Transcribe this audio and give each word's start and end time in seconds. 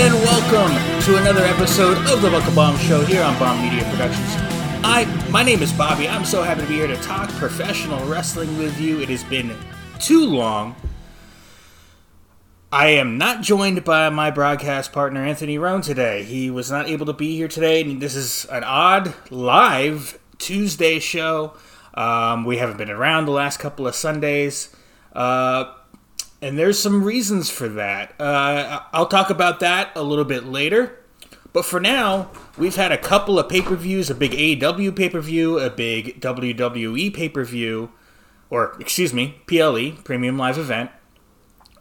And 0.00 0.14
welcome 0.14 1.02
to 1.06 1.16
another 1.16 1.42
episode 1.42 1.98
of 2.06 2.22
the 2.22 2.30
Buckle 2.30 2.54
Bomb 2.54 2.78
Show 2.78 3.04
here 3.04 3.20
on 3.20 3.36
Bomb 3.36 3.60
Media 3.60 3.82
Productions. 3.90 4.28
I, 4.84 5.04
my 5.28 5.42
name 5.42 5.60
is 5.60 5.72
Bobby. 5.72 6.08
I'm 6.08 6.24
so 6.24 6.44
happy 6.44 6.60
to 6.60 6.68
be 6.68 6.74
here 6.74 6.86
to 6.86 6.96
talk 6.98 7.28
professional 7.30 8.06
wrestling 8.06 8.58
with 8.58 8.80
you. 8.80 9.00
It 9.00 9.08
has 9.08 9.24
been 9.24 9.56
too 9.98 10.24
long. 10.24 10.76
I 12.70 12.90
am 12.90 13.18
not 13.18 13.42
joined 13.42 13.82
by 13.84 14.08
my 14.10 14.30
broadcast 14.30 14.92
partner 14.92 15.26
Anthony 15.26 15.58
Roan 15.58 15.80
today. 15.80 16.22
He 16.22 16.48
was 16.48 16.70
not 16.70 16.88
able 16.88 17.06
to 17.06 17.12
be 17.12 17.36
here 17.36 17.48
today, 17.48 17.80
and 17.80 18.00
this 18.00 18.14
is 18.14 18.44
an 18.52 18.62
odd 18.62 19.14
live 19.32 20.16
Tuesday 20.38 21.00
show. 21.00 21.54
Um, 21.94 22.44
we 22.44 22.58
haven't 22.58 22.76
been 22.76 22.88
around 22.88 23.24
the 23.24 23.32
last 23.32 23.58
couple 23.58 23.88
of 23.88 23.96
Sundays. 23.96 24.72
Uh, 25.12 25.74
and 26.40 26.58
there's 26.58 26.78
some 26.78 27.02
reasons 27.02 27.50
for 27.50 27.68
that. 27.68 28.18
Uh, 28.20 28.80
I'll 28.92 29.06
talk 29.06 29.30
about 29.30 29.60
that 29.60 29.90
a 29.96 30.02
little 30.02 30.24
bit 30.24 30.46
later. 30.46 30.98
But 31.52 31.64
for 31.64 31.80
now, 31.80 32.30
we've 32.56 32.76
had 32.76 32.92
a 32.92 32.98
couple 32.98 33.38
of 33.38 33.48
pay 33.48 33.62
per 33.62 33.74
views 33.74 34.10
a 34.10 34.14
big 34.14 34.32
AEW 34.32 34.94
pay 34.94 35.08
per 35.08 35.20
view, 35.20 35.58
a 35.58 35.70
big 35.70 36.20
WWE 36.20 37.12
pay 37.12 37.28
per 37.28 37.44
view, 37.44 37.90
or 38.50 38.76
excuse 38.80 39.12
me, 39.12 39.40
PLE, 39.46 39.92
Premium 40.04 40.36
Live 40.38 40.58
Event. 40.58 40.90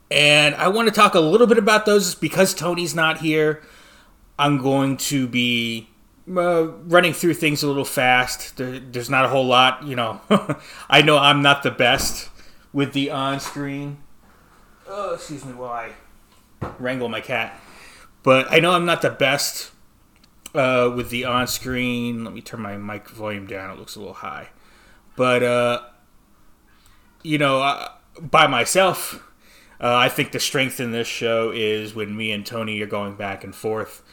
And 0.09 0.55
I 0.55 0.69
want 0.69 0.87
to 0.87 0.93
talk 0.93 1.15
a 1.15 1.19
little 1.19 1.47
bit 1.47 1.57
about 1.57 1.85
those 1.85 2.15
because 2.15 2.53
Tony's 2.53 2.95
not 2.95 3.19
here. 3.19 3.61
I'm 4.39 4.57
going 4.57 4.97
to 4.97 5.27
be 5.27 5.89
uh, 6.29 6.67
running 6.85 7.11
through 7.11 7.33
things 7.33 7.61
a 7.61 7.67
little 7.67 7.85
fast. 7.85 8.55
There, 8.55 8.79
there's 8.79 9.09
not 9.09 9.25
a 9.25 9.27
whole 9.27 9.45
lot, 9.45 9.83
you 9.83 9.97
know. 9.97 10.21
I 10.89 11.01
know 11.01 11.17
I'm 11.17 11.41
not 11.41 11.63
the 11.63 11.71
best 11.71 12.29
with 12.71 12.93
the 12.93 13.11
on 13.11 13.41
screen 13.41 13.97
Oh, 14.89 15.15
excuse 15.15 15.43
me 15.43 15.53
while 15.53 15.71
I 15.71 15.91
wrangle 16.79 17.09
my 17.09 17.21
cat. 17.21 17.59
But 18.23 18.51
I 18.51 18.59
know 18.59 18.71
I'm 18.71 18.85
not 18.85 19.01
the 19.01 19.09
best 19.09 19.71
uh, 20.55 20.91
with 20.95 21.09
the 21.09 21.25
on 21.25 21.47
screen. 21.47 22.23
Let 22.23 22.33
me 22.33 22.41
turn 22.41 22.61
my 22.61 22.77
mic 22.77 23.09
volume 23.09 23.47
down. 23.47 23.71
It 23.71 23.79
looks 23.79 23.95
a 23.95 23.99
little 23.99 24.13
high. 24.13 24.49
But, 25.15 25.43
uh, 25.43 25.81
you 27.23 27.37
know, 27.37 27.61
uh, 27.61 27.89
by 28.19 28.47
myself, 28.47 29.23
uh, 29.81 29.95
I 29.95 30.09
think 30.09 30.31
the 30.31 30.39
strength 30.39 30.79
in 30.79 30.91
this 30.91 31.07
show 31.07 31.51
is 31.53 31.93
when 31.93 32.15
me 32.15 32.31
and 32.31 32.45
Tony 32.45 32.81
are 32.81 32.87
going 32.87 33.15
back 33.15 33.43
and 33.43 33.53
forth. 33.53 34.03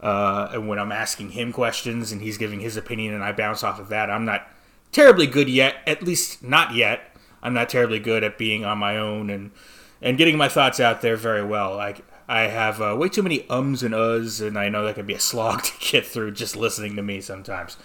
Uh, 0.00 0.48
and 0.52 0.68
when 0.68 0.78
I'm 0.78 0.92
asking 0.92 1.30
him 1.30 1.52
questions 1.52 2.12
and 2.12 2.20
he's 2.20 2.36
giving 2.36 2.60
his 2.60 2.76
opinion 2.76 3.14
and 3.14 3.22
I 3.24 3.32
bounce 3.32 3.62
off 3.62 3.78
of 3.78 3.88
that, 3.88 4.10
I'm 4.10 4.24
not 4.24 4.46
terribly 4.92 5.26
good 5.26 5.48
yet. 5.48 5.76
At 5.86 6.02
least 6.02 6.42
not 6.42 6.74
yet. 6.74 7.16
I'm 7.42 7.54
not 7.54 7.68
terribly 7.68 8.00
good 8.00 8.24
at 8.24 8.38
being 8.38 8.64
on 8.64 8.78
my 8.78 8.96
own 8.96 9.30
and 9.30 9.52
and 10.00 10.18
getting 10.18 10.36
my 10.36 10.48
thoughts 10.48 10.80
out 10.80 11.00
there 11.00 11.16
very 11.16 11.44
well. 11.44 11.78
I 11.78 11.94
I 12.28 12.42
have 12.42 12.80
uh, 12.80 12.96
way 12.98 13.08
too 13.08 13.22
many 13.22 13.48
ums 13.48 13.82
and 13.82 13.94
uhs, 13.94 14.44
and 14.46 14.58
I 14.58 14.68
know 14.68 14.84
that 14.84 14.96
can 14.96 15.06
be 15.06 15.14
a 15.14 15.20
slog 15.20 15.62
to 15.64 15.72
get 15.92 16.06
through 16.06 16.32
just 16.32 16.56
listening 16.56 16.96
to 16.96 17.02
me 17.02 17.20
sometimes. 17.20 17.76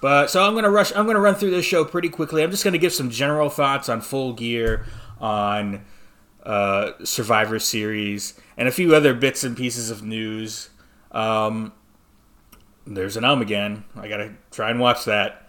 But 0.00 0.30
so 0.30 0.42
I'm 0.44 0.54
gonna 0.54 0.70
rush. 0.70 0.92
I'm 0.94 1.06
gonna 1.06 1.20
run 1.20 1.34
through 1.34 1.50
this 1.50 1.64
show 1.64 1.84
pretty 1.84 2.08
quickly. 2.08 2.42
I'm 2.42 2.50
just 2.50 2.64
gonna 2.64 2.78
give 2.78 2.92
some 2.92 3.10
general 3.10 3.48
thoughts 3.48 3.88
on 3.88 4.00
Full 4.00 4.32
Gear, 4.32 4.86
on 5.20 5.84
uh, 6.42 6.92
Survivor 7.04 7.58
Series, 7.58 8.34
and 8.56 8.66
a 8.68 8.72
few 8.72 8.94
other 8.94 9.14
bits 9.14 9.44
and 9.44 9.56
pieces 9.56 9.90
of 9.90 10.02
news. 10.02 10.70
Um, 11.12 11.72
there's 12.86 13.16
an 13.16 13.24
um 13.24 13.42
again. 13.42 13.84
I 13.96 14.08
gotta 14.08 14.32
try 14.50 14.70
and 14.70 14.80
watch 14.80 15.04
that. 15.04 15.48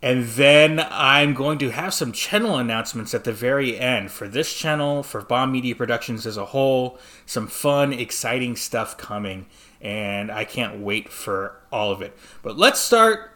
And 0.00 0.24
then 0.24 0.86
I'm 0.90 1.34
going 1.34 1.58
to 1.58 1.70
have 1.70 1.92
some 1.92 2.12
channel 2.12 2.56
announcements 2.56 3.14
at 3.14 3.24
the 3.24 3.32
very 3.32 3.78
end 3.78 4.12
for 4.12 4.28
this 4.28 4.54
channel, 4.54 5.02
for 5.02 5.22
Bomb 5.22 5.50
Media 5.50 5.74
Productions 5.74 6.24
as 6.24 6.36
a 6.36 6.46
whole. 6.46 6.98
Some 7.26 7.48
fun, 7.48 7.92
exciting 7.92 8.54
stuff 8.54 8.96
coming, 8.96 9.46
and 9.80 10.30
I 10.30 10.44
can't 10.44 10.78
wait 10.80 11.08
for 11.08 11.56
all 11.72 11.90
of 11.90 12.00
it. 12.00 12.16
But 12.42 12.56
let's 12.56 12.78
start 12.78 13.32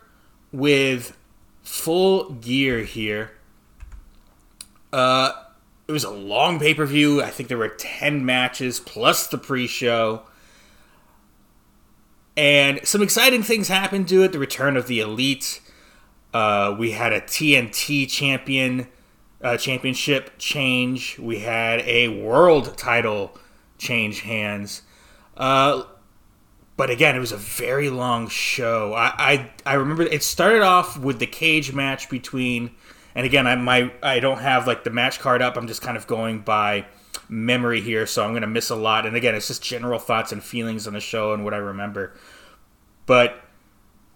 with 0.53 1.17
full 1.63 2.31
gear 2.35 2.85
here. 2.85 3.33
Uh, 4.93 5.33
it 5.89 5.93
was 5.93 6.05
a 6.05 6.11
long 6.11 6.61
pay 6.61 6.75
per 6.75 6.87
view. 6.87 7.21
I 7.23 7.31
think 7.31 7.49
there 7.49 7.59
were 7.59 7.69
10 7.69 8.25
matches 8.25 8.79
plus 8.79 9.27
the 9.27 9.39
pre 9.39 9.67
show. 9.67 10.23
And 12.37 12.87
some 12.87 13.03
exciting 13.03 13.43
things 13.43 13.67
happened 13.67 14.09
to 14.09 14.23
it. 14.23 14.31
The 14.31 14.39
return 14.39 14.77
of 14.77 14.87
the 14.87 15.01
Elite 15.01 15.61
uh, 16.33 16.75
we 16.79 16.93
had 16.93 17.13
a 17.13 17.21
TNT 17.21 18.09
champion 18.09 18.89
uh, 19.43 19.57
championship 19.57 20.33
change. 20.39 21.19
We 21.19 21.41
had 21.41 21.81
a 21.81 22.09
world 22.09 22.77
title 22.77 23.37
change 23.79 24.21
hands. 24.21 24.83
Uh, 25.37 25.85
but 26.77 26.91
again, 26.91 27.17
it 27.17 27.19
was 27.19 27.33
a 27.33 27.37
very 27.37 27.91
long 27.91 28.29
show. 28.29 28.95
I, 28.95 29.15
I, 29.19 29.51
I 29.67 29.75
remember 29.75 30.05
it 30.05 30.23
started 30.23 30.63
off 30.63 30.99
with 30.99 31.19
the 31.19 31.27
cage 31.27 31.73
match 31.73 32.09
between, 32.09 32.71
and 33.15 33.27
again, 33.27 33.47
I 33.47 33.57
my 33.57 33.93
I 34.03 34.21
don't 34.21 34.39
have 34.39 34.67
like 34.67 34.85
the 34.85 34.91
match 34.91 35.21
card 35.21 35.43
up. 35.43 35.57
I'm 35.57 35.67
just 35.67 35.83
kind 35.83 35.97
of 35.97 36.07
going 36.07 36.41
by 36.41 36.87
memory 37.29 37.81
here, 37.81 38.07
so 38.07 38.25
I'm 38.25 38.33
gonna 38.33 38.47
miss 38.47 38.71
a 38.71 38.77
lot. 38.77 39.07
And 39.07 39.17
again, 39.17 39.35
it's 39.35 39.49
just 39.49 39.63
general 39.63 39.99
thoughts 39.99 40.33
and 40.33 40.43
feelings 40.43 40.87
on 40.87 40.95
the 40.95 41.01
show 41.01 41.35
and 41.35 41.45
what 41.45 41.53
I 41.53 41.59
remember. 41.59 42.15
But 43.05 43.39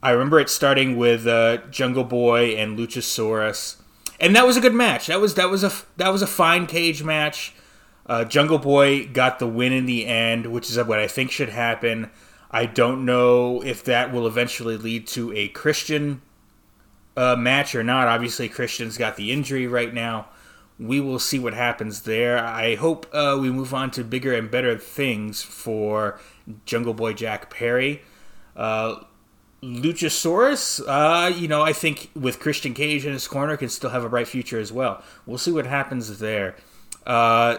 I 0.07 0.13
remember 0.13 0.39
it 0.39 0.49
starting 0.49 0.97
with 0.97 1.27
uh, 1.27 1.57
Jungle 1.69 2.05
Boy 2.05 2.55
and 2.55 2.79
Luchasaurus, 2.79 3.75
and 4.21 4.37
that 4.37 4.47
was 4.47 4.57
a 4.57 4.61
good 4.61 4.73
match. 4.73 5.09
That 5.09 5.21
was 5.21 5.35
that 5.35 5.51
was 5.51 5.65
a 5.65 5.73
that 5.97 6.13
was 6.13 6.23
a 6.23 6.29
fine 6.29 6.69
cage 6.69 7.03
match. 7.03 7.53
Uh, 8.07 8.25
Jungle 8.25 8.61
Boy 8.61 9.09
got 9.09 9.41
the 9.41 9.49
win 9.49 9.73
in 9.73 9.85
the 9.85 10.07
end, 10.07 10.47
which 10.47 10.71
is 10.71 10.77
what 10.77 11.01
I 11.01 11.09
think 11.09 11.33
should 11.33 11.49
happen. 11.49 12.11
I 12.53 12.67
don't 12.67 13.05
know 13.05 13.61
if 13.63 13.83
that 13.83 14.13
will 14.13 14.29
eventually 14.29 14.77
lead 14.77 15.09
to 15.09 15.33
a 15.33 15.49
Christian 15.49 16.23
uh, 17.17 17.35
match 17.35 17.75
or 17.75 17.83
not. 17.83 18.07
Obviously, 18.07 18.49
Christian's 18.49 18.97
got 18.97 19.17
the 19.17 19.33
injury 19.33 19.67
right 19.67 19.93
now. 19.93 20.29
We 20.79 21.01
will 21.01 21.19
see 21.19 21.41
what 21.41 21.53
happens 21.53 22.03
there. 22.03 22.39
I 22.39 22.77
hope 22.77 23.13
uh, 23.13 23.37
we 23.41 23.51
move 23.51 23.75
on 23.75 23.91
to 23.91 24.05
bigger 24.05 24.33
and 24.33 24.53
better 24.53 24.79
things 24.79 25.43
for 25.43 26.21
Jungle 26.65 26.95
Boy 26.95 27.13
Jack 27.13 27.51
Perry. 27.51 28.03
Uh, 28.55 29.01
Luchasaurus, 29.67 30.81
uh, 30.87 31.29
you 31.35 31.49
know, 31.49 31.63
I 31.63 31.73
think 31.73 32.11
with 32.15 32.39
Christian 32.39 32.73
Cage 32.73 33.05
in 33.05 33.13
his 33.13 33.27
corner, 33.27 33.57
can 33.57 33.69
still 33.69 33.91
have 33.91 34.05
a 34.05 34.09
bright 34.09 34.29
future 34.29 34.61
as 34.61 34.73
well. 34.73 35.03
We'll 35.27 35.39
see 35.39 35.51
what 35.51 35.67
happens 35.67 36.21
there. 36.21 36.55
Uh, 37.05 37.59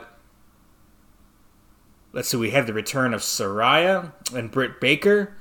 let's 2.13 2.29
see, 2.29 2.37
we 2.37 2.51
have 2.51 2.65
the 2.65 2.73
return 2.73 3.13
of 3.13 3.21
Saraya 3.21 4.13
and 4.33 4.49
Britt 4.49 4.79
Baker, 4.79 5.35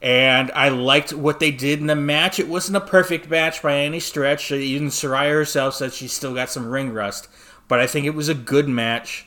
and 0.00 0.50
I 0.52 0.70
liked 0.70 1.12
what 1.12 1.40
they 1.40 1.50
did 1.50 1.80
in 1.80 1.88
the 1.88 1.96
match. 1.96 2.38
It 2.38 2.48
wasn't 2.48 2.78
a 2.78 2.80
perfect 2.80 3.28
match 3.28 3.62
by 3.62 3.76
any 3.76 4.00
stretch. 4.00 4.50
Even 4.50 4.88
Saraya 4.88 5.32
herself 5.32 5.74
said 5.74 5.92
she 5.92 6.08
still 6.08 6.34
got 6.34 6.48
some 6.48 6.70
ring 6.70 6.90
rust, 6.90 7.28
but 7.68 7.80
I 7.80 7.86
think 7.86 8.06
it 8.06 8.14
was 8.14 8.30
a 8.30 8.34
good 8.34 8.68
match. 8.68 9.26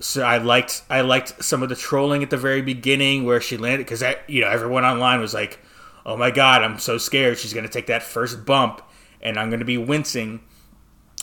So 0.00 0.22
I 0.22 0.38
liked 0.38 0.82
I 0.90 1.02
liked 1.02 1.44
some 1.44 1.62
of 1.62 1.68
the 1.68 1.76
trolling 1.76 2.24
at 2.24 2.30
the 2.30 2.36
very 2.36 2.62
beginning 2.62 3.24
where 3.24 3.40
she 3.40 3.56
landed 3.56 3.84
because 3.84 4.02
you 4.26 4.40
know 4.40 4.48
everyone 4.48 4.84
online 4.84 5.20
was 5.20 5.34
like 5.34 5.60
oh 6.06 6.16
my 6.16 6.30
god, 6.30 6.62
I'm 6.62 6.78
so 6.78 6.98
scared 6.98 7.38
she's 7.38 7.52
going 7.52 7.66
to 7.66 7.72
take 7.72 7.86
that 7.86 8.02
first 8.02 8.44
bump 8.44 8.82
and 9.20 9.38
I'm 9.38 9.50
going 9.50 9.60
to 9.60 9.66
be 9.66 9.78
wincing. 9.78 10.40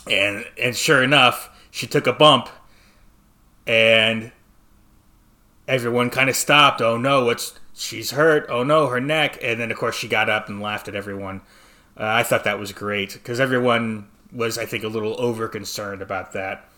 And 0.08 0.44
and 0.60 0.76
sure 0.76 1.02
enough, 1.02 1.50
she 1.70 1.86
took 1.86 2.06
a 2.06 2.12
bump 2.12 2.48
and 3.66 4.32
everyone 5.66 6.10
kind 6.10 6.30
of 6.30 6.36
stopped. 6.36 6.80
Oh 6.80 6.96
no, 6.96 7.24
what's 7.24 7.58
she's 7.74 8.12
hurt. 8.12 8.46
Oh 8.48 8.62
no, 8.62 8.86
her 8.88 9.00
neck. 9.00 9.38
And 9.42 9.60
then 9.60 9.70
of 9.70 9.78
course 9.78 9.96
she 9.96 10.08
got 10.08 10.30
up 10.30 10.48
and 10.48 10.60
laughed 10.60 10.88
at 10.88 10.94
everyone. 10.94 11.42
Uh, 11.98 12.04
I 12.04 12.22
thought 12.22 12.44
that 12.44 12.58
was 12.58 12.72
great 12.72 13.14
because 13.14 13.40
everyone 13.40 14.08
was, 14.32 14.58
I 14.58 14.66
think, 14.66 14.84
a 14.84 14.88
little 14.88 15.18
over 15.20 15.48
concerned 15.48 16.02
about 16.02 16.32
that. 16.32 16.68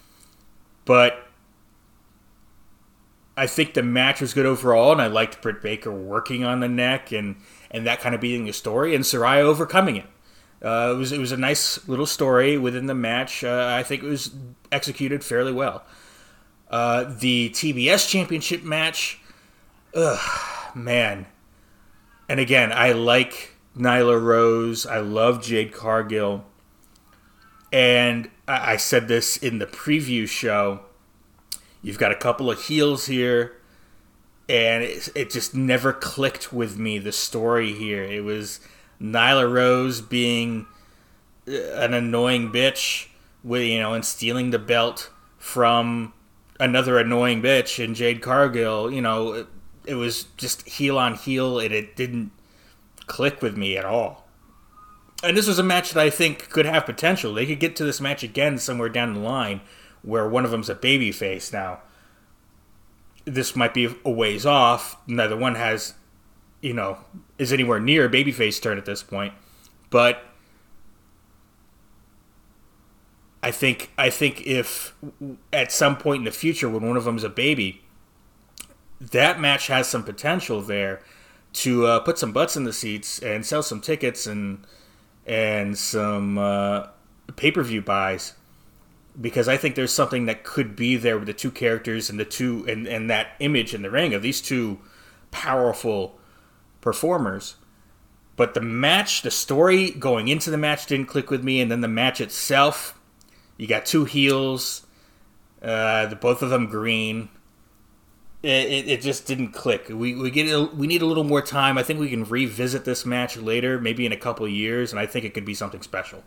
But 0.84 1.26
I 3.36 3.46
think 3.46 3.74
the 3.74 3.82
match 3.82 4.20
was 4.20 4.32
good 4.32 4.46
overall, 4.46 4.92
and 4.92 5.02
I 5.02 5.06
liked 5.06 5.42
Britt 5.42 5.60
Baker 5.60 5.92
working 5.92 6.44
on 6.44 6.60
the 6.60 6.68
neck 6.68 7.12
and 7.12 7.36
and 7.70 7.86
that 7.86 8.00
kind 8.00 8.14
of 8.14 8.20
being 8.20 8.44
the 8.44 8.52
story, 8.52 8.94
and 8.94 9.04
Saraya 9.04 9.42
overcoming 9.42 9.96
it. 9.96 10.06
Uh, 10.62 10.92
it 10.94 10.98
was 10.98 11.12
it 11.12 11.18
was 11.18 11.32
a 11.32 11.36
nice 11.36 11.86
little 11.88 12.06
story 12.06 12.58
within 12.58 12.86
the 12.86 12.94
match. 12.94 13.44
Uh, 13.44 13.74
I 13.78 13.82
think 13.82 14.02
it 14.02 14.08
was 14.08 14.32
executed 14.72 15.22
fairly 15.22 15.52
well. 15.52 15.84
Uh, 16.70 17.04
the 17.04 17.50
TBS 17.50 18.08
Championship 18.08 18.62
match, 18.62 19.20
ugh, 19.94 20.74
man. 20.74 21.26
And 22.28 22.40
again, 22.40 22.72
I 22.72 22.92
like 22.92 23.54
Nyla 23.76 24.20
Rose. 24.20 24.84
I 24.84 24.98
love 24.98 25.42
Jade 25.42 25.72
Cargill. 25.72 26.44
And 27.72 28.30
I, 28.46 28.72
I 28.72 28.76
said 28.76 29.08
this 29.08 29.36
in 29.36 29.58
the 29.58 29.66
preview 29.66 30.28
show. 30.28 30.80
You've 31.80 31.98
got 31.98 32.12
a 32.12 32.16
couple 32.16 32.50
of 32.50 32.64
heels 32.64 33.06
here 33.06 33.57
and 34.48 34.82
it, 34.82 35.08
it 35.14 35.30
just 35.30 35.54
never 35.54 35.92
clicked 35.92 36.52
with 36.52 36.78
me 36.78 36.98
the 36.98 37.12
story 37.12 37.72
here 37.72 38.02
it 38.02 38.24
was 38.24 38.60
nyla 39.00 39.50
rose 39.50 40.00
being 40.00 40.66
uh, 41.46 41.52
an 41.74 41.94
annoying 41.94 42.50
bitch 42.50 43.08
with 43.44 43.62
you 43.62 43.78
know 43.78 43.94
and 43.94 44.04
stealing 44.04 44.50
the 44.50 44.58
belt 44.58 45.10
from 45.38 46.12
another 46.60 46.98
annoying 46.98 47.42
bitch 47.42 47.82
and 47.82 47.94
Jade 47.94 48.20
Cargill, 48.20 48.90
you 48.90 49.00
know, 49.00 49.32
it, 49.32 49.46
it 49.86 49.94
was 49.94 50.24
just 50.36 50.68
heel 50.68 50.98
on 50.98 51.14
heel 51.14 51.58
and 51.58 51.72
it 51.72 51.96
didn't 51.96 52.30
click 53.06 53.40
with 53.40 53.56
me 53.56 53.76
at 53.76 53.84
all. 53.84 54.26
And 55.22 55.36
this 55.36 55.48
was 55.48 55.58
a 55.58 55.64
match 55.64 55.92
that 55.92 56.00
I 56.00 56.10
think 56.10 56.48
could 56.50 56.66
have 56.66 56.86
potential. 56.86 57.34
They 57.34 57.46
could 57.46 57.60
get 57.60 57.74
to 57.76 57.84
this 57.84 58.00
match 58.00 58.22
again 58.22 58.58
somewhere 58.58 58.88
down 58.88 59.14
the 59.14 59.20
line 59.20 59.60
where 60.02 60.28
one 60.28 60.44
of 60.44 60.50
them's 60.50 60.68
a 60.68 60.74
baby 60.74 61.10
face 61.10 61.52
now. 61.52 61.80
This 63.28 63.54
might 63.54 63.74
be 63.74 63.94
a 64.04 64.10
ways 64.10 64.46
off. 64.46 64.96
Neither 65.06 65.36
one 65.36 65.54
has, 65.54 65.94
you 66.60 66.72
know, 66.72 66.98
is 67.38 67.52
anywhere 67.52 67.80
near 67.80 68.06
a 68.06 68.08
babyface 68.08 68.60
turn 68.60 68.78
at 68.78 68.86
this 68.86 69.02
point. 69.02 69.34
But 69.90 70.24
I 73.42 73.50
think 73.50 73.90
I 73.96 74.10
think 74.10 74.46
if 74.46 74.94
at 75.52 75.72
some 75.72 75.96
point 75.96 76.20
in 76.20 76.24
the 76.24 76.30
future 76.30 76.68
when 76.68 76.86
one 76.86 76.96
of 76.96 77.04
them 77.04 77.16
is 77.16 77.24
a 77.24 77.28
baby, 77.28 77.82
that 79.00 79.40
match 79.40 79.68
has 79.68 79.88
some 79.88 80.02
potential 80.02 80.60
there 80.60 81.00
to 81.54 81.86
uh, 81.86 82.00
put 82.00 82.18
some 82.18 82.32
butts 82.32 82.56
in 82.56 82.64
the 82.64 82.72
seats 82.72 83.18
and 83.20 83.46
sell 83.46 83.62
some 83.62 83.80
tickets 83.80 84.26
and 84.26 84.66
and 85.26 85.78
some 85.78 86.38
uh, 86.38 86.86
pay 87.36 87.50
per 87.50 87.62
view 87.62 87.82
buys 87.82 88.34
because 89.20 89.48
I 89.48 89.56
think 89.56 89.74
there's 89.74 89.92
something 89.92 90.26
that 90.26 90.44
could 90.44 90.76
be 90.76 90.96
there 90.96 91.18
with 91.18 91.26
the 91.26 91.34
two 91.34 91.50
characters 91.50 92.08
and 92.08 92.18
the 92.18 92.24
two 92.24 92.64
and, 92.68 92.86
and 92.86 93.10
that 93.10 93.32
image 93.40 93.74
in 93.74 93.82
the 93.82 93.90
ring 93.90 94.14
of 94.14 94.22
these 94.22 94.40
two 94.40 94.78
powerful 95.30 96.18
performers. 96.80 97.56
But 98.36 98.54
the 98.54 98.60
match, 98.60 99.22
the 99.22 99.32
story 99.32 99.90
going 99.90 100.28
into 100.28 100.50
the 100.50 100.56
match 100.56 100.86
didn't 100.86 101.06
click 101.06 101.30
with 101.30 101.42
me, 101.42 101.60
and 101.60 101.70
then 101.70 101.80
the 101.80 101.88
match 101.88 102.20
itself 102.20 102.98
you 103.58 103.66
got 103.66 103.84
two 103.84 104.04
heels, 104.06 104.86
uh, 105.60 106.06
the 106.06 106.16
both 106.16 106.40
of 106.40 106.48
them 106.48 106.66
green. 106.66 107.28
It, 108.40 108.48
it, 108.48 108.88
it, 108.88 109.00
just 109.00 109.26
didn't 109.26 109.50
click. 109.50 109.88
We 109.88 110.14
we 110.14 110.30
get 110.30 110.72
we 110.74 110.86
need 110.86 111.02
a 111.02 111.06
little 111.06 111.24
more 111.24 111.42
time. 111.42 111.76
I 111.76 111.82
think 111.82 111.98
we 111.98 112.08
can 112.08 112.22
revisit 112.24 112.84
this 112.84 113.04
match 113.04 113.36
later, 113.36 113.80
maybe 113.80 114.06
in 114.06 114.12
a 114.12 114.16
couple 114.16 114.46
years, 114.46 114.92
and 114.92 115.00
I 115.00 115.06
think 115.06 115.24
it 115.24 115.34
could 115.34 115.44
be 115.44 115.54
something 115.54 115.82
special. 115.82 116.22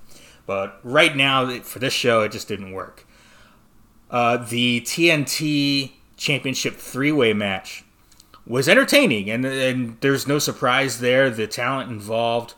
But 0.46 0.80
right 0.84 1.16
now, 1.16 1.60
for 1.62 1.80
this 1.80 1.94
show, 1.94 2.22
it 2.22 2.32
just 2.32 2.48
didn't 2.48 2.72
work. 2.72 3.06
Uh, 4.10 4.38
the 4.38 4.82
TNT 4.82 5.94
Championship 6.18 6.76
three 6.76 7.12
way 7.12 7.34
match 7.34 7.84
was 8.46 8.68
entertaining, 8.68 9.30
and 9.30 9.46
and 9.46 9.98
there's 10.02 10.28
no 10.28 10.40
surprise 10.40 11.00
there. 11.00 11.30
The 11.30 11.48
talent 11.48 11.90
involved 11.90 12.54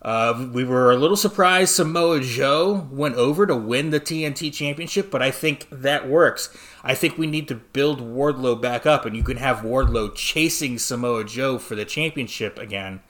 uh, 0.00 0.48
we 0.52 0.62
were 0.62 0.92
a 0.92 0.96
little 0.96 1.16
surprised 1.16 1.74
Samoa 1.74 2.20
Joe 2.20 2.88
went 2.90 3.16
over 3.16 3.46
to 3.46 3.56
win 3.56 3.90
the 3.90 3.98
TNT 3.98 4.52
Championship, 4.52 5.10
but 5.10 5.22
I 5.22 5.32
think 5.32 5.66
that 5.72 6.08
works. 6.08 6.56
I 6.84 6.94
think 6.94 7.18
we 7.18 7.26
need 7.26 7.48
to 7.48 7.56
build 7.56 8.00
Wardlow 8.00 8.60
back 8.62 8.86
up, 8.86 9.04
and 9.04 9.16
you 9.16 9.24
can 9.24 9.38
have 9.38 9.58
Wardlow 9.58 10.14
chasing 10.14 10.78
Samoa 10.78 11.24
Joe 11.24 11.58
for 11.58 11.74
the 11.74 11.84
championship 11.84 12.58
again, 12.58 13.00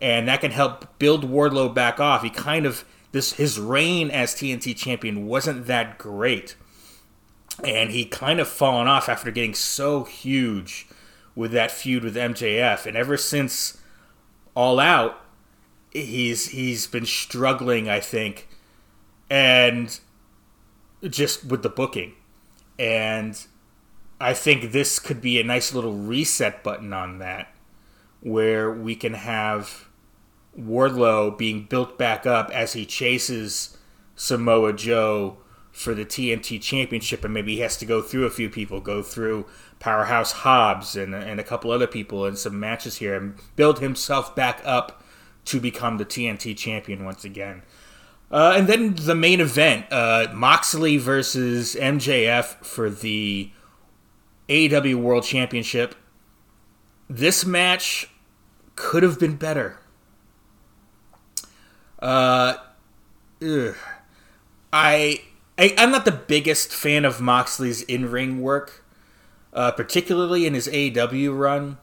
and 0.00 0.28
that 0.28 0.42
can 0.42 0.50
help 0.50 0.98
build 0.98 1.24
Wardlow 1.24 1.74
back 1.74 2.00
off. 2.00 2.22
He 2.22 2.28
kind 2.28 2.66
of 2.66 2.84
this 3.12 3.34
his 3.34 3.58
reign 3.58 4.10
as 4.10 4.34
TNT 4.34 4.76
champion 4.76 5.26
wasn't 5.26 5.66
that 5.66 5.98
great, 5.98 6.56
and 7.64 7.90
he 7.90 8.04
kind 8.04 8.40
of 8.40 8.48
fallen 8.48 8.88
off 8.88 9.08
after 9.08 9.30
getting 9.30 9.54
so 9.54 10.04
huge 10.04 10.86
with 11.34 11.52
that 11.52 11.70
feud 11.70 12.04
with 12.04 12.16
MJF, 12.16 12.86
and 12.86 12.96
ever 12.96 13.16
since 13.16 13.78
All 14.54 14.80
Out 14.80 15.20
he's 15.90 16.48
he's 16.48 16.86
been 16.86 17.06
struggling, 17.06 17.88
I 17.88 18.00
think, 18.00 18.48
and 19.30 19.98
just 21.02 21.44
with 21.44 21.62
the 21.62 21.68
booking, 21.68 22.14
and 22.78 23.46
I 24.20 24.34
think 24.34 24.72
this 24.72 24.98
could 24.98 25.20
be 25.20 25.38
a 25.38 25.44
nice 25.44 25.74
little 25.74 25.94
reset 25.94 26.62
button 26.62 26.92
on 26.92 27.18
that, 27.18 27.54
where 28.20 28.70
we 28.72 28.94
can 28.94 29.14
have 29.14 29.88
Wardlow 30.58 31.36
being 31.36 31.64
built 31.64 31.98
back 31.98 32.26
up 32.26 32.50
as 32.50 32.72
he 32.72 32.86
chases 32.86 33.76
Samoa 34.14 34.72
Joe 34.72 35.38
for 35.70 35.92
the 35.92 36.06
TNT 36.06 36.60
Championship, 36.60 37.22
and 37.22 37.34
maybe 37.34 37.56
he 37.56 37.60
has 37.60 37.76
to 37.76 37.84
go 37.84 38.00
through 38.00 38.24
a 38.24 38.30
few 38.30 38.48
people, 38.48 38.80
go 38.80 39.02
through 39.02 39.46
Powerhouse 39.78 40.32
Hobbs 40.32 40.96
and, 40.96 41.14
and 41.14 41.38
a 41.38 41.44
couple 41.44 41.70
other 41.70 41.86
people 41.86 42.24
in 42.24 42.34
some 42.34 42.58
matches 42.58 42.96
here, 42.96 43.14
and 43.14 43.34
build 43.56 43.80
himself 43.80 44.34
back 44.34 44.62
up 44.64 45.02
to 45.44 45.60
become 45.60 45.98
the 45.98 46.06
TNT 46.06 46.56
champion 46.56 47.04
once 47.04 47.24
again. 47.24 47.62
Uh, 48.30 48.54
and 48.56 48.66
then 48.66 48.94
the 48.94 49.14
main 49.14 49.40
event 49.40 49.86
uh, 49.90 50.28
Moxley 50.32 50.96
versus 50.96 51.76
MJF 51.78 52.64
for 52.64 52.88
the 52.88 53.50
AEW 54.48 54.96
World 54.96 55.24
Championship. 55.24 55.94
This 57.08 57.44
match 57.44 58.08
could 58.74 59.02
have 59.02 59.20
been 59.20 59.36
better. 59.36 59.78
Uh. 62.06 62.58
I, 64.72 65.22
I 65.58 65.74
am 65.76 65.90
not 65.90 66.04
the 66.04 66.12
biggest 66.12 66.72
fan 66.72 67.04
of 67.04 67.20
Moxley's 67.20 67.82
in 67.82 68.10
ring 68.12 68.40
work, 68.40 68.84
uh, 69.52 69.72
particularly 69.72 70.46
in 70.46 70.54
his 70.54 70.68
AEW 70.68 71.36
run. 71.36 71.78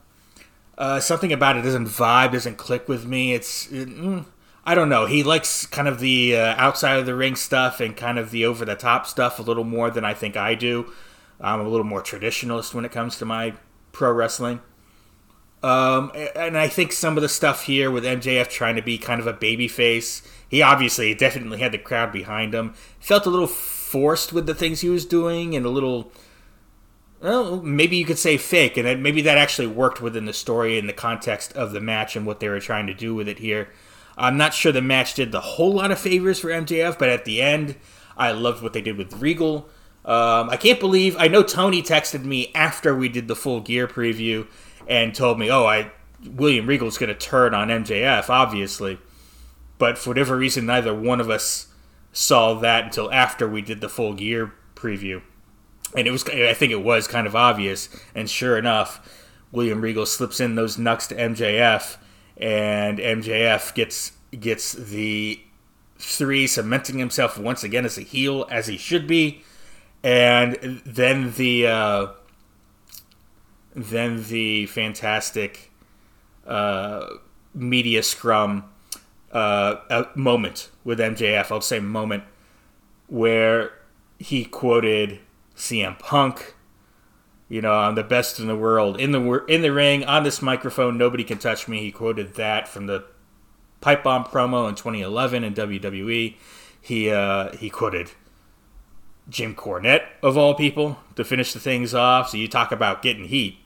Uh, 0.77 1.01
something 1.01 1.33
about 1.33 1.57
it 1.57 1.63
doesn't 1.63 1.87
vibe, 1.87 2.31
doesn't 2.31 2.55
click 2.55 2.87
with 2.87 3.05
me. 3.05 3.33
It's 3.33 3.69
it, 3.69 3.89
mm, 3.89 4.25
I 4.65 4.75
don't 4.75 4.87
know. 4.87 5.07
He 5.07 5.23
likes 5.23 5.65
kind 5.65 5.89
of 5.89 5.99
the 5.99 6.37
uh, 6.37 6.55
outside 6.57 6.99
of 6.99 7.05
the 7.05 7.15
ring 7.15 7.35
stuff 7.35 7.81
and 7.81 7.95
kind 7.95 8.17
of 8.17 8.31
the 8.31 8.45
over 8.45 8.63
the 8.63 8.75
top 8.75 9.05
stuff 9.05 9.39
a 9.39 9.41
little 9.41 9.65
more 9.65 9.89
than 9.89 10.05
I 10.05 10.13
think 10.13 10.37
I 10.37 10.55
do. 10.55 10.93
I'm 11.41 11.59
a 11.59 11.67
little 11.67 11.83
more 11.83 12.01
traditionalist 12.01 12.73
when 12.73 12.85
it 12.85 12.93
comes 12.93 13.17
to 13.17 13.25
my 13.25 13.55
pro 13.91 14.13
wrestling. 14.13 14.61
Um, 15.63 16.11
and 16.35 16.57
I 16.57 16.67
think 16.67 16.91
some 16.91 17.17
of 17.17 17.23
the 17.23 17.29
stuff 17.29 17.63
here 17.63 17.89
with 17.89 18.03
MJF 18.03 18.49
trying 18.49 18.75
to 18.75 18.81
be 18.81 18.97
kind 18.97 19.21
of 19.21 19.27
a 19.27 19.33
baby 19.33 19.69
face, 19.69 20.21
he 20.49 20.61
obviously 20.61 21.15
definitely 21.15 21.59
had 21.59 21.71
the 21.71 21.77
crowd 21.77 22.11
behind 22.11 22.53
him. 22.53 22.73
Felt 22.99 23.25
a 23.25 23.29
little 23.29 23.47
forced 23.47 24.33
with 24.33 24.45
the 24.45 24.53
things 24.53 24.81
he 24.81 24.89
was 24.89 25.05
doing 25.05 25.55
and 25.55 25.65
a 25.65 25.69
little 25.69 26.11
well, 27.23 27.61
maybe 27.61 27.95
you 27.95 28.03
could 28.03 28.19
say 28.19 28.35
fake, 28.35 28.75
and 28.75 29.01
maybe 29.01 29.21
that 29.21 29.37
actually 29.37 29.67
worked 29.67 30.01
within 30.01 30.25
the 30.25 30.33
story 30.33 30.77
and 30.77 30.89
the 30.89 30.93
context 30.93 31.53
of 31.53 31.71
the 31.71 31.79
match 31.79 32.17
and 32.17 32.25
what 32.25 32.41
they 32.41 32.49
were 32.49 32.59
trying 32.59 32.85
to 32.87 32.93
do 32.93 33.15
with 33.15 33.29
it 33.29 33.39
here. 33.39 33.69
I'm 34.17 34.35
not 34.35 34.53
sure 34.53 34.73
the 34.73 34.81
match 34.81 35.13
did 35.13 35.31
the 35.31 35.39
whole 35.39 35.73
lot 35.73 35.89
of 35.89 35.99
favors 35.99 36.41
for 36.41 36.49
MJF, 36.49 36.99
but 36.99 37.07
at 37.07 37.23
the 37.23 37.41
end, 37.41 37.77
I 38.17 38.33
loved 38.33 38.61
what 38.61 38.73
they 38.73 38.81
did 38.81 38.97
with 38.97 39.21
Regal. 39.21 39.69
Um, 40.03 40.49
I 40.49 40.57
can't 40.57 40.81
believe 40.81 41.15
I 41.17 41.29
know 41.29 41.43
Tony 41.43 41.81
texted 41.81 42.25
me 42.25 42.51
after 42.53 42.93
we 42.93 43.07
did 43.07 43.29
the 43.29 43.37
full 43.37 43.61
gear 43.61 43.87
preview 43.87 44.45
and 44.87 45.13
told 45.13 45.39
me, 45.39 45.49
"Oh, 45.49 45.65
I 45.65 45.91
William 46.25 46.67
Regal's 46.67 46.97
going 46.97 47.09
to 47.09 47.15
turn 47.15 47.53
on 47.53 47.69
MJF, 47.69 48.29
obviously." 48.29 48.99
But 49.77 49.97
for 49.97 50.11
whatever 50.11 50.37
reason, 50.37 50.65
neither 50.65 50.93
one 50.93 51.19
of 51.19 51.29
us 51.29 51.67
saw 52.11 52.53
that 52.53 52.85
until 52.85 53.11
after 53.11 53.47
we 53.49 53.61
did 53.61 53.81
the 53.81 53.89
full 53.89 54.13
gear 54.13 54.53
preview 54.75 55.21
and 55.95 56.07
it 56.07 56.11
was 56.11 56.23
I 56.27 56.53
think 56.53 56.71
it 56.71 56.83
was 56.83 57.07
kind 57.07 57.27
of 57.27 57.35
obvious. 57.35 57.89
And 58.15 58.29
sure 58.29 58.57
enough, 58.57 59.01
William 59.51 59.81
Regal 59.81 60.05
slips 60.05 60.39
in 60.39 60.55
those 60.55 60.77
knucks 60.77 61.07
to 61.07 61.15
MJF, 61.15 61.97
and 62.37 62.99
MJF 62.99 63.73
gets 63.73 64.13
gets 64.37 64.73
the 64.73 65.41
three, 65.97 66.47
cementing 66.47 66.97
himself 66.97 67.37
once 67.37 67.63
again 67.63 67.85
as 67.85 67.97
a 67.97 68.01
heel 68.01 68.47
as 68.49 68.67
he 68.67 68.77
should 68.77 69.07
be, 69.07 69.43
and 70.03 70.81
then 70.85 71.33
the 71.33 71.67
uh, 71.67 72.07
then 73.75 74.23
the 74.23 74.65
fantastic 74.67 75.71
uh, 76.45 77.07
media 77.53 78.03
scrum 78.03 78.65
uh, 79.31 80.05
moment 80.15 80.69
with 80.83 80.99
MJF. 80.99 81.51
I'll 81.51 81.61
say 81.61 81.79
moment 81.79 82.23
where 83.07 83.73
he 84.19 84.45
quoted 84.45 85.19
CM 85.55 85.97
Punk. 85.99 86.55
You 87.49 87.61
know, 87.61 87.73
I'm 87.73 87.95
the 87.95 88.03
best 88.03 88.39
in 88.39 88.47
the 88.47 88.55
world 88.55 88.99
in 88.99 89.11
the 89.11 89.45
in 89.45 89.61
the 89.61 89.71
ring 89.71 90.03
on 90.05 90.23
this 90.23 90.41
microphone. 90.41 90.97
Nobody 90.97 91.23
can 91.23 91.37
touch 91.37 91.67
me. 91.67 91.79
He 91.79 91.91
quoted 91.91 92.35
that 92.35 92.67
from 92.67 92.87
the 92.87 93.05
Pipe 93.81 94.03
Bomb 94.03 94.23
promo 94.23 94.69
in 94.69 94.75
2011 94.75 95.43
in 95.43 95.53
WWE. 95.53 96.35
He 96.81 97.09
uh, 97.11 97.55
he 97.57 97.69
quoted 97.69 98.11
Jim 99.29 99.55
Cornette 99.55 100.05
of 100.21 100.37
all 100.37 100.55
people 100.55 100.99
to 101.15 101.23
finish 101.23 101.53
the 101.53 101.59
things 101.59 101.93
off. 101.93 102.29
So 102.29 102.37
you 102.37 102.47
talk 102.47 102.71
about 102.71 103.01
getting 103.01 103.25
heat. 103.25 103.57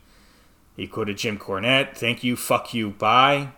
He 0.77 0.85
quoted 0.85 1.17
Jim 1.17 1.39
Cornette. 1.39 1.97
Thank 1.97 2.23
you, 2.23 2.35
fuck 2.35 2.73
you, 2.73 2.91
bye. 2.91 3.49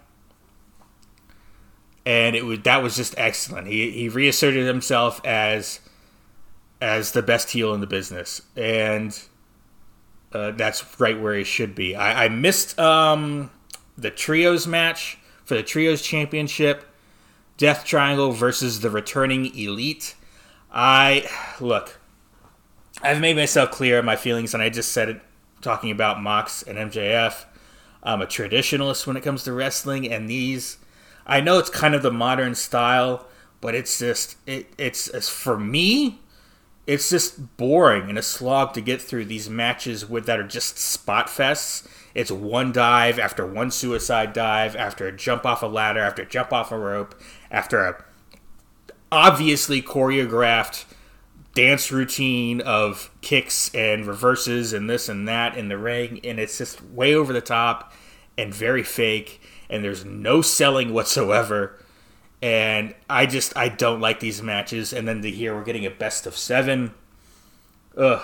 And 2.05 2.35
it 2.35 2.45
was 2.45 2.61
that 2.61 2.81
was 2.81 2.95
just 2.95 3.13
excellent. 3.17 3.67
He 3.67 3.91
he 3.91 4.09
reasserted 4.09 4.65
himself 4.65 5.23
as 5.25 5.81
as 6.81 7.11
the 7.11 7.21
best 7.21 7.51
heel 7.51 7.73
in 7.73 7.81
the 7.81 7.87
business, 7.87 8.41
and 8.55 9.21
uh, 10.31 10.51
that's 10.51 10.99
right 10.99 11.19
where 11.19 11.35
he 11.35 11.43
should 11.43 11.75
be. 11.75 11.93
I, 11.93 12.25
I 12.25 12.29
missed 12.29 12.79
um, 12.79 13.51
the 13.97 14.09
trios 14.09 14.65
match 14.65 15.17
for 15.43 15.55
the 15.55 15.63
trios 15.63 16.01
championship, 16.01 16.85
Death 17.57 17.83
Triangle 17.83 18.31
versus 18.31 18.79
the 18.79 18.89
returning 18.89 19.53
Elite. 19.57 20.15
I 20.71 21.29
look, 21.59 21.99
I've 23.01 23.19
made 23.19 23.35
myself 23.35 23.71
clear 23.71 24.01
my 24.01 24.15
feelings, 24.15 24.53
and 24.53 24.63
I 24.63 24.69
just 24.69 24.93
said 24.93 25.09
it 25.09 25.21
talking 25.61 25.91
about 25.91 26.21
Mox 26.21 26.63
and 26.63 26.77
MJF. 26.77 27.45
I'm 28.01 28.15
um, 28.15 28.21
a 28.21 28.25
traditionalist 28.25 29.05
when 29.05 29.17
it 29.17 29.23
comes 29.23 29.43
to 29.43 29.53
wrestling, 29.53 30.09
and 30.09 30.29
these, 30.29 30.77
I 31.27 31.41
know 31.41 31.59
it's 31.59 31.69
kind 31.69 31.93
of 31.93 32.01
the 32.01 32.11
modern 32.11 32.55
style, 32.55 33.27
but 33.59 33.75
it's 33.75 33.99
just 33.99 34.37
it, 34.47 34.67
it's, 34.77 35.09
it's 35.09 35.27
for 35.27 35.59
me, 35.59 36.21
it's 36.87 37.09
just 37.09 37.57
boring 37.57 38.09
and 38.09 38.17
a 38.17 38.23
slog 38.23 38.73
to 38.73 38.81
get 38.81 39.01
through 39.01 39.25
these 39.25 39.49
matches 39.49 40.09
with 40.09 40.25
that 40.25 40.39
are 40.39 40.47
just 40.47 40.79
spot 40.79 41.27
fests. 41.27 41.87
It's 42.15 42.31
one 42.31 42.71
dive 42.71 43.19
after 43.19 43.45
one 43.45 43.69
suicide 43.69 44.33
dive 44.33 44.75
after 44.75 45.07
a 45.07 45.11
jump 45.11 45.45
off 45.45 45.61
a 45.61 45.67
ladder 45.67 45.99
after 45.99 46.23
a 46.23 46.25
jump 46.25 46.51
off 46.51 46.71
a 46.71 46.79
rope 46.79 47.13
after 47.51 47.85
a 47.85 48.03
obviously 49.11 49.81
choreographed 49.81 50.85
dance 51.53 51.91
routine 51.91 52.61
of 52.61 53.11
kicks 53.21 53.73
and 53.73 54.05
reverses 54.05 54.71
and 54.73 54.89
this 54.89 55.09
and 55.09 55.27
that 55.27 55.57
in 55.57 55.67
the 55.67 55.77
ring 55.77 56.19
and 56.23 56.39
it's 56.39 56.57
just 56.57 56.81
way 56.83 57.13
over 57.13 57.33
the 57.33 57.41
top 57.41 57.93
and 58.37 58.53
very 58.53 58.83
fake 58.83 59.41
and 59.69 59.83
there's 59.83 60.05
no 60.05 60.41
selling 60.41 60.93
whatsoever. 60.93 61.77
And 62.41 62.95
I 63.09 63.25
just 63.25 63.55
I 63.57 63.69
don't 63.69 63.99
like 63.99 64.19
these 64.19 64.41
matches. 64.41 64.93
And 64.93 65.07
then 65.07 65.21
to 65.21 65.29
hear 65.29 65.53
we're 65.55 65.63
getting 65.63 65.85
a 65.85 65.91
best 65.91 66.25
of 66.25 66.37
7 66.37 66.93
ugh. 67.97 68.21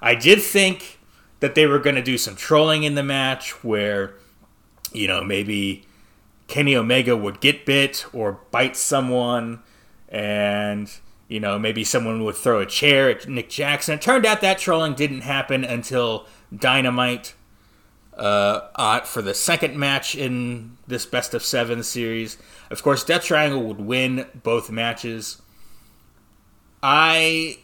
I 0.00 0.14
did 0.14 0.42
think 0.42 0.98
that 1.40 1.54
they 1.54 1.66
were 1.66 1.78
going 1.78 1.96
to 1.96 2.02
do 2.02 2.18
some 2.18 2.36
trolling 2.36 2.82
in 2.82 2.94
the 2.94 3.02
match 3.02 3.62
where 3.62 4.14
you 4.92 5.06
know 5.06 5.22
maybe 5.22 5.84
Kenny 6.48 6.76
Omega 6.76 7.16
would 7.16 7.40
get 7.40 7.66
bit 7.66 8.06
or 8.12 8.40
bite 8.50 8.76
someone 8.76 9.62
and 10.08 10.90
you 11.32 11.40
know, 11.40 11.58
maybe 11.58 11.82
someone 11.82 12.22
would 12.24 12.36
throw 12.36 12.60
a 12.60 12.66
chair 12.66 13.08
at 13.08 13.26
Nick 13.26 13.48
Jackson. 13.48 13.94
It 13.94 14.02
turned 14.02 14.26
out 14.26 14.42
that 14.42 14.58
trolling 14.58 14.92
didn't 14.92 15.22
happen 15.22 15.64
until 15.64 16.26
Dynamite 16.54 17.34
uh, 18.18 19.00
for 19.00 19.22
the 19.22 19.32
second 19.32 19.78
match 19.78 20.14
in 20.14 20.76
this 20.86 21.06
best 21.06 21.32
of 21.32 21.42
seven 21.42 21.82
series. 21.82 22.36
Of 22.70 22.82
course, 22.82 23.02
Death 23.02 23.24
Triangle 23.24 23.62
would 23.62 23.80
win 23.80 24.26
both 24.42 24.70
matches. 24.70 25.40
I 26.82 27.60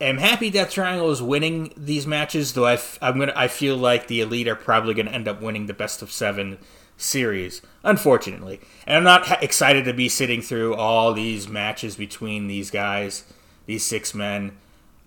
am 0.00 0.16
happy 0.16 0.48
Death 0.48 0.70
Triangle 0.70 1.10
is 1.10 1.20
winning 1.20 1.74
these 1.76 2.06
matches, 2.06 2.54
though 2.54 2.64
I, 2.64 2.74
f- 2.74 2.98
I'm 3.02 3.18
gonna 3.18 3.34
I 3.36 3.48
feel 3.48 3.76
like 3.76 4.06
the 4.06 4.22
Elite 4.22 4.48
are 4.48 4.56
probably 4.56 4.94
to 4.94 5.12
end 5.12 5.28
up 5.28 5.42
winning 5.42 5.66
the 5.66 5.74
best 5.74 6.00
of 6.00 6.10
seven 6.10 6.56
series, 6.96 7.62
unfortunately. 7.82 8.60
And 8.86 8.96
I'm 8.96 9.04
not 9.04 9.42
excited 9.42 9.84
to 9.84 9.92
be 9.92 10.08
sitting 10.08 10.42
through 10.42 10.74
all 10.74 11.12
these 11.12 11.48
matches 11.48 11.96
between 11.96 12.46
these 12.46 12.70
guys, 12.70 13.24
these 13.66 13.84
six 13.84 14.14
men. 14.14 14.56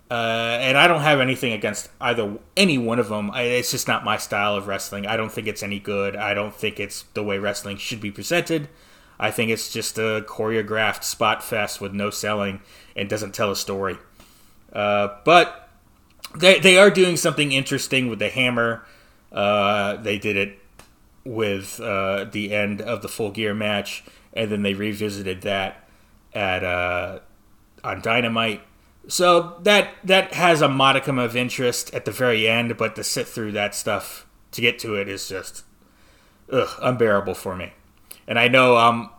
Uh, 0.09 0.57
and 0.61 0.77
I 0.77 0.87
don't 0.87 1.01
have 1.01 1.19
anything 1.19 1.51
against 1.51 1.89
either 1.99 2.37
any 2.55 2.77
one 2.77 2.99
of 2.99 3.09
them. 3.09 3.29
I, 3.31 3.41
it's 3.41 3.71
just 3.71 3.87
not 3.87 4.05
my 4.05 4.17
style 4.17 4.55
of 4.55 4.67
wrestling. 4.67 5.05
I 5.05 5.17
don't 5.17 5.31
think 5.31 5.47
it's 5.47 5.63
any 5.63 5.79
good. 5.79 6.15
I 6.15 6.33
don't 6.33 6.55
think 6.55 6.79
it's 6.79 7.03
the 7.13 7.23
way 7.23 7.39
wrestling 7.39 7.77
should 7.77 7.99
be 7.99 8.11
presented. 8.11 8.69
I 9.19 9.31
think 9.31 9.51
it's 9.51 9.71
just 9.71 9.97
a 9.97 10.23
choreographed 10.27 11.03
spot 11.03 11.43
fest 11.43 11.81
with 11.81 11.93
no 11.93 12.09
selling 12.09 12.61
and 12.95 13.09
doesn't 13.09 13.33
tell 13.33 13.51
a 13.51 13.55
story. 13.55 13.97
Uh, 14.71 15.09
but 15.25 15.69
they, 16.37 16.59
they 16.59 16.77
are 16.77 16.89
doing 16.89 17.17
something 17.17 17.51
interesting 17.51 18.07
with 18.07 18.19
the 18.19 18.29
hammer. 18.29 18.85
Uh, 19.31 19.97
they 19.97 20.17
did 20.17 20.37
it 20.37 20.59
with 21.27 21.79
uh, 21.79 22.23
the 22.25 22.53
end 22.53 22.81
of 22.81 23.01
the 23.01 23.07
full 23.07 23.31
gear 23.31 23.53
match, 23.53 24.03
and 24.33 24.49
then 24.49 24.63
they 24.63 24.73
revisited 24.73 25.41
that 25.41 25.87
at 26.33 26.63
uh, 26.63 27.19
on 27.83 28.01
Dynamite. 28.01 28.61
So 29.07 29.57
that 29.63 29.89
that 30.03 30.33
has 30.33 30.61
a 30.61 30.69
modicum 30.69 31.19
of 31.19 31.35
interest 31.35 31.93
at 31.93 32.05
the 32.05 32.11
very 32.11 32.47
end, 32.47 32.77
but 32.77 32.95
to 32.95 33.03
sit 33.03 33.27
through 33.27 33.51
that 33.53 33.75
stuff 33.75 34.25
to 34.51 34.61
get 34.61 34.79
to 34.79 34.95
it 34.95 35.07
is 35.07 35.27
just 35.27 35.63
ugh, 36.51 36.69
unbearable 36.81 37.35
for 37.35 37.55
me. 37.55 37.73
And 38.27 38.39
I 38.39 38.47
know 38.47 38.77
I'm 38.77 39.09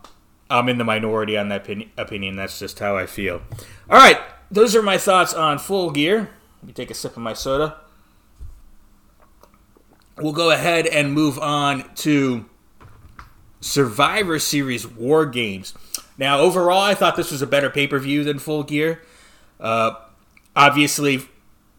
I'm 0.49 0.67
in 0.69 0.77
the 0.77 0.83
minority 0.83 1.37
on 1.37 1.49
that 1.49 1.67
opinion. 1.97 2.35
That's 2.35 2.59
just 2.59 2.79
how 2.79 2.97
I 2.97 3.05
feel. 3.05 3.41
All 3.89 3.97
right, 3.97 4.19
those 4.49 4.75
are 4.75 4.81
my 4.81 4.97
thoughts 4.97 5.33
on 5.33 5.59
Full 5.59 5.91
Gear. 5.91 6.29
Let 6.61 6.67
me 6.67 6.73
take 6.73 6.91
a 6.91 6.95
sip 6.95 7.15
of 7.15 7.23
my 7.23 7.33
soda 7.33 7.77
we'll 10.21 10.33
go 10.33 10.51
ahead 10.51 10.87
and 10.87 11.13
move 11.13 11.39
on 11.39 11.93
to 11.95 12.45
Survivor 13.61 14.39
Series 14.39 14.87
War 14.87 15.25
Games. 15.25 15.73
Now, 16.17 16.39
overall, 16.39 16.81
I 16.81 16.95
thought 16.95 17.15
this 17.15 17.31
was 17.31 17.41
a 17.41 17.47
better 17.47 17.69
pay 17.69 17.87
per 17.87 17.99
view 17.99 18.23
than 18.23 18.39
Full 18.39 18.63
Gear. 18.63 19.01
Uh, 19.59 19.91
obviously, 20.55 21.21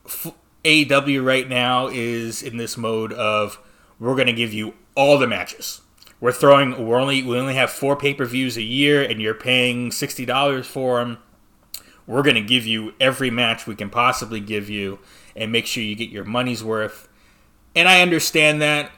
F- 0.06 0.34
AEW 0.64 1.24
right 1.24 1.48
now 1.48 1.88
is 1.88 2.42
in 2.42 2.56
this 2.56 2.76
mode 2.76 3.12
of 3.12 3.58
we're 3.98 4.14
going 4.14 4.26
to 4.26 4.32
give 4.32 4.52
you 4.52 4.74
all 4.94 5.18
the 5.18 5.26
matches. 5.26 5.80
We're 6.20 6.32
throwing. 6.32 6.86
We're 6.86 7.00
only 7.00 7.22
we 7.22 7.38
only 7.38 7.54
have 7.54 7.70
four 7.70 7.96
pay 7.96 8.12
per 8.14 8.26
views 8.26 8.56
a 8.56 8.62
year, 8.62 9.02
and 9.02 9.20
you're 9.20 9.34
paying 9.34 9.90
sixty 9.90 10.26
dollars 10.26 10.66
for 10.66 10.98
them. 10.98 11.18
We're 12.06 12.22
going 12.22 12.34
to 12.34 12.42
give 12.42 12.66
you 12.66 12.92
every 13.00 13.30
match 13.30 13.66
we 13.66 13.74
can 13.74 13.88
possibly 13.88 14.40
give 14.40 14.68
you, 14.68 14.98
and 15.34 15.52
make 15.52 15.66
sure 15.66 15.82
you 15.82 15.94
get 15.94 16.10
your 16.10 16.24
money's 16.24 16.62
worth 16.62 17.08
and 17.74 17.88
I 17.88 18.02
understand 18.02 18.60
that 18.62 18.90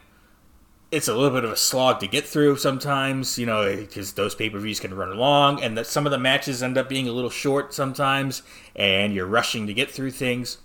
it's 0.91 1.09
a 1.09 1.14
little 1.14 1.31
bit 1.31 1.45
of 1.45 1.50
a 1.50 1.57
slog 1.57 2.00
to 2.00 2.07
get 2.07 2.26
through 2.26 2.57
sometimes, 2.57 3.38
you 3.38 3.47
know, 3.47 3.62
eh, 3.62 3.76
because 3.76 4.12
those 4.12 4.35
pay 4.35 4.50
per 4.50 4.59
views 4.59 4.79
can 4.79 4.95
run 4.95 5.17
long, 5.17 5.62
and 5.62 5.76
that 5.76 5.87
some 5.87 6.07
of 6.07 6.12
the 6.12 6.19
matches 6.19 6.62
end 6.62 6.76
up 6.76 6.88
being 6.88 7.09
a 7.09 7.12
little 7.12 7.31
short 7.31 7.73
sometimes, 7.73 8.43
and 8.76 9.14
you're 9.14 9.26
rushing 9.26 9.67
to 9.67 9.75
get 9.75 9.91
through 9.91 10.11
things. 10.11 10.59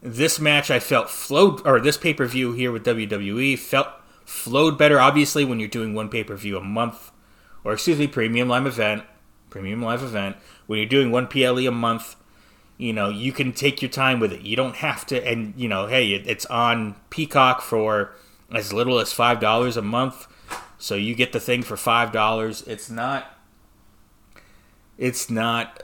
This 0.00 0.38
match 0.38 0.70
I 0.70 0.78
felt 0.78 1.10
flowed, 1.10 1.66
or 1.66 1.80
this 1.80 1.96
pay 1.96 2.14
per 2.14 2.26
view 2.26 2.52
here 2.52 2.70
with 2.70 2.86
WWE 2.86 3.58
felt 3.58 3.88
flowed 4.24 4.78
better. 4.78 5.00
Obviously, 5.00 5.44
when 5.44 5.58
you're 5.58 5.68
doing 5.68 5.94
one 5.94 6.08
pay 6.08 6.22
per 6.22 6.36
view 6.36 6.56
a 6.56 6.62
month, 6.62 7.10
or 7.64 7.72
excuse 7.72 7.98
me, 7.98 8.06
premium 8.06 8.48
live 8.48 8.66
event, 8.66 9.02
premium 9.50 9.82
live 9.82 10.02
event, 10.02 10.36
when 10.68 10.78
you're 10.78 10.88
doing 10.88 11.10
one 11.10 11.26
PLE 11.26 11.66
a 11.66 11.72
month, 11.72 12.14
you 12.80 12.92
know 12.92 13.08
you 13.08 13.32
can 13.32 13.52
take 13.52 13.82
your 13.82 13.90
time 13.90 14.20
with 14.20 14.32
it. 14.32 14.42
You 14.42 14.56
don't 14.56 14.76
have 14.76 15.06
to 15.06 15.26
and 15.26 15.54
you 15.56 15.68
know 15.68 15.86
hey 15.86 16.12
it, 16.12 16.26
it's 16.26 16.46
on 16.46 16.96
peacock 17.10 17.60
for 17.60 18.12
as 18.52 18.72
little 18.72 18.98
as 18.98 19.12
five 19.12 19.38
dollars 19.40 19.76
a 19.76 19.82
month 19.82 20.26
so 20.80 20.94
you 20.94 21.14
get 21.14 21.32
the 21.32 21.40
thing 21.40 21.62
for 21.62 21.76
five 21.76 22.10
dollars. 22.10 22.62
It's 22.62 22.88
not 22.90 23.38
it's 24.96 25.30
not 25.30 25.82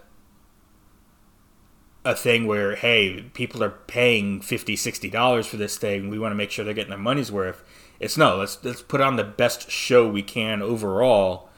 a 2.03 2.15
thing 2.15 2.47
where 2.47 2.77
hey 2.77 3.23
people 3.35 3.63
are 3.63 3.71
paying 3.71 4.41
50 4.41 4.75
60 4.75 5.11
dollars 5.11 5.47
for 5.47 5.59
this 5.59 5.77
thing. 5.77 6.09
We 6.09 6.19
want 6.19 6.33
to 6.33 6.37
make 6.37 6.51
sure 6.51 6.65
they're 6.65 6.73
getting 6.73 6.91
their 6.91 6.99
money's 6.99 7.31
worth. 7.31 7.63
It's 8.01 8.17
no 8.17 8.39
let's 8.39 8.59
let's 8.65 8.81
put 8.81 9.03
on 9.03 9.17
the 9.17 9.25
best 9.25 9.71
show 9.71 10.09
we 10.09 10.23
can 10.23 10.63
overall. 10.63 11.51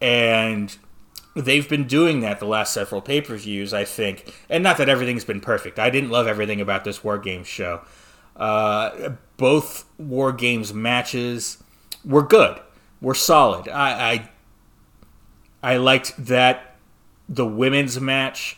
And 0.00 0.76
they've 1.34 1.68
been 1.68 1.86
doing 1.86 2.20
that 2.20 2.40
the 2.40 2.46
last 2.46 2.72
several 2.72 3.00
pay 3.00 3.20
per 3.20 3.36
views, 3.36 3.72
I 3.72 3.84
think. 3.84 4.32
And 4.48 4.62
not 4.62 4.78
that 4.78 4.88
everything's 4.88 5.24
been 5.24 5.40
perfect. 5.40 5.78
I 5.78 5.90
didn't 5.90 6.10
love 6.10 6.26
everything 6.26 6.60
about 6.60 6.84
this 6.84 7.04
War 7.04 7.18
Games 7.18 7.46
show. 7.46 7.82
Uh, 8.36 9.10
both 9.36 9.84
War 9.98 10.32
Games 10.32 10.72
matches 10.72 11.62
were 12.04 12.22
good, 12.22 12.60
were 13.00 13.14
solid. 13.14 13.68
I, 13.68 14.30
I, 15.62 15.72
I 15.74 15.76
liked 15.76 16.14
that 16.24 16.76
the 17.28 17.46
women's 17.46 18.00
match 18.00 18.56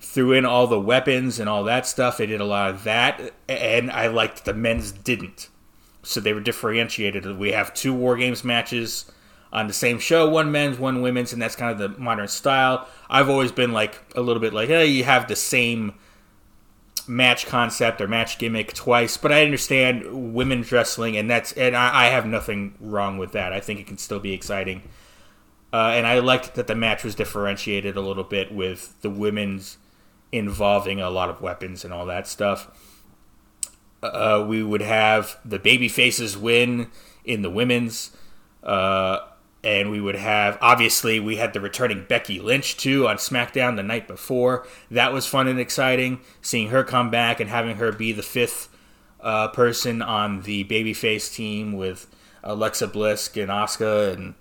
threw 0.00 0.32
in 0.32 0.44
all 0.44 0.66
the 0.66 0.80
weapons 0.80 1.38
and 1.38 1.48
all 1.48 1.64
that 1.64 1.86
stuff. 1.86 2.16
They 2.16 2.26
did 2.26 2.40
a 2.40 2.44
lot 2.44 2.70
of 2.70 2.84
that, 2.84 3.32
and 3.48 3.90
I 3.90 4.06
liked 4.06 4.44
the 4.44 4.54
men's 4.54 4.92
didn't. 4.92 5.48
So 6.02 6.20
they 6.20 6.32
were 6.32 6.40
differentiated. 6.40 7.38
We 7.38 7.52
have 7.52 7.74
two 7.74 7.92
War 7.92 8.16
Games 8.16 8.42
matches 8.42 9.10
on 9.52 9.66
the 9.66 9.72
same 9.72 9.98
show, 9.98 10.28
one 10.28 10.52
men's, 10.52 10.78
one 10.78 11.00
women's, 11.00 11.32
and 11.32 11.40
that's 11.40 11.56
kind 11.56 11.72
of 11.72 11.78
the 11.78 12.00
modern 12.00 12.28
style. 12.28 12.86
I've 13.08 13.28
always 13.28 13.52
been 13.52 13.72
like 13.72 14.00
a 14.14 14.20
little 14.20 14.40
bit 14.40 14.52
like, 14.52 14.68
hey, 14.68 14.86
you 14.86 15.04
have 15.04 15.28
the 15.28 15.36
same 15.36 15.94
match 17.06 17.46
concept 17.46 18.00
or 18.00 18.08
match 18.08 18.38
gimmick 18.38 18.74
twice, 18.74 19.16
but 19.16 19.32
I 19.32 19.42
understand 19.42 20.34
women's 20.34 20.70
wrestling, 20.70 21.16
and 21.16 21.30
that's 21.30 21.52
and 21.52 21.74
I, 21.74 22.04
I 22.04 22.06
have 22.06 22.26
nothing 22.26 22.74
wrong 22.78 23.16
with 23.16 23.32
that. 23.32 23.52
I 23.52 23.60
think 23.60 23.80
it 23.80 23.86
can 23.86 23.98
still 23.98 24.20
be 24.20 24.34
exciting, 24.34 24.82
uh, 25.72 25.92
and 25.94 26.06
I 26.06 26.18
liked 26.18 26.54
that 26.54 26.66
the 26.66 26.74
match 26.74 27.02
was 27.02 27.14
differentiated 27.14 27.96
a 27.96 28.02
little 28.02 28.24
bit 28.24 28.52
with 28.52 29.00
the 29.00 29.10
women's 29.10 29.78
involving 30.30 31.00
a 31.00 31.08
lot 31.08 31.30
of 31.30 31.40
weapons 31.40 31.84
and 31.84 31.94
all 31.94 32.04
that 32.04 32.26
stuff. 32.26 32.68
Uh, 34.02 34.44
we 34.46 34.62
would 34.62 34.82
have 34.82 35.38
the 35.44 35.58
baby 35.58 35.88
faces 35.88 36.36
win 36.36 36.90
in 37.24 37.40
the 37.40 37.50
women's. 37.50 38.14
Uh, 38.62 39.20
and 39.68 39.90
we 39.90 40.00
would 40.00 40.14
have 40.14 40.56
obviously 40.62 41.20
we 41.20 41.36
had 41.36 41.52
the 41.52 41.60
returning 41.60 42.06
Becky 42.08 42.40
Lynch 42.40 42.78
too 42.78 43.06
on 43.06 43.16
SmackDown 43.16 43.76
the 43.76 43.82
night 43.82 44.08
before. 44.08 44.66
That 44.90 45.12
was 45.12 45.26
fun 45.26 45.46
and 45.46 45.60
exciting, 45.60 46.20
seeing 46.40 46.70
her 46.70 46.82
come 46.82 47.10
back 47.10 47.38
and 47.38 47.50
having 47.50 47.76
her 47.76 47.92
be 47.92 48.12
the 48.12 48.22
fifth 48.22 48.74
uh, 49.20 49.48
person 49.48 50.00
on 50.00 50.40
the 50.42 50.64
babyface 50.64 51.34
team 51.34 51.74
with 51.74 52.06
Alexa 52.42 52.86
Bliss 52.86 53.28
and 53.36 53.50
Asuka 53.50 54.14
and 54.14 54.34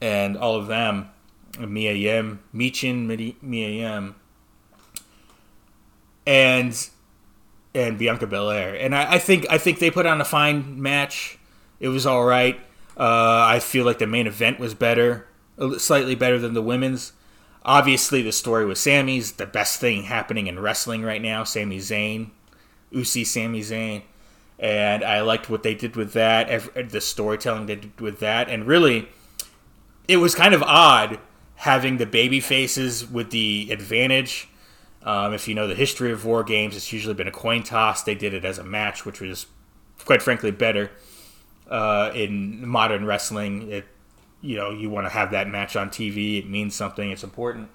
and 0.00 0.38
all 0.38 0.56
of 0.56 0.68
them, 0.68 1.10
Mia 1.60 1.92
Yim, 1.92 2.40
Michin, 2.54 3.06
Mia 3.42 3.68
Yim. 3.68 4.14
and 6.26 6.88
and 7.74 7.98
Bianca 7.98 8.26
Belair. 8.26 8.74
And 8.74 8.94
I, 8.94 9.12
I, 9.12 9.18
think 9.18 9.44
I 9.50 9.58
think 9.58 9.80
they 9.80 9.90
put 9.90 10.06
on 10.06 10.18
a 10.18 10.24
fine 10.24 10.80
match. 10.80 11.38
It 11.78 11.88
was 11.88 12.06
all 12.06 12.24
right. 12.24 12.58
Uh, 12.96 13.44
I 13.48 13.58
feel 13.58 13.84
like 13.84 13.98
the 13.98 14.06
main 14.06 14.26
event 14.26 14.58
was 14.58 14.74
better, 14.74 15.26
slightly 15.78 16.14
better 16.14 16.38
than 16.38 16.54
the 16.54 16.62
women's. 16.62 17.12
Obviously, 17.64 18.22
the 18.22 18.32
story 18.32 18.64
with 18.64 18.78
Sami's 18.78 19.32
the 19.32 19.46
best 19.46 19.80
thing 19.80 20.04
happening 20.04 20.46
in 20.46 20.60
wrestling 20.60 21.02
right 21.02 21.20
now. 21.20 21.44
Sami 21.44 21.78
Zayn, 21.78 22.30
Usi 22.90 23.24
Sami 23.24 23.60
Zayn, 23.60 24.02
and 24.58 25.04
I 25.04 25.20
liked 25.20 25.50
what 25.50 25.62
they 25.62 25.74
did 25.74 25.96
with 25.96 26.12
that. 26.12 26.90
The 26.90 27.00
storytelling 27.00 27.66
they 27.66 27.76
did 27.76 28.00
with 28.00 28.20
that, 28.20 28.48
and 28.48 28.66
really, 28.66 29.08
it 30.08 30.18
was 30.18 30.34
kind 30.34 30.54
of 30.54 30.62
odd 30.62 31.18
having 31.56 31.96
the 31.96 32.06
baby 32.06 32.38
faces 32.38 33.06
with 33.08 33.30
the 33.30 33.68
advantage 33.70 34.48
um, 35.06 35.32
if 35.32 35.46
you 35.46 35.54
know 35.54 35.68
the 35.68 35.76
history 35.76 36.10
of 36.10 36.24
war 36.24 36.42
games, 36.42 36.76
it's 36.76 36.92
usually 36.92 37.14
been 37.14 37.28
a 37.28 37.32
coin 37.32 37.62
toss. 37.62 38.02
They 38.02 38.16
did 38.16 38.34
it 38.34 38.44
as 38.44 38.58
a 38.58 38.64
match, 38.64 39.06
which 39.06 39.20
was, 39.20 39.46
quite 40.04 40.20
frankly, 40.20 40.50
better. 40.50 40.90
Uh, 41.68 42.12
in 42.14 42.66
modern 42.66 43.04
wrestling, 43.04 43.70
it 43.70 43.86
you 44.40 44.56
know 44.56 44.70
you 44.70 44.88
want 44.88 45.06
to 45.06 45.10
have 45.10 45.32
that 45.32 45.48
match 45.48 45.76
on 45.76 45.90
TV. 45.90 46.38
It 46.38 46.48
means 46.48 46.74
something. 46.74 47.10
It's 47.10 47.24
important. 47.24 47.68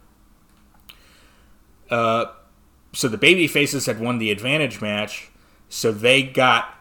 Uh, 1.90 2.28
so 2.94 3.08
the 3.08 3.18
baby 3.18 3.48
faces 3.48 3.86
had 3.86 4.00
won 4.00 4.18
the 4.18 4.32
advantage 4.32 4.82
match, 4.82 5.30
so 5.70 5.92
they 5.92 6.24
got 6.24 6.76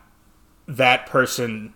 that 0.69 1.07
person. 1.07 1.75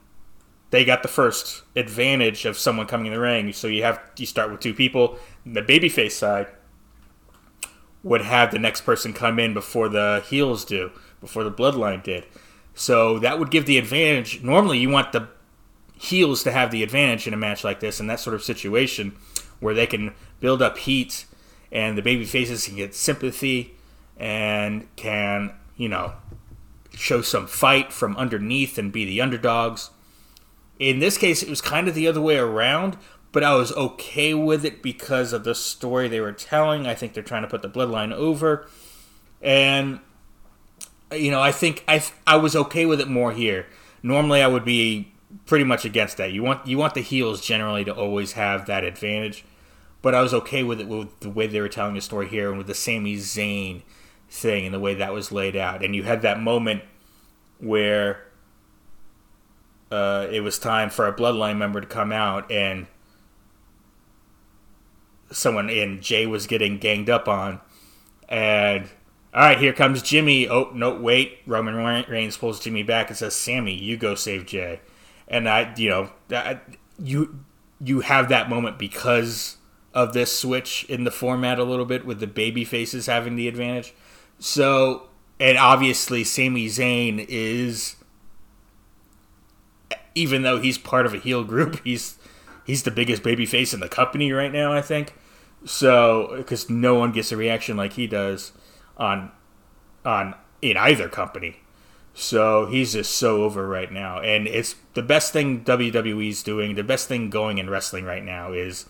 They 0.71 0.85
got 0.85 1.03
the 1.03 1.09
first 1.09 1.62
advantage 1.76 2.45
of 2.45 2.59
someone 2.59 2.87
coming 2.87 3.07
in 3.07 3.12
the 3.12 3.21
ring. 3.21 3.53
So 3.53 3.67
you 3.69 3.83
have 3.83 4.00
you 4.17 4.26
start 4.26 4.50
with 4.50 4.61
two 4.61 4.75
people. 4.75 5.19
The 5.45 5.62
babyface 5.62 6.12
side 6.12 6.49
would 8.05 8.21
have 8.21 8.50
the 8.50 8.59
next 8.59 8.83
person 8.83 9.12
come 9.12 9.38
in 9.38 9.55
before 9.55 9.88
the 9.88 10.23
heels 10.29 10.64
do, 10.64 10.93
before 11.21 11.43
the 11.43 11.50
bloodline 11.50 12.03
did. 12.03 12.26
So 12.75 13.19
that 13.21 13.38
would 13.38 13.50
give 13.50 13.66
the 13.66 13.78
advantage. 13.78 14.43
Normally, 14.43 14.78
you 14.78 14.90
want 14.90 15.12
the 15.12 15.28
heels 15.97 16.43
to 16.43 16.52
have 16.52 16.71
the 16.71 16.83
advantage 16.83 17.26
in 17.26 17.35
a 17.35 17.37
match 17.37 17.64
like 17.64 17.81
this, 17.81 18.00
in 18.00 18.09
that 18.09 18.21
sort 18.21 18.35
of 18.35 18.43
situation 18.43 19.16
where 19.61 19.75
they 19.75 19.87
can 19.87 20.14
build 20.40 20.61
up 20.61 20.76
heat 20.78 21.25
and 21.71 21.97
the 21.97 22.02
baby 22.02 22.25
faces 22.25 22.66
can 22.66 22.76
get 22.76 22.95
sympathy 22.95 23.75
and 24.16 24.87
can, 24.97 25.52
you 25.76 25.88
know, 25.88 26.12
show 26.95 27.23
some 27.23 27.47
fight 27.47 27.93
from 27.93 28.16
underneath 28.16 28.78
and 28.78 28.93
be 28.93 29.04
the 29.04 29.21
underdogs. 29.21 29.90
In 30.78 30.99
this 30.99 31.19
case, 31.19 31.43
it 31.43 31.49
was 31.49 31.61
kind 31.61 31.88
of 31.88 31.95
the 31.95 32.07
other 32.07 32.21
way 32.21 32.37
around, 32.37 32.97
but 33.33 33.43
I 33.43 33.54
was 33.54 33.73
okay 33.73 34.35
with 34.35 34.64
it 34.64 34.83
because 34.83 35.33
of 35.33 35.45
the 35.45 35.54
story 35.54 36.09
they 36.09 36.21
were 36.21 36.33
telling. 36.33 36.87
I 36.87 36.95
think 36.95 37.14
they're 37.14 37.23
trying 37.23 37.43
to 37.43 37.49
put 37.49 37.62
the 37.62 37.69
bloodline 37.69 38.12
over, 38.12 38.69
and 39.40 40.00
you 41.13 41.31
know, 41.31 41.41
I 41.41 41.53
think 41.53 41.85
I 41.87 42.03
I 42.27 42.37
was 42.37 42.57
okay 42.57 42.87
with 42.87 43.01
it 43.01 43.09
more 43.09 43.33
here. 43.33 43.67
Normally, 44.03 44.43
I 44.43 44.47
would 44.47 44.65
be 44.65 45.13
pretty 45.47 45.65
much 45.65 45.85
against 45.85 46.17
that. 46.17 46.33
You 46.33 46.43
want 46.43 46.67
you 46.67 46.79
want 46.79 46.95
the 46.95 47.01
heels 47.01 47.41
generally 47.41 47.85
to 47.85 47.95
always 47.95 48.33
have 48.33 48.67
that 48.67 48.85
advantage, 48.85 49.45
but 50.03 50.15
I 50.15 50.23
was 50.23 50.35
okay 50.35 50.63
with 50.63 50.81
it 50.81 50.89
with 50.89 51.21
the 51.21 51.31
way 51.31 51.47
they 51.47 51.61
were 51.61 51.69
telling 51.69 51.95
the 51.95 52.01
story 52.01 52.29
here 52.29 52.49
and 52.49 52.59
with 52.59 52.67
the 52.67 52.75
Sami 52.75 53.17
Zayn 53.17 53.83
thing 54.29 54.67
and 54.67 54.75
the 54.75 54.81
way 54.81 54.95
that 54.95 55.13
was 55.13 55.33
laid 55.33 55.57
out. 55.57 55.85
And 55.85 55.95
you 55.95 56.03
had 56.03 56.23
that 56.23 56.40
moment 56.40 56.83
where 57.59 58.27
uh, 59.90 60.27
it 60.31 60.40
was 60.40 60.59
time 60.59 60.90
for 60.90 61.07
a 61.07 61.14
bloodline 61.14 61.57
member 61.57 61.81
to 61.81 61.87
come 61.87 62.12
out 62.12 62.51
and 62.51 62.87
someone 65.31 65.69
in 65.69 66.01
Jey 66.01 66.27
was 66.27 66.47
getting 66.47 66.79
ganged 66.79 67.11
up 67.11 67.29
on, 67.29 67.61
and 68.29 68.88
all 69.35 69.40
right, 69.40 69.59
here 69.59 69.73
comes 69.73 70.01
Jimmy. 70.01 70.49
Oh 70.49 70.70
no, 70.73 70.94
wait! 70.94 71.40
Roman 71.44 71.75
Reigns 71.75 72.37
pulls 72.37 72.61
Jimmy 72.61 72.85
back 72.85 73.09
and 73.09 73.16
says, 73.16 73.35
"Sami, 73.35 73.75
you 73.75 73.97
go 73.97 74.14
save 74.14 74.47
Jey." 74.47 74.81
And 75.27 75.49
I, 75.49 75.75
you 75.77 75.88
know, 75.88 76.11
that 76.29 76.62
you 77.03 77.44
you 77.83 78.01
have 78.01 78.29
that 78.29 78.49
moment 78.49 78.79
because 78.79 79.57
of 79.92 80.12
this 80.12 80.37
switch 80.38 80.85
in 80.85 81.03
the 81.03 81.11
format 81.11 81.59
a 81.59 81.64
little 81.64 81.85
bit 81.85 82.07
with 82.07 82.20
the 82.20 82.29
baby 82.29 82.64
faces 82.64 83.07
having 83.07 83.35
the 83.35 83.49
advantage. 83.49 83.92
So, 84.38 85.09
and 85.40 85.59
obviously, 85.59 86.23
Sami 86.23 86.66
Zayn 86.66 87.25
is, 87.29 87.97
even 90.14 90.42
though 90.42 90.61
he's 90.61 90.79
part 90.79 91.07
of 91.07 91.14
a 91.14 91.18
heel 91.18 91.42
group, 91.42 91.81
he's 91.85 92.18
he's 92.64 92.85
the 92.85 92.92
biggest 92.92 93.25
baby 93.25 93.47
face 93.47 93.75
in 93.75 93.81
the 93.81 93.88
company 93.88 94.31
right 94.31 94.53
now. 94.53 94.73
I 94.73 94.81
think. 94.81 95.12
So, 95.64 96.35
because 96.37 96.70
no 96.70 96.94
one 96.94 97.11
gets 97.11 97.33
a 97.33 97.37
reaction 97.37 97.77
like 97.77 97.94
he 97.94 98.07
does 98.07 98.53
on 98.96 99.33
on 100.04 100.35
in 100.62 100.76
either 100.76 101.09
company. 101.09 101.57
So 102.14 102.66
he's 102.66 102.92
just 102.92 103.16
so 103.16 103.42
over 103.42 103.66
right 103.66 103.90
now, 103.90 104.20
and 104.20 104.46
it's 104.46 104.76
the 104.94 105.02
best 105.02 105.33
thing 105.33 105.64
WWE's 105.64 106.44
doing. 106.44 106.76
The 106.76 106.85
best 106.85 107.09
thing 107.09 107.28
going 107.28 107.59
in 107.59 107.68
wrestling 107.68 108.04
right 108.04 108.22
now 108.24 108.52
is 108.52 108.88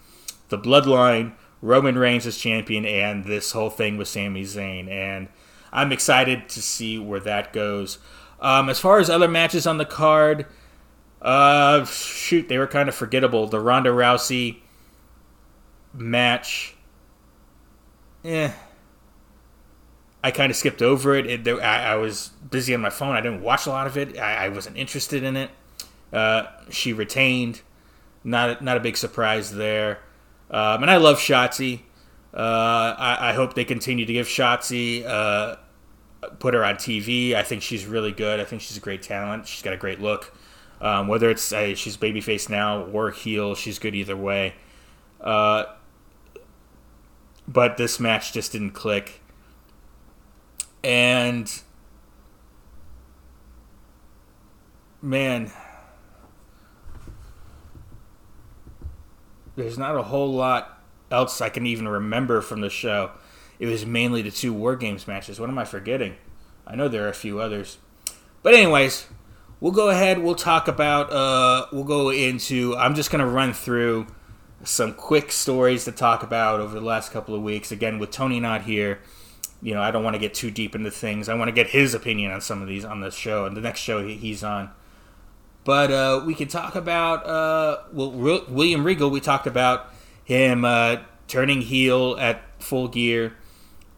the 0.50 0.58
Bloodline, 0.58 1.32
Roman 1.62 1.96
Reigns 1.96 2.26
as 2.26 2.36
champion, 2.36 2.84
and 2.84 3.24
this 3.24 3.52
whole 3.52 3.70
thing 3.70 3.96
with 3.96 4.08
Sami 4.08 4.42
Zayn. 4.42 4.88
And 4.90 5.28
I'm 5.72 5.90
excited 5.90 6.50
to 6.50 6.60
see 6.60 6.98
where 6.98 7.20
that 7.20 7.54
goes. 7.54 7.98
Um, 8.40 8.68
as 8.68 8.78
far 8.78 8.98
as 8.98 9.08
other 9.08 9.28
matches 9.28 9.66
on 9.66 9.78
the 9.78 9.86
card, 9.86 10.44
uh, 11.22 11.86
shoot, 11.86 12.48
they 12.48 12.58
were 12.58 12.66
kind 12.66 12.90
of 12.90 12.94
forgettable. 12.94 13.46
The 13.46 13.58
Ronda 13.58 13.88
Rousey 13.88 14.58
match, 15.94 16.76
eh. 18.22 18.52
I 20.24 20.30
kind 20.30 20.48
of 20.48 20.56
skipped 20.56 20.80
over 20.80 21.14
it. 21.14 21.26
it 21.26 21.46
I, 21.46 21.92
I, 21.92 21.96
was 21.96 22.30
busy 22.50 22.74
on 22.74 22.80
my 22.80 22.88
phone. 22.88 23.14
I 23.14 23.20
didn't 23.20 23.42
watch 23.42 23.66
a 23.66 23.68
lot 23.68 23.87
of 23.87 23.98
it. 23.98 24.18
I, 24.18 24.46
I 24.46 24.48
wasn't 24.48 24.78
interested 24.78 25.22
in 25.22 25.37
it. 25.37 25.50
Uh, 26.10 26.44
she 26.70 26.94
retained. 26.94 27.60
Not 28.24 28.64
not 28.64 28.78
a 28.78 28.80
big 28.80 28.96
surprise 28.96 29.52
there. 29.52 29.98
Um, 30.50 30.80
and 30.82 30.90
I 30.90 30.96
love 30.96 31.18
Shotzi. 31.18 31.80
Uh, 32.32 32.94
I, 32.98 33.30
I, 33.30 33.32
hope 33.34 33.52
they 33.52 33.66
continue 33.66 34.06
to 34.06 34.12
give 34.12 34.26
Shotzi, 34.26 35.04
uh, 35.04 35.56
put 36.38 36.54
her 36.54 36.64
on 36.64 36.76
TV. 36.76 37.34
I 37.34 37.42
think 37.42 37.60
she's 37.60 37.84
really 37.84 38.10
good. 38.10 38.40
I 38.40 38.44
think 38.44 38.62
she's 38.62 38.78
a 38.78 38.80
great 38.80 39.02
talent. 39.02 39.46
She's 39.46 39.62
got 39.62 39.74
a 39.74 39.76
great 39.76 40.00
look. 40.00 40.34
Um, 40.80 41.06
whether 41.06 41.28
it's 41.28 41.52
uh, 41.52 41.74
she's 41.74 41.98
babyface 41.98 42.48
now 42.48 42.84
or 42.84 43.10
heel, 43.10 43.54
she's 43.54 43.78
good 43.78 43.94
either 43.94 44.16
way. 44.16 44.54
Uh, 45.20 45.66
but 47.46 47.76
this 47.76 48.00
match 48.00 48.32
just 48.32 48.52
didn't 48.52 48.70
click. 48.70 49.20
And 50.85 51.51
man, 55.01 55.51
there's 59.57 59.79
not 59.79 59.97
a 59.97 60.03
whole 60.03 60.31
lot 60.33 60.83
else 61.11 61.40
I 61.40 61.49
can 61.49 61.64
even 61.64 61.88
remember 61.88 62.42
from 62.42 62.61
the 62.61 62.68
show. 62.68 63.12
It 63.59 63.66
was 63.66 63.87
mainly 63.87 64.20
the 64.20 64.31
two 64.31 64.53
War 64.53 64.77
Games 64.77 65.07
matches. 65.07 65.40
What 65.40 65.49
am 65.49 65.59
I 65.59 65.64
forgetting? 65.64 66.16
I 66.66 66.77
know 66.77 66.88
there 66.88 67.07
are 67.07 67.09
a 67.09 67.14
few 67.14 67.40
others. 67.40 67.79
But 68.42 68.53
anyways, 68.53 69.07
we'll 69.61 69.73
go 69.73 69.88
ahead. 69.88 70.18
We'll 70.18 70.35
talk 70.35 70.68
about. 70.68 71.11
Uh, 71.11 71.66
we'll 71.73 71.85
go 71.85 72.11
into. 72.11 72.77
I'm 72.77 72.94
just 72.94 73.11
gonna 73.11 73.27
run 73.27 73.55
through 73.55 74.09
some 74.64 74.92
quick 74.92 75.33
stories 75.33 75.85
to 75.87 75.92
talk 75.92 76.23
about 76.23 76.61
over 76.61 76.75
the 76.79 76.85
last 76.85 77.11
couple 77.11 77.35
of 77.35 77.42
weeks. 77.42 77.73
Again, 77.73 77.99
with 77.99 78.11
Tony 78.11 78.38
not 78.38 78.62
here, 78.62 79.01
you 79.64 79.72
know, 79.74 79.81
I 79.81 79.90
don't 79.90 80.05
want 80.05 80.12
to 80.12 80.20
get 80.20 80.35
too 80.35 80.50
deep 80.50 80.74
into 80.74 80.90
things. 80.90 81.31
I 81.31 81.35
want 81.35 81.48
to 81.48 81.53
get 81.53 81.68
his 81.68 81.94
opinion 81.94 82.31
on 82.31 82.42
some 82.42 82.61
of 82.61 82.68
these 82.68 82.85
on 82.85 83.00
the 83.00 83.11
show 83.11 83.46
and 83.46 83.57
the 83.57 83.62
next 83.62 83.81
show 83.81 84.07
he's 84.07 84.44
on. 84.44 84.70
But 85.64 85.90
uh, 85.90 86.22
we 86.27 86.35
can 86.35 86.48
talk 86.48 86.74
about 86.74 87.27
uh, 87.27 87.79
well, 87.90 88.11
William 88.11 88.85
Regal. 88.85 89.09
We 89.09 89.20
talked 89.20 89.46
about 89.46 89.90
him 90.22 90.66
uh, 90.66 90.98
turning 91.29 91.62
heel 91.62 92.14
at 92.20 92.42
Full 92.62 92.88
Gear 92.88 93.37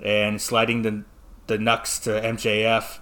and 0.01 0.41
sliding 0.41 0.83
the 0.83 1.05
the 1.49 1.59
knucks 1.59 1.99
to 2.01 2.11
MJF. 2.11 3.01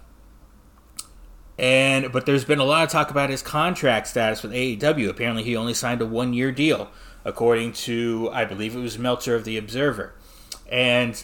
And 1.58 2.10
but 2.12 2.24
there's 2.24 2.46
been 2.46 2.60
a 2.60 2.64
lot 2.64 2.84
of 2.84 2.88
talk 2.88 3.10
about 3.10 3.28
his 3.28 3.42
contract 3.42 4.06
status 4.06 4.42
with 4.42 4.52
AEW. 4.52 5.10
Apparently, 5.10 5.42
he 5.42 5.54
only 5.54 5.74
signed 5.74 6.00
a 6.00 6.06
one 6.06 6.32
year 6.32 6.50
deal 6.50 6.90
according 7.26 7.72
to, 7.72 8.30
I 8.32 8.46
believe 8.46 8.74
it 8.74 8.80
was 8.80 8.98
Meltzer 8.98 9.34
of 9.34 9.44
The 9.44 9.58
Observer. 9.58 10.14
And 10.70 11.22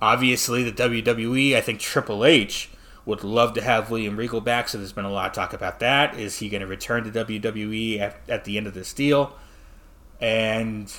obviously, 0.00 0.62
the 0.62 0.72
WWE, 0.72 1.54
I 1.54 1.60
think 1.60 1.80
Triple 1.80 2.24
H 2.24 2.70
would 3.04 3.22
love 3.22 3.54
to 3.54 3.62
have 3.62 3.90
William 3.90 4.16
Regal 4.16 4.40
back, 4.40 4.68
so 4.68 4.78
there's 4.78 4.92
been 4.92 5.04
a 5.04 5.10
lot 5.10 5.28
of 5.28 5.32
talk 5.32 5.52
about 5.52 5.80
that. 5.80 6.18
Is 6.18 6.38
he 6.38 6.48
going 6.48 6.60
to 6.60 6.66
return 6.66 7.04
to 7.04 7.24
WWE 7.24 8.00
at, 8.00 8.16
at 8.28 8.44
the 8.44 8.58
end 8.58 8.66
of 8.66 8.74
this 8.74 8.92
deal? 8.92 9.34
And, 10.20 10.92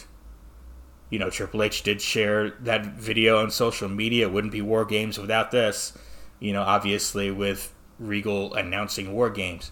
you 1.10 1.20
know, 1.20 1.30
Triple 1.30 1.64
H 1.64 1.84
did 1.84 2.02
share 2.02 2.52
that 2.62 2.86
video 2.86 3.40
on 3.40 3.52
social 3.52 3.90
media. 3.90 4.28
It 4.28 4.32
wouldn't 4.32 4.54
be 4.54 4.62
War 4.62 4.86
Games 4.86 5.18
without 5.18 5.52
this, 5.52 5.98
you 6.40 6.54
know, 6.54 6.62
obviously 6.62 7.30
with 7.30 7.74
Regal 8.00 8.54
announcing 8.54 9.12
War 9.14 9.30
Games. 9.30 9.72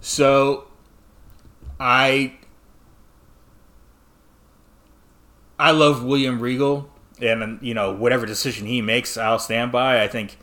So 0.00 0.68
I 1.78 2.34
I 5.58 5.70
love 5.70 6.04
William 6.04 6.40
Regal, 6.40 6.90
and 7.20 7.60
you 7.62 7.74
know 7.74 7.92
whatever 7.92 8.26
decision 8.26 8.66
he 8.66 8.82
makes, 8.82 9.16
I'll 9.16 9.38
stand 9.38 9.72
by. 9.72 10.02
I 10.02 10.08
think 10.08 10.36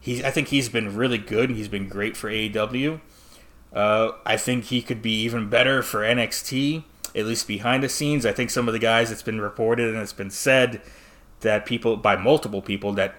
he's 0.00 0.22
I 0.22 0.30
think 0.30 0.48
he's 0.48 0.68
been 0.68 0.96
really 0.96 1.18
good 1.18 1.50
and 1.50 1.58
he's 1.58 1.68
been 1.68 1.88
great 1.88 2.16
for 2.16 2.30
AEW. 2.30 3.00
Uh, 3.72 4.12
I 4.24 4.36
think 4.36 4.64
he 4.64 4.80
could 4.80 5.02
be 5.02 5.20
even 5.22 5.50
better 5.50 5.82
for 5.82 6.00
NXT, 6.00 6.84
at 7.14 7.26
least 7.26 7.46
behind 7.46 7.82
the 7.82 7.88
scenes. 7.88 8.24
I 8.24 8.32
think 8.32 8.50
some 8.50 8.68
of 8.68 8.72
the 8.72 8.78
guys 8.78 9.10
it's 9.10 9.22
been 9.22 9.40
reported 9.40 9.92
and 9.92 10.02
it's 10.02 10.12
been 10.12 10.30
said 10.30 10.80
that 11.40 11.66
people 11.66 11.96
by 11.96 12.16
multiple 12.16 12.62
people 12.62 12.92
that 12.94 13.16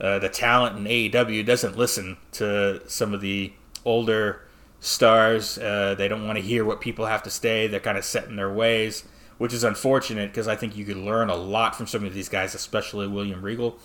uh, 0.00 0.18
the 0.18 0.28
talent 0.28 0.76
in 0.76 0.84
AEW 0.84 1.44
doesn't 1.44 1.76
listen 1.76 2.16
to 2.32 2.82
some 2.88 3.14
of 3.14 3.20
the 3.20 3.52
older 3.84 4.42
stars. 4.80 5.58
Uh, 5.58 5.94
they 5.96 6.08
don't 6.08 6.26
want 6.26 6.36
to 6.36 6.44
hear 6.44 6.64
what 6.64 6.80
people 6.80 7.06
have 7.06 7.22
to 7.22 7.30
say. 7.30 7.66
They're 7.66 7.80
kind 7.80 7.98
of 7.98 8.04
set 8.04 8.26
in 8.26 8.36
their 8.36 8.52
ways, 8.52 9.04
which 9.38 9.52
is 9.52 9.64
unfortunate 9.64 10.30
because 10.30 10.48
I 10.48 10.56
think 10.56 10.76
you 10.76 10.84
could 10.84 10.96
learn 10.96 11.28
a 11.28 11.36
lot 11.36 11.74
from 11.74 11.86
some 11.86 12.04
of 12.04 12.14
these 12.14 12.28
guys, 12.28 12.54
especially 12.54 13.06
William 13.06 13.42
Regal. 13.42 13.78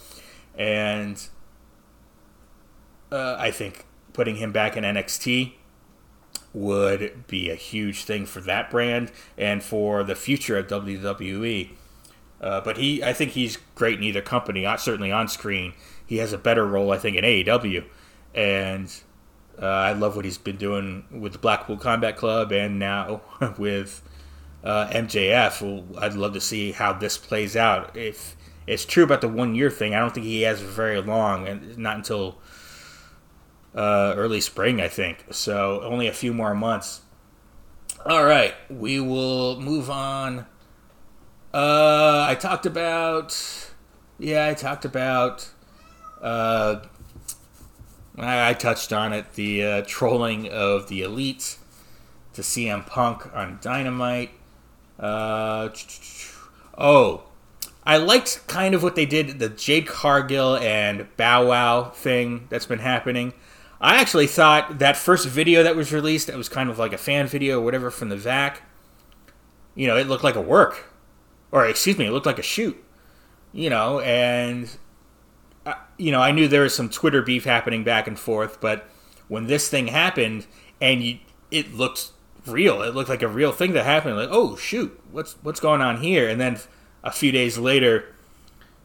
And 0.57 1.21
uh, 3.11 3.35
I 3.39 3.51
think 3.51 3.85
putting 4.13 4.35
him 4.35 4.51
back 4.51 4.77
in 4.77 4.83
NXT 4.83 5.53
would 6.53 7.27
be 7.27 7.49
a 7.49 7.55
huge 7.55 8.03
thing 8.03 8.25
for 8.25 8.41
that 8.41 8.69
brand 8.69 9.11
and 9.37 9.63
for 9.63 10.03
the 10.03 10.15
future 10.15 10.57
of 10.57 10.67
WWE. 10.67 11.71
Uh, 12.41 12.61
but 12.61 12.77
he, 12.77 13.03
I 13.03 13.13
think 13.13 13.31
he's 13.31 13.57
great 13.75 13.97
in 13.97 14.03
either 14.03 14.21
company. 14.21 14.65
Certainly 14.77 15.11
on 15.11 15.27
screen, 15.27 15.73
he 16.05 16.17
has 16.17 16.33
a 16.33 16.37
better 16.37 16.65
role, 16.65 16.91
I 16.91 16.97
think, 16.97 17.17
in 17.17 17.23
AEW. 17.23 17.85
And 18.33 18.93
uh, 19.61 19.65
I 19.65 19.93
love 19.93 20.15
what 20.15 20.25
he's 20.25 20.37
been 20.37 20.57
doing 20.57 21.05
with 21.11 21.33
the 21.33 21.39
Blackpool 21.39 21.77
Combat 21.77 22.15
Club 22.15 22.51
and 22.51 22.79
now 22.79 23.21
with 23.57 24.01
uh, 24.63 24.87
MJF. 24.87 25.61
Well, 25.61 26.03
I'd 26.03 26.13
love 26.13 26.33
to 26.33 26.41
see 26.41 26.71
how 26.71 26.93
this 26.93 27.17
plays 27.17 27.55
out. 27.55 27.95
If 27.95 28.35
it's 28.67 28.85
true 28.85 29.03
about 29.03 29.21
the 29.21 29.27
one 29.27 29.55
year 29.55 29.69
thing, 29.69 29.95
I 29.95 29.99
don't 29.99 30.13
think 30.13 30.25
he 30.25 30.43
has 30.43 30.61
very 30.61 31.01
long, 31.01 31.47
and 31.47 31.77
not 31.77 31.97
until 31.97 32.37
uh, 33.75 34.13
early 34.15 34.41
spring, 34.41 34.81
I 34.81 34.87
think. 34.87 35.25
So 35.31 35.81
only 35.81 36.07
a 36.07 36.13
few 36.13 36.33
more 36.33 36.53
months. 36.53 37.01
All 38.05 38.23
right, 38.23 38.53
we 38.69 38.99
will 38.99 39.59
move 39.59 39.89
on. 39.89 40.45
Uh, 41.53 42.25
I 42.29 42.35
talked 42.35 42.65
about, 42.65 43.71
yeah, 44.17 44.47
I 44.47 44.53
talked 44.53 44.85
about. 44.85 45.49
Uh, 46.21 46.81
I, 48.17 48.49
I 48.49 48.53
touched 48.53 48.93
on 48.93 49.13
it. 49.13 49.33
The 49.33 49.63
uh, 49.63 49.83
trolling 49.85 50.47
of 50.49 50.87
the 50.87 51.01
elites 51.01 51.57
to 52.33 52.41
CM 52.41 52.85
Punk 52.85 53.33
on 53.35 53.59
Dynamite. 53.61 54.31
Uh, 54.99 55.69
oh, 56.77 57.23
I 57.85 57.97
liked 57.97 58.45
kind 58.47 58.75
of 58.75 58.83
what 58.83 58.95
they 58.95 59.05
did, 59.05 59.39
the 59.39 59.49
Jade 59.49 59.87
Cargill 59.87 60.57
and 60.57 61.07
Bow 61.17 61.47
Wow 61.47 61.85
thing 61.85 62.47
that's 62.49 62.65
been 62.65 62.79
happening. 62.79 63.33
I 63.81 63.95
actually 63.95 64.27
thought 64.27 64.79
that 64.79 64.97
first 64.97 65.25
video 65.25 65.63
that 65.63 65.75
was 65.75 65.93
released, 65.93 66.27
that 66.27 66.35
was 66.35 66.49
kind 66.49 66.69
of 66.69 66.77
like 66.77 66.91
a 66.91 66.97
fan 66.97 67.27
video 67.27 67.59
or 67.59 67.63
whatever 67.63 67.89
from 67.89 68.09
the 68.09 68.17
VAC, 68.17 68.57
you 69.73 69.87
know, 69.87 69.95
it 69.95 70.07
looked 70.07 70.23
like 70.23 70.35
a 70.35 70.41
work. 70.41 70.91
Or, 71.51 71.65
excuse 71.65 71.97
me, 71.97 72.05
it 72.05 72.11
looked 72.11 72.25
like 72.25 72.37
a 72.39 72.43
shoot. 72.43 72.77
You 73.53 73.69
know, 73.69 73.99
and, 74.01 74.69
uh, 75.65 75.73
you 75.97 76.11
know, 76.11 76.21
I 76.21 76.31
knew 76.31 76.47
there 76.47 76.63
was 76.63 76.75
some 76.75 76.89
Twitter 76.89 77.21
beef 77.21 77.45
happening 77.45 77.83
back 77.83 78.05
and 78.05 78.19
forth, 78.19 78.61
but 78.61 78.87
when 79.27 79.47
this 79.47 79.69
thing 79.69 79.87
happened 79.87 80.45
and 80.79 81.01
you, 81.01 81.19
it 81.49 81.73
looked 81.73 82.11
real, 82.49 82.81
it 82.81 82.93
looked 82.95 83.09
like 83.09 83.21
a 83.21 83.27
real 83.27 83.51
thing 83.51 83.73
that 83.73 83.85
happened. 83.85 84.17
Like, 84.17 84.29
oh, 84.31 84.55
shoot, 84.55 84.99
what's, 85.11 85.33
what's 85.41 85.59
going 85.59 85.81
on 85.81 86.01
here? 86.01 86.27
And 86.27 86.39
then 86.39 86.59
a 87.03 87.11
few 87.11 87.31
days 87.31 87.57
later, 87.57 88.13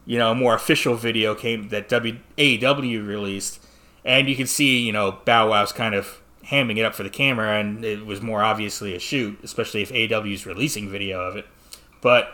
you 0.06 0.18
know, 0.18 0.32
a 0.32 0.34
more 0.34 0.54
official 0.54 0.94
video 0.96 1.34
came 1.34 1.68
that 1.70 1.88
w, 1.88 2.18
AEW 2.38 3.06
released 3.06 3.60
and 4.04 4.28
you 4.28 4.36
can 4.36 4.46
see 4.46 4.80
you 4.80 4.92
know 4.92 5.18
Bow 5.24 5.48
Wow's 5.48 5.72
kind 5.72 5.94
of 5.94 6.20
hamming 6.44 6.76
it 6.76 6.84
up 6.84 6.94
for 6.94 7.02
the 7.02 7.10
camera, 7.10 7.58
and 7.58 7.84
it 7.84 8.04
was 8.04 8.20
more 8.20 8.42
obviously 8.42 8.94
a 8.94 8.98
shoot, 8.98 9.38
especially 9.42 9.82
if 9.82 9.90
AEW's 9.90 10.44
releasing 10.44 10.90
video 10.90 11.20
of 11.20 11.36
it. 11.36 11.46
But 12.00 12.32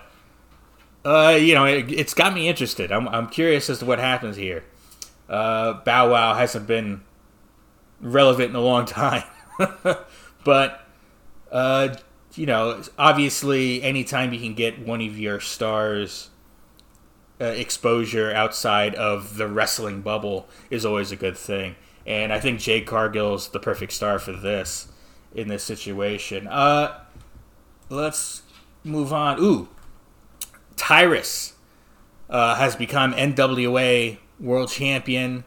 uh, 1.04 1.38
you 1.40 1.54
know, 1.54 1.64
it, 1.64 1.90
has 1.90 2.14
got 2.14 2.34
me 2.34 2.48
interested. 2.48 2.90
I'm, 2.90 3.08
I'm 3.08 3.28
curious 3.28 3.70
as 3.70 3.78
to 3.78 3.86
what 3.86 3.98
happens 3.98 4.36
here. 4.36 4.64
Uh, 5.28 5.74
Bow 5.74 6.10
Wow 6.10 6.34
hasn't 6.34 6.66
been 6.66 7.02
relevant 8.00 8.50
in 8.50 8.56
a 8.56 8.60
long 8.60 8.84
time, 8.86 9.24
but 10.44 10.86
uh, 11.50 11.96
you 12.34 12.46
know, 12.46 12.82
obviously, 12.98 13.82
anytime 13.82 14.32
you 14.32 14.40
can 14.40 14.54
get 14.54 14.78
one 14.78 15.00
of 15.00 15.18
your 15.18 15.40
stars 15.40 16.30
uh, 17.40 17.46
exposure 17.46 18.32
outside 18.32 18.94
of 18.94 19.36
the 19.36 19.48
wrestling 19.48 20.02
bubble 20.02 20.48
is 20.70 20.84
always 20.84 21.10
a 21.10 21.16
good 21.16 21.36
thing. 21.36 21.74
And 22.06 22.32
I 22.32 22.40
think 22.40 22.60
Jade 22.60 22.86
Cargill's 22.86 23.48
the 23.48 23.60
perfect 23.60 23.92
star 23.92 24.18
for 24.18 24.32
this 24.32 24.88
in 25.34 25.48
this 25.48 25.64
situation. 25.64 26.46
Uh, 26.46 27.00
let's 27.88 28.42
move 28.84 29.12
on. 29.12 29.38
Ooh, 29.40 29.68
Tyrus 30.76 31.54
uh, 32.28 32.56
has 32.56 32.76
become 32.76 33.12
NWA 33.14 34.18
World 34.38 34.70
Champion. 34.70 35.44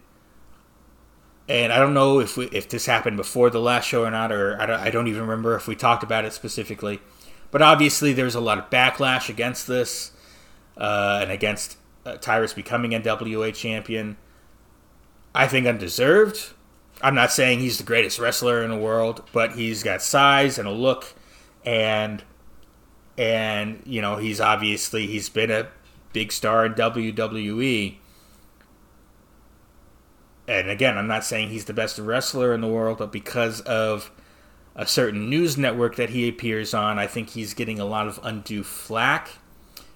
And 1.47 1.73
I 1.73 1.77
don't 1.79 1.93
know 1.93 2.19
if 2.19 2.37
we, 2.37 2.45
if 2.47 2.69
this 2.69 2.85
happened 2.85 3.17
before 3.17 3.49
the 3.49 3.59
last 3.59 3.85
show 3.85 4.03
or 4.03 4.11
not, 4.11 4.31
or 4.31 4.59
I 4.61 4.65
don't, 4.65 4.79
I 4.79 4.89
don't 4.89 5.07
even 5.07 5.21
remember 5.21 5.55
if 5.55 5.67
we 5.67 5.75
talked 5.75 6.03
about 6.03 6.23
it 6.25 6.33
specifically. 6.33 7.01
But 7.51 7.61
obviously, 7.61 8.13
there's 8.13 8.35
a 8.35 8.39
lot 8.39 8.57
of 8.57 8.69
backlash 8.69 9.29
against 9.29 9.67
this 9.67 10.11
uh, 10.77 11.19
and 11.21 11.31
against 11.31 11.77
uh, 12.05 12.17
Tyrus 12.17 12.53
becoming 12.53 12.91
NWA 12.91 13.53
champion. 13.53 14.17
I 15.35 15.47
think 15.47 15.67
undeserved. 15.67 16.53
I'm 17.01 17.15
not 17.15 17.31
saying 17.31 17.59
he's 17.59 17.77
the 17.77 17.83
greatest 17.83 18.19
wrestler 18.19 18.63
in 18.63 18.71
the 18.71 18.77
world, 18.77 19.23
but 19.33 19.53
he's 19.53 19.83
got 19.83 20.01
size 20.01 20.57
and 20.57 20.67
a 20.67 20.71
look, 20.71 21.13
and 21.65 22.23
and 23.17 23.81
you 23.85 24.01
know 24.01 24.17
he's 24.17 24.39
obviously 24.39 25.07
he's 25.07 25.27
been 25.29 25.51
a 25.51 25.67
big 26.13 26.31
star 26.31 26.65
in 26.65 26.73
WWE. 26.73 27.97
And 30.47 30.69
again, 30.69 30.97
I'm 30.97 31.07
not 31.07 31.23
saying 31.23 31.49
he's 31.49 31.65
the 31.65 31.73
best 31.73 31.97
wrestler 31.99 32.53
in 32.53 32.61
the 32.61 32.67
world, 32.67 32.97
but 32.97 33.11
because 33.11 33.61
of 33.61 34.11
a 34.75 34.85
certain 34.85 35.29
news 35.29 35.57
network 35.57 35.95
that 35.95 36.09
he 36.09 36.27
appears 36.27 36.73
on, 36.73 36.99
I 36.99 37.07
think 37.07 37.29
he's 37.29 37.53
getting 37.53 37.79
a 37.79 37.85
lot 37.85 38.07
of 38.07 38.19
undue 38.23 38.63
flack 38.63 39.29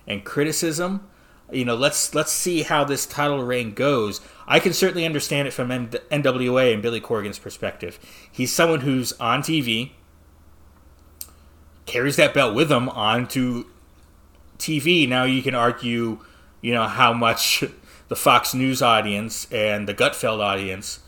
and 0.06 0.24
criticism 0.24 1.08
you 1.52 1.64
know, 1.64 1.76
let's 1.76 2.14
let's 2.14 2.32
see 2.32 2.64
how 2.64 2.84
this 2.84 3.06
title 3.06 3.44
reign 3.44 3.74
goes. 3.74 4.20
I 4.48 4.60
can 4.60 4.74
certainly 4.74 5.06
understand 5.06 5.48
it 5.48 5.52
from 5.52 5.70
NWA 5.70 6.74
and 6.74 6.82
Billy 6.82 7.00
Corgan's 7.00 7.40
perspective. 7.40 8.00
He's 8.30 8.52
someone 8.52 8.82
who's 8.82 9.14
on 9.14 9.42
TV, 9.42 9.92
carries 11.86 12.18
that 12.18 12.34
belt 12.34 12.54
with 12.54 12.72
him 12.72 12.90
onto 12.90 13.66
TV. 14.58 15.08
Now 15.08 15.24
you 15.24 15.42
can 15.42 15.56
argue, 15.56 16.20
you 16.62 16.74
know, 16.74 16.84
how 16.84 17.14
much 17.14 17.64
the 18.08 18.16
Fox 18.16 18.54
News 18.54 18.82
audience 18.82 19.48
and 19.52 19.88
the 19.88 19.94
Gutfeld 19.94 20.40
audience 20.40 21.00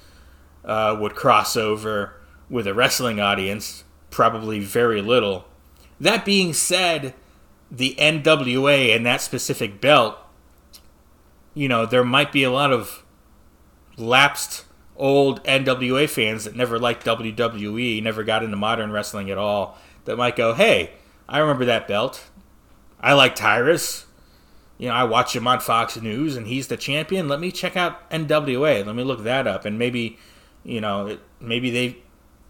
uh, 0.66 0.98
would 1.00 1.16
cross 1.16 1.56
over 1.56 2.16
with 2.50 2.68
a 2.68 2.74
wrestling 2.74 3.20
audience. 3.20 3.84
Probably 4.10 4.60
very 4.60 5.02
little. 5.02 5.46
That 6.00 6.26
being 6.26 6.54
said, 6.54 7.14
the 7.72 7.96
NWA 8.00 8.96
and 8.96 9.06
that 9.06 9.22
specific 9.22 9.80
belt 9.80 10.18
you 11.54 11.68
know, 11.68 11.86
there 11.86 12.04
might 12.04 12.32
be 12.32 12.44
a 12.44 12.52
lot 12.52 12.72
of 12.72 13.04
lapsed 13.98 14.66
old 14.96 15.44
NWA 15.44 16.10
fans 16.10 16.46
that 16.46 16.56
never 16.56 16.80
liked 16.80 17.06
WWE, 17.06 18.02
never 18.02 18.24
got 18.24 18.44
into 18.44 18.56
modern 18.56 18.92
wrestling 18.92 19.30
at 19.30 19.38
all, 19.38 19.78
that 20.06 20.18
might 20.18 20.38
go, 20.38 20.54
hey, 20.54 20.94
I 21.28 21.40
remember 21.40 21.66
that 21.66 21.88
belt. 21.88 22.30
I 23.02 23.12
like 23.14 23.36
Tyrus. 23.36 24.06
You 24.80 24.88
know, 24.88 24.94
I 24.94 25.04
watch 25.04 25.36
him 25.36 25.46
on 25.46 25.60
Fox 25.60 26.02
News 26.02 26.38
and 26.38 26.48
he's 26.48 26.68
the 26.68 26.78
champion. 26.78 27.28
Let 27.28 27.42
me 27.42 27.52
check 27.52 27.76
out 27.76 28.10
NWA. 28.10 28.86
Let 28.86 28.96
me 28.96 29.04
look 29.04 29.24
that 29.24 29.46
up. 29.46 29.65
And 29.65 29.78
maybe, 29.78 30.18
you 30.63 30.80
know, 30.80 31.20
maybe 31.42 31.70
they 31.70 31.98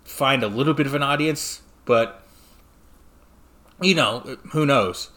find 0.03 0.43
a 0.43 0.47
little 0.47 0.75
bit 0.75 0.85
of 0.85 0.93
an 0.93 1.01
audience, 1.01 1.61
but, 1.85 2.23
you 3.81 3.95
know, 3.95 4.37
who 4.51 4.63
knows? 4.63 5.09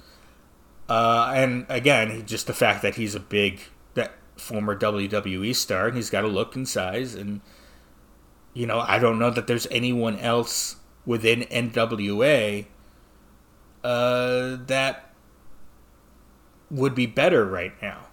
Uh, 0.89 1.33
and 1.35 1.67
again, 1.69 2.25
just 2.27 2.47
the 2.47 2.55
fact 2.55 2.81
that 2.81 2.95
he's 2.95 3.15
a 3.15 3.21
big 3.21 3.61
that 3.93 4.15
former 4.37 4.77
WWE 4.79 5.55
star, 5.55 5.89
and 5.89 5.97
he's 5.97 6.11
got 6.11 6.25
a 6.25 6.29
look 6.29 6.57
and 6.57 6.67
size. 6.67 7.15
And, 7.15 7.43
you 8.55 8.67
know, 8.67 8.81
I 8.81 8.99
don't 8.99 9.19
know 9.19 9.31
that 9.31 9.47
there's 9.47 9.67
anyone 9.71 10.19
else 10.19 10.77
within 11.05 11.43
NWA 11.43 12.67
uh, 13.85 14.57
that 14.67 15.12
would 16.73 16.95
be 16.95 17.07
better 17.07 17.45
right 17.45 17.73
now. 17.83 18.07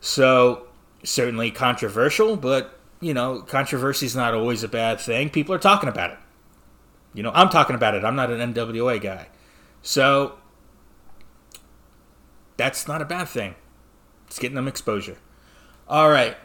So, 0.00 0.66
certainly 1.02 1.50
controversial, 1.50 2.36
but, 2.36 2.78
you 3.00 3.14
know, 3.14 3.40
controversy 3.40 4.04
is 4.06 4.14
not 4.14 4.34
always 4.34 4.62
a 4.62 4.68
bad 4.68 5.00
thing. 5.00 5.30
People 5.30 5.54
are 5.54 5.58
talking 5.58 5.88
about 5.88 6.10
it. 6.10 6.18
You 7.14 7.22
know, 7.22 7.32
I'm 7.34 7.48
talking 7.48 7.74
about 7.74 7.94
it. 7.94 8.04
I'm 8.04 8.14
not 8.14 8.30
an 8.30 8.52
NWA 8.52 9.00
guy. 9.00 9.28
So, 9.80 10.34
that's 12.58 12.86
not 12.86 13.00
a 13.00 13.06
bad 13.06 13.28
thing. 13.28 13.54
It's 14.26 14.38
getting 14.38 14.56
them 14.56 14.68
exposure. 14.68 15.16
All 15.88 16.10
right. 16.10 16.36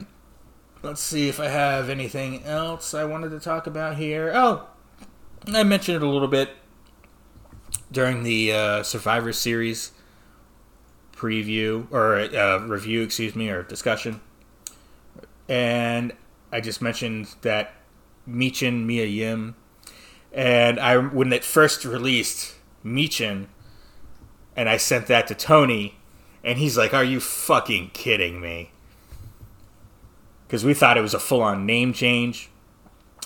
let's 0.81 1.01
see 1.01 1.27
if 1.27 1.39
I 1.39 1.49
have 1.49 1.89
anything 1.89 2.45
else 2.45 2.93
I 2.93 3.03
wanted 3.03 3.29
to 3.31 3.39
talk 3.41 3.67
about 3.67 3.97
here. 3.97 4.31
Oh, 4.33 4.67
I 5.47 5.63
mentioned 5.63 5.97
it 5.97 6.03
a 6.03 6.09
little 6.09 6.27
bit 6.29 6.51
during 7.91 8.23
the 8.23 8.53
uh, 8.53 8.83
Survivor 8.83 9.33
Series 9.33 9.91
preview 11.19 11.85
or 11.91 12.15
uh, 12.15 12.59
review, 12.65 13.01
excuse 13.01 13.35
me, 13.35 13.49
or 13.49 13.63
discussion, 13.63 14.21
and 15.47 16.13
I 16.51 16.61
just 16.61 16.81
mentioned 16.81 17.35
that 17.41 17.73
Michin 18.27 18.85
Mia 18.85 19.05
Yim, 19.05 19.55
and 20.31 20.79
I 20.79 20.97
when 20.97 21.33
it 21.33 21.43
first 21.43 21.83
released 21.83 22.55
Michin, 22.85 23.47
and 24.55 24.69
I 24.69 24.77
sent 24.77 25.07
that 25.07 25.27
to 25.27 25.35
Tony, 25.35 25.95
and 26.43 26.57
he's 26.57 26.77
like, 26.77 26.93
"Are 26.93 27.03
you 27.03 27.19
fucking 27.19 27.91
kidding 27.93 28.39
me?" 28.39 28.71
Because 30.47 30.63
we 30.63 30.73
thought 30.73 30.97
it 30.97 31.01
was 31.01 31.13
a 31.13 31.19
full-on 31.19 31.65
name 31.65 31.93
change. 31.93 32.49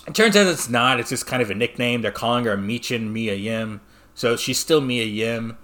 It 0.05 0.15
turns 0.15 0.35
out 0.35 0.47
it's 0.47 0.69
not. 0.69 0.99
It's 0.99 1.11
just 1.11 1.25
kind 1.25 1.41
of 1.41 1.49
a 1.49 1.55
nickname. 1.55 2.01
They're 2.01 2.11
calling 2.11 2.43
her 2.45 2.57
Michin 2.57 3.11
Mia 3.11 3.35
Yim, 3.35 3.79
so 4.13 4.35
she's 4.35 4.59
still 4.59 4.81
Mia 4.81 5.05
Yim. 5.05 5.57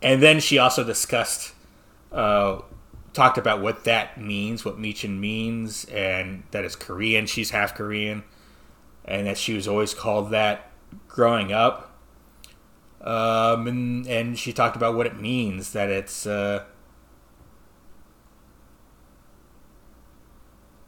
And 0.00 0.20
then 0.22 0.40
she 0.40 0.58
also 0.58 0.82
discussed, 0.84 1.54
uh, 2.12 2.60
talked 3.12 3.38
about 3.38 3.62
what 3.62 3.84
that 3.84 4.20
means, 4.20 4.64
what 4.64 4.78
Michin 4.78 5.18
means, 5.18 5.84
and 5.86 6.44
that 6.50 6.64
it's 6.64 6.76
Korean. 6.76 7.26
She's 7.26 7.50
half 7.50 7.74
Korean, 7.74 8.24
and 9.04 9.26
that 9.26 9.38
she 9.38 9.54
was 9.54 9.66
always 9.68 9.94
called 9.94 10.30
that 10.30 10.70
growing 11.08 11.52
up. 11.52 11.88
Um, 13.00 13.66
and, 13.66 14.06
and 14.06 14.38
she 14.38 14.52
talked 14.52 14.76
about 14.76 14.94
what 14.94 15.06
it 15.06 15.20
means 15.20 15.72
that 15.72 15.90
it's 15.90 16.24
uh, 16.26 16.64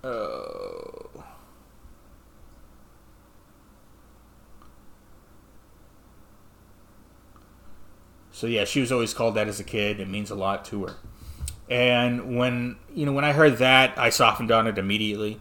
oh. 0.04 1.24
So 8.30 8.46
yeah, 8.48 8.64
she 8.64 8.80
was 8.80 8.92
always 8.92 9.14
called 9.14 9.34
that 9.36 9.48
as 9.48 9.58
a 9.60 9.64
kid. 9.64 10.00
It 10.00 10.08
means 10.08 10.30
a 10.30 10.34
lot 10.34 10.64
to 10.66 10.86
her. 10.86 10.96
And 11.68 12.36
when 12.36 12.76
you 12.94 13.06
know 13.06 13.12
when 13.12 13.24
I 13.24 13.32
heard 13.32 13.58
that, 13.58 13.98
I 13.98 14.10
softened 14.10 14.50
on 14.50 14.66
it 14.66 14.76
immediately, 14.76 15.40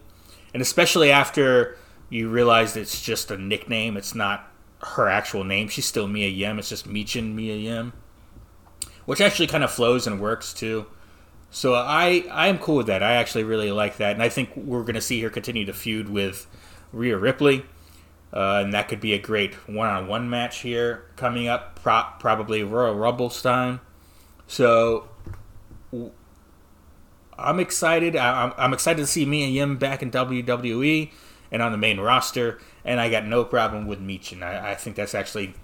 and 0.52 0.62
especially 0.62 1.10
after 1.10 1.76
you 2.08 2.28
realize 2.30 2.76
it's 2.76 3.02
just 3.02 3.30
a 3.30 3.36
nickname. 3.36 3.96
It's 3.96 4.14
not 4.14 4.50
her 4.82 5.08
actual 5.08 5.44
name. 5.44 5.68
She's 5.68 5.86
still 5.86 6.08
Mia 6.08 6.28
Yim. 6.28 6.58
It's 6.58 6.68
just 6.68 6.88
Michin 6.88 7.34
Mia 7.34 7.56
Yim, 7.56 7.92
which 9.04 9.20
actually 9.20 9.48
kind 9.48 9.64
of 9.64 9.70
flows 9.70 10.06
and 10.06 10.20
works 10.20 10.54
too. 10.54 10.86
So 11.50 11.74
I 11.74 12.24
I 12.30 12.48
am 12.48 12.58
cool 12.58 12.76
with 12.76 12.86
that. 12.86 13.02
I 13.02 13.14
actually 13.14 13.44
really 13.44 13.70
like 13.70 13.98
that, 13.98 14.14
and 14.14 14.22
I 14.22 14.28
think 14.28 14.56
we're 14.56 14.82
going 14.82 14.94
to 14.94 15.00
see 15.00 15.20
her 15.22 15.30
continue 15.30 15.66
to 15.66 15.72
feud 15.72 16.08
with 16.08 16.46
Rhea 16.90 17.18
Ripley, 17.18 17.66
uh, 18.32 18.62
and 18.64 18.72
that 18.72 18.88
could 18.88 19.00
be 19.00 19.12
a 19.12 19.18
great 19.18 19.54
one-on-one 19.68 20.30
match 20.30 20.60
here 20.60 21.04
coming 21.16 21.48
up. 21.48 21.80
Pro- 21.82 22.06
probably 22.18 22.64
Royal 22.64 22.94
Rumble 22.94 23.30
time. 23.30 23.80
So 24.46 25.08
I'm 27.38 27.60
excited. 27.60 28.16
I, 28.16 28.52
I'm 28.56 28.72
excited 28.72 29.00
to 29.00 29.06
see 29.06 29.26
Mia 29.26 29.46
Yim 29.48 29.76
back 29.76 30.02
in 30.02 30.10
WWE 30.10 31.10
and 31.50 31.62
on 31.62 31.72
the 31.72 31.78
main 31.78 32.00
roster, 32.00 32.58
and 32.84 33.00
I 33.00 33.10
got 33.10 33.26
no 33.26 33.44
problem 33.44 33.86
with 33.86 34.00
Michin. 34.00 34.42
I, 34.42 34.72
I 34.72 34.74
think 34.74 34.96
that's 34.96 35.14
actually 35.14 35.54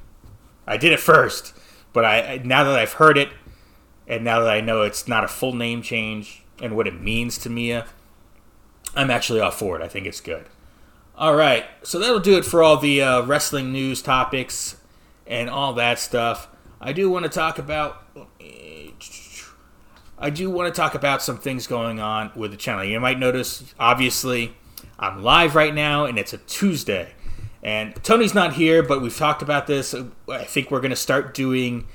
I 0.66 0.76
did 0.76 0.92
it 0.92 1.00
first, 1.00 1.54
but 1.92 2.04
I 2.04 2.40
now 2.44 2.64
that 2.64 2.78
I've 2.78 2.94
heard 2.94 3.18
it, 3.18 3.30
and 4.06 4.24
now 4.24 4.40
that 4.40 4.50
I 4.50 4.60
know 4.60 4.82
it's 4.82 5.08
not 5.08 5.24
a 5.24 5.28
full 5.28 5.54
name 5.54 5.82
change 5.82 6.42
and 6.60 6.76
what 6.76 6.86
it 6.86 7.00
means 7.00 7.38
to 7.38 7.50
Mia, 7.50 7.86
I'm 8.94 9.10
actually 9.10 9.40
all 9.40 9.50
for 9.50 9.76
it. 9.76 9.82
I 9.82 9.88
think 9.88 10.06
it's 10.06 10.20
good. 10.20 10.46
All 11.16 11.34
right, 11.34 11.66
so 11.82 11.98
that'll 11.98 12.20
do 12.20 12.38
it 12.38 12.44
for 12.44 12.62
all 12.62 12.76
the 12.76 13.02
uh, 13.02 13.22
wrestling 13.22 13.72
news 13.72 14.00
topics 14.00 14.76
and 15.26 15.50
all 15.50 15.74
that 15.74 15.98
stuff. 15.98 16.48
I 16.80 16.92
do 16.92 17.10
want 17.10 17.24
to 17.24 17.28
talk 17.28 17.58
about. 17.58 18.04
I 20.20 20.28
do 20.28 20.50
want 20.50 20.72
to 20.72 20.78
talk 20.78 20.94
about 20.94 21.22
some 21.22 21.38
things 21.38 21.66
going 21.66 21.98
on 21.98 22.30
with 22.37 22.50
the 22.50 22.56
channel. 22.59 22.85
You 22.85 23.00
might 23.00 23.18
notice, 23.18 23.74
obviously, 23.78 24.54
I'm 24.98 25.22
live 25.22 25.54
right 25.54 25.74
now, 25.74 26.04
and 26.04 26.18
it's 26.18 26.35
a 26.35 26.38
Tuesday. 26.38 27.14
And 27.62 27.94
Tony's 28.04 28.35
not 28.35 28.52
here, 28.52 28.83
but 28.83 29.00
we've 29.00 29.16
talked 29.16 29.40
about 29.40 29.66
this. 29.66 29.94
I 30.28 30.44
think 30.44 30.70
we're 30.70 30.80
going 30.80 30.90
to 30.90 30.96
start 30.96 31.33
doing 31.33 31.87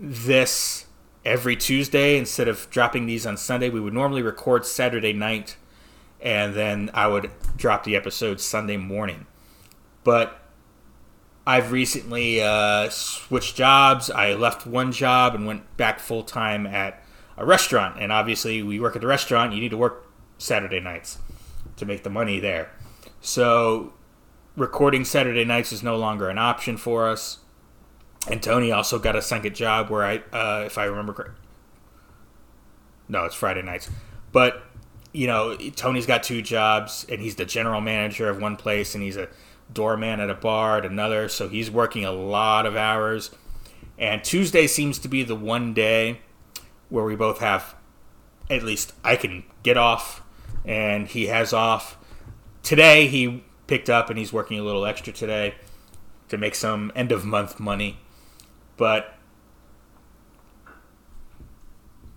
this 0.00 0.86
every 1.24 1.54
Tuesday 1.54 2.18
instead 2.18 2.48
of 2.48 2.68
dropping 2.70 3.06
these 3.06 3.24
on 3.24 3.36
Sunday. 3.36 3.70
We 3.70 3.78
would 3.78 3.94
normally 3.94 4.22
record 4.22 4.66
Saturday 4.66 5.12
night, 5.12 5.56
and 6.20 6.54
then 6.54 6.90
I 6.92 7.06
would 7.06 7.30
drop 7.56 7.84
the 7.84 7.94
episode 7.94 8.40
Sunday 8.40 8.76
morning. 8.76 9.26
But 10.02 10.40
I've 11.46 11.70
recently 11.70 12.42
uh, 12.42 12.88
switched 12.90 13.54
jobs. 13.54 14.10
I 14.10 14.34
left 14.34 14.66
one 14.66 14.90
job 14.90 15.36
and 15.36 15.46
went 15.46 15.76
back 15.76 16.00
full 16.00 16.24
time 16.24 16.66
at 16.66 17.00
a 17.38 17.46
restaurant. 17.46 17.96
And 17.98 18.12
obviously, 18.12 18.62
we 18.62 18.78
work 18.78 18.94
at 18.96 19.00
the 19.00 19.06
restaurant. 19.06 19.54
You 19.54 19.60
need 19.60 19.70
to 19.70 19.76
work 19.76 20.10
Saturday 20.36 20.80
nights 20.80 21.18
to 21.76 21.86
make 21.86 22.02
the 22.02 22.10
money 22.10 22.40
there. 22.40 22.70
So 23.20 23.94
recording 24.56 25.04
Saturday 25.04 25.44
nights 25.44 25.72
is 25.72 25.82
no 25.82 25.96
longer 25.96 26.28
an 26.28 26.38
option 26.38 26.76
for 26.76 27.08
us. 27.08 27.38
And 28.28 28.42
Tony 28.42 28.72
also 28.72 28.98
got 28.98 29.16
a 29.16 29.22
second 29.22 29.54
job 29.54 29.88
where 29.88 30.04
I, 30.04 30.16
uh, 30.32 30.64
if 30.66 30.76
I 30.76 30.84
remember 30.84 31.12
correctly, 31.12 31.36
no, 33.08 33.24
it's 33.24 33.34
Friday 33.34 33.62
nights. 33.62 33.88
But 34.32 34.62
you 35.12 35.26
know, 35.26 35.56
Tony's 35.74 36.04
got 36.04 36.22
two 36.22 36.42
jobs, 36.42 37.06
and 37.08 37.20
he's 37.20 37.36
the 37.36 37.46
general 37.46 37.80
manager 37.80 38.28
of 38.28 38.40
one 38.40 38.56
place, 38.56 38.94
and 38.94 39.02
he's 39.02 39.16
a 39.16 39.28
doorman 39.72 40.20
at 40.20 40.28
a 40.28 40.34
bar 40.34 40.78
at 40.78 40.84
another. 40.84 41.28
So 41.28 41.48
he's 41.48 41.70
working 41.70 42.04
a 42.04 42.12
lot 42.12 42.66
of 42.66 42.76
hours. 42.76 43.30
And 43.96 44.22
Tuesday 44.22 44.66
seems 44.66 44.98
to 45.00 45.08
be 45.08 45.22
the 45.22 45.34
one 45.34 45.72
day 45.72 46.20
where 46.88 47.04
we 47.04 47.16
both 47.16 47.38
have, 47.38 47.74
at 48.50 48.62
least 48.62 48.92
I 49.04 49.16
can 49.16 49.44
get 49.62 49.76
off 49.76 50.22
and 50.64 51.06
he 51.08 51.26
has 51.26 51.52
off. 51.52 51.96
Today 52.62 53.06
he 53.06 53.44
picked 53.66 53.90
up 53.90 54.10
and 54.10 54.18
he's 54.18 54.32
working 54.32 54.58
a 54.58 54.62
little 54.62 54.84
extra 54.84 55.12
today 55.12 55.54
to 56.28 56.36
make 56.36 56.54
some 56.54 56.92
end 56.94 57.12
of 57.12 57.24
month 57.24 57.58
money. 57.60 57.98
But 58.76 59.14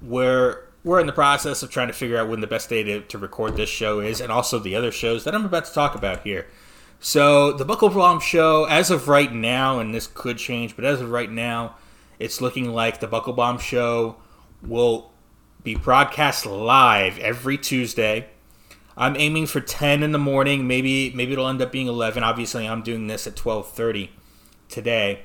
we're 0.02 0.68
we're 0.84 1.00
in 1.00 1.06
the 1.06 1.14
process 1.14 1.62
of 1.62 1.70
trying 1.70 1.88
to 1.88 1.94
figure 1.94 2.18
out 2.18 2.28
when 2.28 2.42
the 2.42 2.48
best 2.48 2.70
day 2.70 2.82
to, 2.82 3.02
to 3.02 3.18
record 3.18 3.56
this 3.56 3.70
show 3.70 4.00
is 4.00 4.20
and 4.20 4.32
also 4.32 4.58
the 4.58 4.76
other 4.76 4.92
shows 4.92 5.24
that 5.24 5.36
I'm 5.36 5.46
about 5.46 5.66
to 5.66 5.74
talk 5.74 5.94
about 5.94 6.24
here. 6.24 6.48
So 7.00 7.52
the 7.52 7.66
Buckle 7.66 7.90
Bomb 7.90 8.20
show, 8.20 8.66
as 8.66 8.92
of 8.92 9.08
right 9.08 9.32
now, 9.32 9.80
and 9.80 9.94
this 9.94 10.08
could 10.08 10.38
change, 10.38 10.76
but 10.76 10.86
as 10.86 11.02
of 11.02 11.10
right 11.12 11.32
now, 11.32 11.76
it's 12.20 12.42
looking 12.42 12.74
like 12.74 13.00
the 13.00 13.08
Buckle 13.08 13.34
Bomb 13.34 13.58
show 13.58 14.18
will 14.62 15.12
be 15.64 15.76
broadcast 15.76 16.46
live 16.46 17.20
every 17.20 17.58
Tuesday 17.58 18.30
I'm 18.98 19.16
aiming 19.18 19.48
for 19.48 19.62
10 19.62 20.04
in 20.04 20.12
the 20.12 20.20
morning. 20.20 20.68
Maybe 20.68 21.12
maybe 21.16 21.34
it'll 21.34 21.48
end 21.48 21.62
up 21.62 21.72
being 21.72 21.88
11. 21.88 22.24
Obviously, 22.24 22.68
I'm 22.68 22.82
doing 22.82 23.08
this 23.08 23.26
at 23.26 23.36
12:30 23.36 24.10
today, 24.70 25.24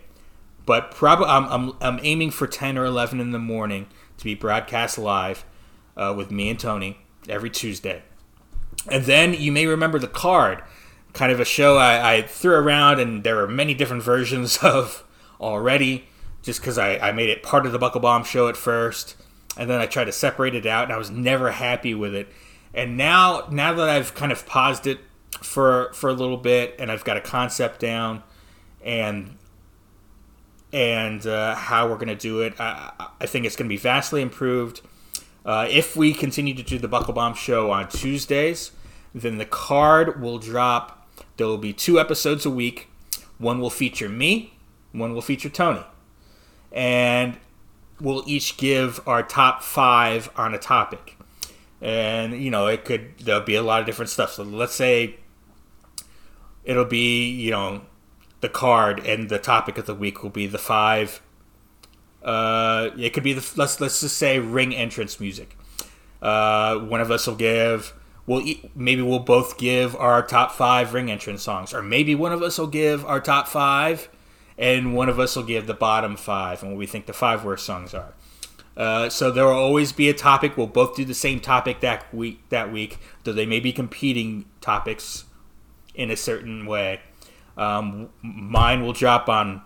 but 0.64 0.90
probably 0.90 1.27
I'm, 1.27 1.44
I'm, 1.46 1.72
I'm 1.81 2.01
aiming 2.03 2.31
for 2.31 2.46
10 2.46 2.79
or 2.79 2.85
11 2.85 3.20
in 3.20 3.33
the 3.33 3.38
morning 3.38 3.87
to 4.18 4.25
be 4.25 4.35
broadcast 4.35 4.99
live 4.99 5.44
uh, 5.96 6.14
with 6.16 6.31
me 6.31 6.49
and 6.49 6.59
Tony 6.59 6.99
every 7.29 7.51
Tuesday. 7.51 8.03
And 8.90 9.05
then 9.05 9.35
you 9.35 9.53
may 9.53 9.66
remember 9.66 9.99
the 9.99 10.09
card, 10.09 10.62
kind 11.12 11.33
of 11.33 11.40
a 11.40 11.44
show 11.44 11.77
I, 11.77 12.14
I 12.14 12.22
threw 12.22 12.55
around, 12.55 13.01
and 13.01 13.25
there 13.25 13.42
are 13.42 13.49
many 13.49 13.75
different 13.75 14.03
versions 14.03 14.59
of 14.62 15.05
already. 15.40 16.09
Just 16.42 16.61
because 16.61 16.79
I, 16.79 16.96
I 16.99 17.11
made 17.11 17.29
it 17.29 17.42
part 17.42 17.66
of 17.66 17.72
the 17.72 17.79
Buckle 17.79 18.01
Bomb 18.01 18.22
show 18.22 18.49
at 18.49 18.57
first, 18.57 19.16
and 19.56 19.68
then 19.70 19.80
I 19.80 19.86
tried 19.86 20.04
to 20.04 20.12
separate 20.12 20.54
it 20.54 20.66
out, 20.66 20.84
and 20.84 20.92
I 20.92 20.96
was 20.96 21.10
never 21.10 21.52
happy 21.52 21.94
with 21.94 22.14
it 22.14 22.28
and 22.76 22.98
now, 22.98 23.48
now 23.50 23.72
that 23.72 23.88
I've 23.88 24.14
kind 24.14 24.30
of 24.30 24.46
paused 24.46 24.86
it 24.86 25.00
for 25.40 25.90
for 25.94 26.10
a 26.10 26.12
little 26.12 26.36
bit, 26.36 26.76
and 26.78 26.92
I've 26.92 27.04
got 27.04 27.16
a 27.16 27.22
concept 27.22 27.80
down, 27.80 28.22
and 28.84 29.38
and 30.72 31.26
uh, 31.26 31.54
how 31.54 31.88
we're 31.88 31.96
going 31.96 32.08
to 32.08 32.14
do 32.14 32.42
it, 32.42 32.54
I, 32.60 33.08
I 33.18 33.26
think 33.26 33.46
it's 33.46 33.56
going 33.56 33.66
to 33.66 33.72
be 33.72 33.78
vastly 33.78 34.20
improved. 34.20 34.82
Uh, 35.44 35.66
if 35.70 35.96
we 35.96 36.12
continue 36.12 36.52
to 36.54 36.62
do 36.62 36.78
the 36.78 36.88
Buckle 36.88 37.14
Bomb 37.14 37.34
show 37.34 37.70
on 37.70 37.88
Tuesdays, 37.88 38.72
then 39.14 39.38
the 39.38 39.46
card 39.46 40.20
will 40.20 40.38
drop. 40.38 41.08
There 41.38 41.46
will 41.46 41.56
be 41.56 41.72
two 41.72 41.98
episodes 41.98 42.44
a 42.44 42.50
week. 42.50 42.88
One 43.38 43.58
will 43.58 43.70
feature 43.70 44.08
me, 44.08 44.58
one 44.92 45.14
will 45.14 45.22
feature 45.22 45.48
Tony. 45.48 45.84
And 46.72 47.38
we'll 48.00 48.22
each 48.26 48.56
give 48.56 49.00
our 49.06 49.22
top 49.22 49.62
five 49.62 50.30
on 50.37 50.54
a 50.54 50.59
topic 50.59 51.16
and 51.80 52.42
you 52.42 52.50
know 52.50 52.66
it 52.66 52.85
could 52.85 53.18
there'll 53.18 53.40
be 53.42 53.54
a 53.54 53.62
lot 53.62 53.80
of 53.80 53.87
different 53.87 54.11
stuff. 54.11 54.32
So 54.32 54.42
let's 54.42 54.74
say 54.74 55.16
it'll 56.64 56.85
be 56.85 57.28
you 57.28 57.50
know 57.50 57.82
the 58.40 58.48
card 58.48 59.00
and 59.00 59.28
the 59.28 59.38
topic 59.38 59.78
of 59.78 59.87
the 59.87 59.94
week 59.94 60.22
will 60.22 60.30
be 60.30 60.46
the 60.46 60.59
five. 60.59 61.22
Uh, 62.22 62.90
it 62.98 63.11
could 63.11 63.22
be 63.22 63.32
the 63.32 63.52
let's 63.56 63.80
let's 63.80 64.00
just 64.00 64.16
say 64.16 64.38
ring 64.38 64.74
entrance 64.74 65.20
music. 65.20 65.56
Uh, 66.20 66.78
one 66.78 67.00
of 67.00 67.11
us 67.11 67.26
will 67.26 67.37
give 67.37 67.92
we'll 68.26 68.42
maybe 68.74 69.02
we'll 69.02 69.18
both 69.18 69.59
give 69.59 69.94
our 69.96 70.26
top 70.26 70.52
five 70.52 70.94
ring 70.94 71.11
entrance 71.11 71.42
songs, 71.42 71.74
or 71.74 71.82
maybe 71.82 72.14
one 72.14 72.32
of 72.32 72.42
us 72.42 72.59
will 72.59 72.66
give 72.66 73.04
our 73.04 73.20
top 73.20 73.48
five, 73.48 74.09
and 74.58 74.94
one 74.94 75.08
of 75.08 75.18
us 75.20 75.36
will 75.36 75.42
give 75.42 75.66
the 75.66 75.74
bottom 75.74 76.16
five 76.16 76.62
and 76.62 76.72
what 76.72 76.78
we 76.78 76.86
think 76.86 77.06
the 77.06 77.12
five 77.12 77.44
worst 77.44 77.64
songs 77.64 77.94
are. 77.94 78.14
Uh, 78.76 79.08
so 79.08 79.30
there 79.30 79.46
will 79.46 79.52
always 79.52 79.92
be 79.92 80.08
a 80.08 80.14
topic. 80.14 80.56
We'll 80.56 80.66
both 80.66 80.96
do 80.96 81.04
the 81.04 81.14
same 81.14 81.40
topic 81.40 81.80
that 81.80 82.12
week. 82.12 82.46
That 82.50 82.70
week, 82.70 82.98
though 83.24 83.32
they 83.32 83.46
may 83.46 83.60
be 83.60 83.72
competing 83.72 84.44
topics 84.60 85.24
in 85.94 86.10
a 86.10 86.16
certain 86.16 86.66
way. 86.66 87.00
Um, 87.56 88.10
mine 88.22 88.82
will 88.82 88.92
drop 88.92 89.30
on 89.30 89.62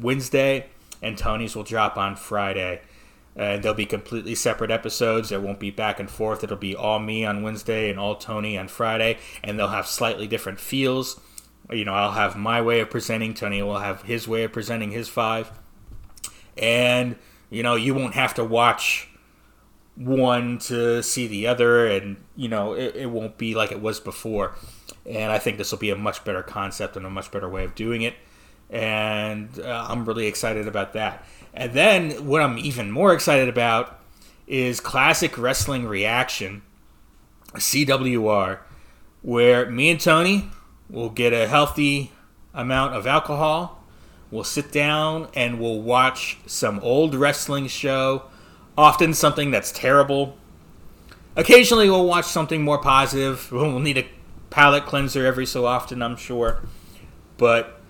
Wednesday, 0.00 0.66
and 1.02 1.18
Tony's 1.18 1.56
will 1.56 1.64
drop 1.64 1.96
on 1.96 2.14
Friday. 2.14 2.82
And 3.34 3.62
they'll 3.62 3.74
be 3.74 3.86
completely 3.86 4.34
separate 4.34 4.70
episodes. 4.70 5.30
There 5.30 5.40
won't 5.40 5.58
be 5.58 5.70
back 5.70 5.98
and 5.98 6.08
forth. 6.08 6.44
It'll 6.44 6.56
be 6.56 6.76
all 6.76 7.00
me 7.00 7.24
on 7.24 7.42
Wednesday 7.42 7.90
and 7.90 7.98
all 7.98 8.14
Tony 8.14 8.56
on 8.58 8.68
Friday, 8.68 9.18
and 9.42 9.58
they'll 9.58 9.68
have 9.68 9.86
slightly 9.86 10.26
different 10.26 10.60
feels. 10.60 11.18
You 11.70 11.84
know, 11.84 11.94
I'll 11.94 12.12
have 12.12 12.36
my 12.36 12.60
way 12.60 12.80
of 12.80 12.90
presenting. 12.90 13.34
Tony 13.34 13.62
will 13.62 13.78
have 13.78 14.02
his 14.02 14.26
way 14.28 14.44
of 14.44 14.52
presenting 14.52 14.90
his 14.90 15.08
five, 15.08 15.50
and 16.56 17.16
you 17.50 17.62
know, 17.62 17.74
you 17.74 17.94
won't 17.94 18.14
have 18.14 18.34
to 18.34 18.44
watch 18.44 19.08
one 19.94 20.58
to 20.58 21.02
see 21.02 21.26
the 21.26 21.46
other, 21.46 21.86
and 21.86 22.16
you 22.36 22.48
know, 22.48 22.72
it, 22.74 22.96
it 22.96 23.10
won't 23.10 23.38
be 23.38 23.54
like 23.54 23.72
it 23.72 23.80
was 23.80 24.00
before. 24.00 24.54
And 25.04 25.32
I 25.32 25.38
think 25.38 25.58
this 25.58 25.72
will 25.72 25.78
be 25.78 25.90
a 25.90 25.96
much 25.96 26.24
better 26.24 26.42
concept 26.42 26.96
and 26.96 27.04
a 27.04 27.10
much 27.10 27.30
better 27.30 27.48
way 27.48 27.64
of 27.64 27.74
doing 27.74 28.02
it. 28.02 28.14
And 28.70 29.58
uh, 29.58 29.86
I'm 29.88 30.04
really 30.04 30.26
excited 30.26 30.68
about 30.68 30.92
that. 30.94 31.26
And 31.52 31.72
then 31.72 32.26
what 32.26 32.40
I'm 32.40 32.56
even 32.58 32.90
more 32.90 33.12
excited 33.12 33.48
about 33.48 34.00
is 34.46 34.80
Classic 34.80 35.36
Wrestling 35.36 35.86
Reaction, 35.86 36.62
CWR, 37.54 38.60
where 39.22 39.70
me 39.70 39.90
and 39.90 40.00
Tony 40.00 40.50
will 40.92 41.10
get 41.10 41.32
a 41.32 41.48
healthy 41.48 42.12
amount 42.54 42.94
of 42.94 43.06
alcohol. 43.06 43.82
We'll 44.30 44.44
sit 44.44 44.70
down 44.70 45.28
and 45.34 45.58
we'll 45.58 45.82
watch 45.82 46.38
some 46.46 46.78
old 46.80 47.16
wrestling 47.16 47.66
show, 47.66 48.24
often 48.78 49.12
something 49.12 49.50
that's 49.50 49.72
terrible. 49.72 50.36
Occasionally, 51.34 51.90
we'll 51.90 52.06
watch 52.06 52.26
something 52.26 52.62
more 52.62 52.78
positive. 52.78 53.50
We'll 53.50 53.80
need 53.80 53.98
a 53.98 54.06
palate 54.50 54.86
cleanser 54.86 55.26
every 55.26 55.46
so 55.46 55.66
often, 55.66 56.02
I'm 56.02 56.16
sure. 56.16 56.62
But 57.36 57.80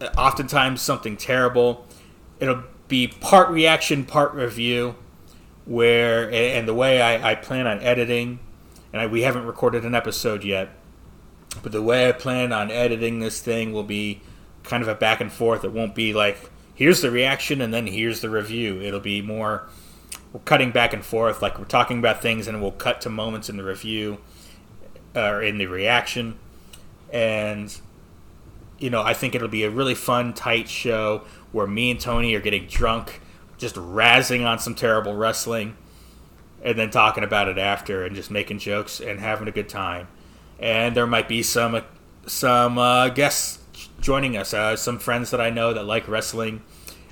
uh, 0.00 0.08
oftentimes, 0.16 0.82
something 0.82 1.16
terrible 1.16 1.86
it'll 2.40 2.64
be 2.88 3.08
part 3.08 3.50
reaction, 3.50 4.04
part 4.04 4.34
review. 4.34 4.96
Where 5.64 6.30
and 6.30 6.68
the 6.68 6.74
way 6.74 7.02
I, 7.02 7.32
I 7.32 7.34
plan 7.34 7.66
on 7.66 7.80
editing, 7.80 8.38
and 8.92 9.02
I, 9.02 9.08
we 9.08 9.22
haven't 9.22 9.46
recorded 9.46 9.84
an 9.84 9.96
episode 9.96 10.44
yet, 10.44 10.68
but 11.62 11.72
the 11.72 11.82
way 11.82 12.08
I 12.08 12.12
plan 12.12 12.52
on 12.52 12.70
editing 12.70 13.20
this 13.20 13.40
thing 13.40 13.72
will 13.72 13.84
be 13.84 14.20
kind 14.62 14.82
of 14.82 14.88
a 14.88 14.94
back 14.94 15.20
and 15.20 15.32
forth. 15.32 15.64
It 15.64 15.72
won't 15.72 15.94
be 15.94 16.12
like 16.12 16.50
here's 16.74 17.00
the 17.00 17.10
reaction 17.10 17.60
and 17.60 17.72
then 17.72 17.86
here's 17.86 18.20
the 18.20 18.30
review. 18.30 18.80
It'll 18.80 19.00
be 19.00 19.22
more 19.22 19.66
we're 20.32 20.40
cutting 20.40 20.70
back 20.70 20.92
and 20.92 21.04
forth, 21.04 21.40
like 21.40 21.58
we're 21.58 21.64
talking 21.64 21.98
about 21.98 22.20
things, 22.20 22.46
and 22.46 22.60
we'll 22.60 22.72
cut 22.72 23.00
to 23.02 23.08
moments 23.08 23.48
in 23.48 23.56
the 23.56 23.64
review 23.64 24.18
uh, 25.14 25.20
or 25.20 25.42
in 25.42 25.58
the 25.58 25.66
reaction, 25.66 26.38
and 27.10 27.80
you 28.78 28.90
know 28.90 29.02
I 29.02 29.14
think 29.14 29.34
it'll 29.34 29.48
be 29.48 29.64
a 29.64 29.70
really 29.70 29.94
fun, 29.94 30.34
tight 30.34 30.68
show 30.68 31.22
where 31.52 31.66
me 31.66 31.90
and 31.90 31.98
Tony 31.98 32.34
are 32.34 32.40
getting 32.40 32.66
drunk, 32.66 33.20
just 33.56 33.76
razzing 33.76 34.44
on 34.44 34.58
some 34.58 34.74
terrible 34.74 35.14
wrestling, 35.14 35.76
and 36.62 36.78
then 36.78 36.90
talking 36.90 37.24
about 37.24 37.48
it 37.48 37.56
after 37.56 38.04
and 38.04 38.14
just 38.14 38.30
making 38.30 38.58
jokes 38.58 39.00
and 39.00 39.20
having 39.20 39.48
a 39.48 39.52
good 39.52 39.68
time. 39.68 40.08
And 40.58 40.96
there 40.96 41.06
might 41.06 41.28
be 41.28 41.42
some 41.42 41.82
some 42.26 42.78
uh, 42.78 43.08
guests 43.10 43.58
joining 44.00 44.36
us, 44.36 44.52
uh, 44.52 44.76
some 44.76 44.98
friends 44.98 45.30
that 45.30 45.40
I 45.40 45.50
know 45.50 45.72
that 45.72 45.84
like 45.84 46.08
wrestling 46.08 46.62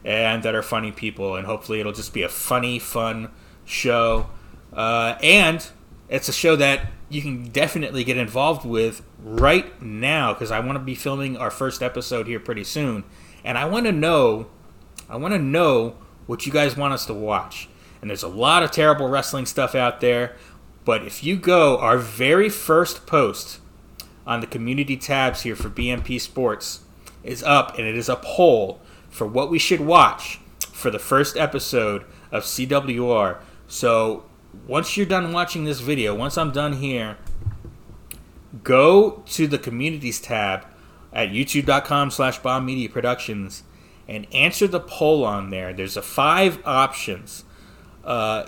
and 0.05 0.43
that 0.43 0.55
are 0.55 0.63
funny 0.63 0.93
people, 0.93 1.37
and 1.37 1.47
hopefully 1.47 1.81
it'll 1.81 1.93
just 1.93 2.13
be 2.13 2.23
a 2.23 2.29
funny, 2.29 2.79
fun 2.79 3.31
show. 3.65 4.29
Uh, 4.73 5.17
and 5.23 5.67
it's 6.09 6.29
a 6.29 6.33
show 6.33 6.57
that 6.57 6.87
you 7.09 7.23
can 7.23 7.49
definitely 7.49 8.05
get 8.05 8.17
involved 8.17 8.67
with 8.67 9.03
right 9.23 9.81
now 9.81 10.33
because 10.33 10.51
I 10.51 10.61
want 10.61 10.77
to 10.77 10.85
be 10.85 10.95
filming 10.95 11.37
our 11.37 11.51
first 11.51 11.83
episode 11.83 12.27
here 12.27 12.41
pretty 12.41 12.65
soon 12.65 13.05
and 13.45 13.59
I 13.59 13.67
want 13.67 13.87
to 13.87 13.93
know, 13.93 14.47
I 15.09 15.17
want 15.17 15.35
to 15.35 15.39
know 15.39 15.97
what 16.27 16.47
you 16.47 16.53
guys 16.53 16.77
want 16.77 16.95
us 16.95 17.05
to 17.07 17.15
watch. 17.15 17.69
And 18.01 18.11
there's 18.11 18.23
a 18.23 18.29
lot 18.29 18.63
of 18.63 18.71
terrible 18.71 19.09
wrestling 19.09 19.47
stuff 19.47 19.75
out 19.75 20.01
there, 20.01 20.37
but 20.85 21.05
if 21.05 21.25
you 21.25 21.37
go, 21.37 21.79
our 21.79 21.99
very 21.99 22.49
first 22.49 23.07
post 23.07 23.61
on 24.27 24.40
the 24.40 24.47
community 24.47 24.97
tabs 24.97 25.42
here 25.42 25.57
for 25.57 25.68
BMP 25.68 26.20
Sports 26.20 26.81
is 27.23 27.42
up, 27.42 27.79
and 27.79 27.87
it 27.87 27.97
is 27.97 28.09
a 28.09 28.16
poll 28.16 28.81
for 29.09 29.27
what 29.27 29.51
we 29.51 29.59
should 29.59 29.81
watch 29.81 30.40
for 30.73 30.90
the 30.90 30.99
first 30.99 31.37
episode 31.37 32.05
of 32.31 32.42
CWR. 32.42 33.38
So 33.66 34.25
once 34.66 34.97
you're 34.97 35.07
done 35.07 35.33
watching 35.33 35.64
this 35.64 35.81
video, 35.81 36.14
once 36.14 36.37
I'm 36.37 36.53
done 36.53 36.75
here, 36.75 37.16
go 38.62 39.23
to 39.27 39.47
the 39.47 39.59
communities 39.59 40.20
tab 40.20 40.66
at 41.12 41.31
youtube.com 41.31 42.11
slash 42.11 42.38
bomb 42.38 42.66
media 42.66 42.88
productions 42.88 43.62
and 44.09 44.27
answer 44.35 44.66
the 44.66 44.81
poll 44.81 45.25
on 45.25 45.51
there. 45.51 45.73
There's 45.73 45.97
a 45.97 46.03
five 46.03 46.61
options. 46.66 47.44
Uh, 48.05 48.47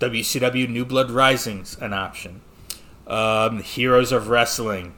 WCW 0.00 0.68
New 0.68 0.84
Blood 0.84 1.10
Rising's 1.10 1.76
an 1.78 1.92
option. 1.92 2.40
Um, 3.06 3.60
Heroes 3.62 4.12
of 4.12 4.28
Wrestling 4.28 4.94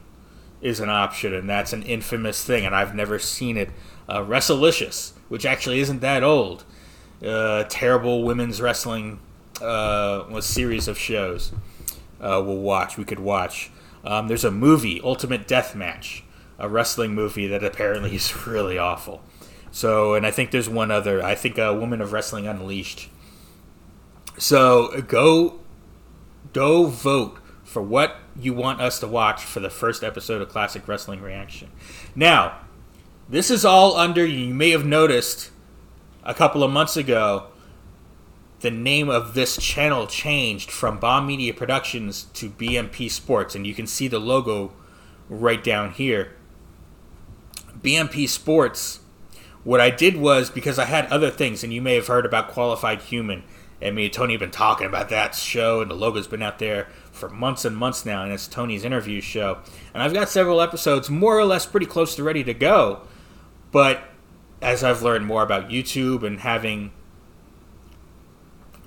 is 0.60 0.80
an 0.80 0.88
option, 0.88 1.34
and 1.34 1.48
that's 1.48 1.72
an 1.72 1.82
infamous 1.82 2.44
thing, 2.44 2.64
and 2.64 2.74
I've 2.74 2.94
never 2.94 3.18
seen 3.18 3.56
it. 3.56 3.70
Uh, 4.08 4.20
Wrestlicious, 4.20 5.12
which 5.28 5.44
actually 5.44 5.80
isn't 5.80 6.00
that 6.00 6.22
old. 6.22 6.64
Uh, 7.24 7.64
terrible 7.68 8.22
women's 8.22 8.60
wrestling 8.60 9.18
uh, 9.60 10.40
series 10.40 10.86
of 10.86 10.98
shows. 10.98 11.52
Uh, 12.20 12.42
we'll 12.44 12.58
watch. 12.58 12.96
We 12.96 13.04
could 13.04 13.18
watch. 13.18 13.70
Um, 14.04 14.28
there's 14.28 14.44
a 14.44 14.50
movie, 14.50 15.00
Ultimate 15.02 15.48
Death 15.48 15.74
Match, 15.74 16.22
a 16.58 16.68
wrestling 16.68 17.14
movie 17.14 17.46
that 17.48 17.64
apparently 17.64 18.14
is 18.14 18.46
really 18.46 18.78
awful. 18.78 19.22
So, 19.70 20.14
and 20.14 20.24
I 20.24 20.30
think 20.30 20.52
there's 20.52 20.68
one 20.68 20.90
other. 20.90 21.22
I 21.22 21.34
think 21.34 21.58
a 21.58 21.74
Woman 21.74 22.00
of 22.00 22.12
Wrestling 22.12 22.46
Unleashed. 22.46 23.10
So 24.38 25.00
go, 25.02 25.60
go 26.52 26.86
vote 26.86 27.38
for 27.64 27.82
what 27.82 28.16
you 28.38 28.52
want 28.52 28.80
us 28.80 29.00
to 29.00 29.06
watch 29.06 29.44
for 29.44 29.60
the 29.60 29.70
first 29.70 30.04
episode 30.04 30.42
of 30.42 30.48
Classic 30.48 30.86
Wrestling 30.86 31.20
Reaction. 31.20 31.70
Now, 32.14 32.58
this 33.28 33.50
is 33.50 33.64
all 33.64 33.96
under. 33.96 34.24
You 34.24 34.54
may 34.54 34.70
have 34.70 34.84
noticed 34.84 35.50
a 36.22 36.34
couple 36.34 36.62
of 36.62 36.70
months 36.70 36.96
ago 36.96 37.48
the 38.60 38.70
name 38.70 39.08
of 39.08 39.34
this 39.34 39.56
channel 39.56 40.06
changed 40.06 40.70
from 40.70 40.98
Bomb 40.98 41.26
Media 41.26 41.52
Productions 41.52 42.24
to 42.34 42.50
BMP 42.50 43.10
Sports, 43.10 43.54
and 43.54 43.66
you 43.66 43.74
can 43.74 43.86
see 43.86 44.08
the 44.08 44.18
logo 44.18 44.72
right 45.28 45.62
down 45.62 45.90
here. 45.92 46.34
BMP 47.78 48.28
Sports, 48.28 49.00
what 49.62 49.80
I 49.80 49.90
did 49.90 50.16
was 50.16 50.48
because 50.48 50.78
I 50.78 50.86
had 50.86 51.06
other 51.06 51.30
things, 51.30 51.62
and 51.62 51.72
you 51.72 51.82
may 51.82 51.94
have 51.94 52.06
heard 52.06 52.24
about 52.24 52.48
Qualified 52.48 53.02
Human, 53.02 53.42
and 53.80 53.94
me 53.94 54.04
and 54.06 54.12
Tony 54.12 54.34
have 54.34 54.40
been 54.40 54.50
talking 54.50 54.86
about 54.86 55.08
that 55.10 55.34
show, 55.34 55.80
and 55.80 55.90
the 55.90 55.94
logo's 55.94 56.26
been 56.26 56.42
out 56.42 56.58
there 56.58 56.88
for 57.12 57.28
months 57.28 57.64
and 57.64 57.76
months 57.76 58.04
now, 58.06 58.22
and 58.22 58.32
it's 58.32 58.46
Tony's 58.46 58.84
interview 58.84 59.20
show. 59.20 59.58
And 59.92 60.02
I've 60.02 60.14
got 60.14 60.28
several 60.28 60.60
episodes 60.60 61.10
more 61.10 61.38
or 61.38 61.44
less 61.44 61.66
pretty 61.66 61.86
close 61.86 62.14
to 62.16 62.22
ready 62.22 62.44
to 62.44 62.54
go, 62.54 63.02
but 63.72 64.02
as 64.62 64.82
I've 64.82 65.02
learned 65.02 65.26
more 65.26 65.42
about 65.42 65.68
YouTube 65.68 66.22
and 66.22 66.40
having 66.40 66.92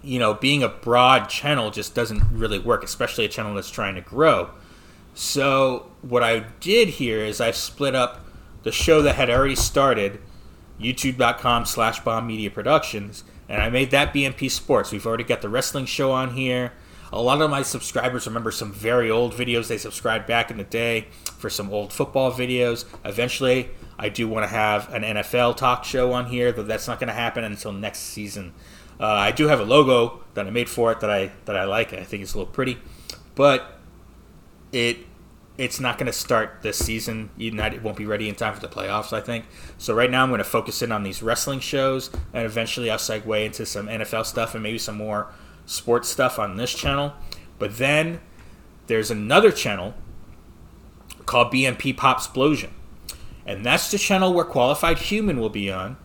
you 0.01 0.19
know, 0.19 0.33
being 0.33 0.63
a 0.63 0.69
broad 0.69 1.29
channel 1.29 1.71
just 1.71 1.93
doesn't 1.93 2.23
really 2.31 2.59
work, 2.59 2.83
especially 2.83 3.25
a 3.25 3.29
channel 3.29 3.53
that's 3.55 3.69
trying 3.69 3.95
to 3.95 4.01
grow. 4.01 4.49
So 5.13 5.91
what 6.01 6.23
I 6.23 6.45
did 6.59 6.89
here 6.89 7.19
is 7.19 7.41
I 7.41 7.51
split 7.51 7.95
up 7.95 8.25
the 8.63 8.71
show 8.71 9.01
that 9.01 9.15
had 9.15 9.29
already 9.29 9.55
started, 9.55 10.21
youtube.com 10.79 11.65
slash 11.65 11.99
bomb 12.01 12.27
media 12.27 12.49
productions, 12.49 13.23
and 13.49 13.61
I 13.61 13.69
made 13.69 13.91
that 13.91 14.13
BMP 14.13 14.49
Sports. 14.49 14.91
We've 14.91 15.05
already 15.05 15.23
got 15.23 15.41
the 15.41 15.49
wrestling 15.49 15.85
show 15.85 16.11
on 16.11 16.35
here. 16.35 16.71
A 17.11 17.19
lot 17.19 17.41
of 17.41 17.49
my 17.49 17.63
subscribers 17.63 18.27
remember 18.27 18.51
some 18.51 18.71
very 18.71 19.09
old 19.09 19.33
videos 19.33 19.67
they 19.67 19.79
subscribed 19.79 20.27
back 20.27 20.51
in 20.51 20.57
the 20.57 20.63
day 20.63 21.07
for 21.39 21.49
some 21.49 21.71
old 21.71 21.91
football 21.91 22.31
videos. 22.31 22.85
Eventually, 23.03 23.71
I 23.97 24.09
do 24.09 24.27
want 24.27 24.43
to 24.43 24.47
have 24.47 24.93
an 24.93 25.01
NFL 25.01 25.57
talk 25.57 25.83
show 25.83 26.13
on 26.13 26.27
here, 26.27 26.53
but 26.53 26.67
that's 26.67 26.87
not 26.87 26.99
going 26.99 27.07
to 27.07 27.13
happen 27.13 27.43
until 27.43 27.73
next 27.73 27.99
season. 27.99 28.53
Uh, 28.99 29.07
I 29.07 29.31
do 29.31 29.47
have 29.47 29.59
a 29.59 29.63
logo 29.63 30.21
that 30.35 30.45
I 30.45 30.51
made 30.51 30.69
for 30.69 30.91
it 30.91 30.99
that 30.99 31.09
I 31.09 31.31
that 31.45 31.55
I 31.55 31.63
like. 31.63 31.93
I 31.93 32.03
think 32.03 32.21
it's 32.21 32.35
a 32.35 32.37
little 32.37 32.53
pretty, 32.53 32.77
but 33.33 33.79
it 34.71 34.99
it's 35.59 35.79
not 35.79 35.97
going 35.97 36.07
to 36.07 36.13
start 36.13 36.59
this 36.61 36.77
season. 36.77 37.29
It 37.37 37.83
won't 37.83 37.97
be 37.97 38.05
ready 38.05 38.29
in 38.29 38.35
time 38.35 38.53
for 38.53 38.61
the 38.61 38.69
playoffs, 38.69 39.11
I 39.11 39.19
think. 39.19 39.45
So 39.77 39.93
right 39.93 40.09
now 40.09 40.23
I'm 40.23 40.29
going 40.29 40.39
to 40.39 40.45
focus 40.45 40.81
in 40.81 40.91
on 40.91 41.03
these 41.03 41.21
wrestling 41.21 41.59
shows, 41.59 42.09
and 42.33 42.45
eventually 42.45 42.89
I'll 42.89 42.97
segue 42.97 43.45
into 43.45 43.65
some 43.65 43.87
NFL 43.87 44.25
stuff 44.25 44.53
and 44.53 44.63
maybe 44.63 44.77
some 44.77 44.95
more 44.95 45.27
sports 45.65 46.07
stuff 46.07 46.39
on 46.39 46.55
this 46.55 46.73
channel. 46.73 47.13
But 47.59 47.77
then 47.77 48.21
there's 48.87 49.11
another 49.11 49.51
channel 49.51 49.95
called 51.25 51.51
BMP 51.51 51.95
Pop 51.95 52.17
Explosion. 52.17 52.71
And 53.45 53.65
that's 53.65 53.91
the 53.91 53.97
channel 53.97 54.33
where 54.33 54.45
Qualified 54.45 54.99
Human 54.99 55.41
will 55.41 55.49
be 55.49 55.69
on. 55.69 55.97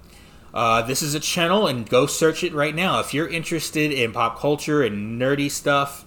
Uh, 0.53 0.83
this 0.83 1.01
is 1.01 1.15
a 1.15 1.21
channel, 1.21 1.69
and 1.69 1.89
go 1.89 2.07
search 2.07 2.43
it 2.43 2.53
right 2.53 2.75
now. 2.75 2.99
If 2.99 3.15
you're 3.15 3.29
interested 3.29 3.93
in 3.93 4.13
pop 4.13 4.39
culture 4.39 4.83
and 4.83 5.21
nerdy 5.21 5.51
stuff, 5.51 6.05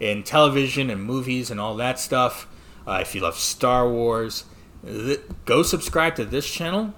in 0.00 0.22
television 0.22 0.90
and 0.90 1.02
movies 1.02 1.50
and 1.50 1.60
all 1.60 1.76
that 1.76 1.98
stuff, 1.98 2.46
uh, 2.86 2.98
if 3.00 3.14
you 3.14 3.20
love 3.20 3.36
Star 3.36 3.88
Wars, 3.88 4.44
th- 4.84 5.20
go 5.44 5.62
subscribe 5.62 6.16
to 6.16 6.24
this 6.24 6.50
channel. 6.50 6.94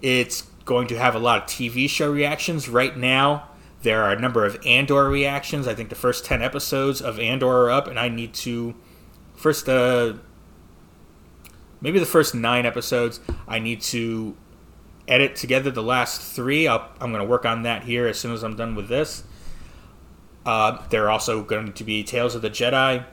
It's 0.00 0.42
going 0.64 0.86
to 0.88 0.98
have 0.98 1.14
a 1.14 1.18
lot 1.18 1.42
of 1.42 1.48
TV 1.48 1.88
show 1.88 2.10
reactions. 2.12 2.68
Right 2.68 2.96
now, 2.96 3.48
there 3.82 4.02
are 4.04 4.12
a 4.12 4.20
number 4.20 4.44
of 4.44 4.58
Andor 4.64 5.08
reactions. 5.08 5.66
I 5.66 5.74
think 5.74 5.88
the 5.88 5.94
first 5.94 6.24
10 6.24 6.42
episodes 6.42 7.00
of 7.00 7.18
Andor 7.18 7.64
are 7.64 7.70
up, 7.70 7.86
and 7.86 7.98
I 7.98 8.08
need 8.08 8.34
to. 8.34 8.74
First, 9.34 9.68
uh, 9.68 10.14
maybe 11.80 11.98
the 11.98 12.06
first 12.06 12.34
nine 12.34 12.66
episodes, 12.66 13.20
I 13.46 13.58
need 13.58 13.80
to 13.82 14.36
edit 15.06 15.36
together 15.36 15.70
the 15.70 15.82
last 15.82 16.20
three. 16.20 16.68
i 16.68 16.76
am 16.76 17.12
going 17.12 17.14
to 17.14 17.24
work 17.24 17.46
on 17.46 17.62
that 17.62 17.84
here 17.84 18.06
as 18.06 18.18
soon 18.18 18.32
as 18.32 18.42
I'm 18.42 18.56
done 18.56 18.74
with 18.74 18.88
this. 18.88 19.24
Uh, 20.44 20.86
there 20.90 21.04
are 21.06 21.10
also 21.10 21.42
going 21.42 21.72
to 21.72 21.84
be 21.84 22.02
Tales 22.02 22.34
of 22.34 22.42
the 22.42 22.50
Jedi 22.50 23.04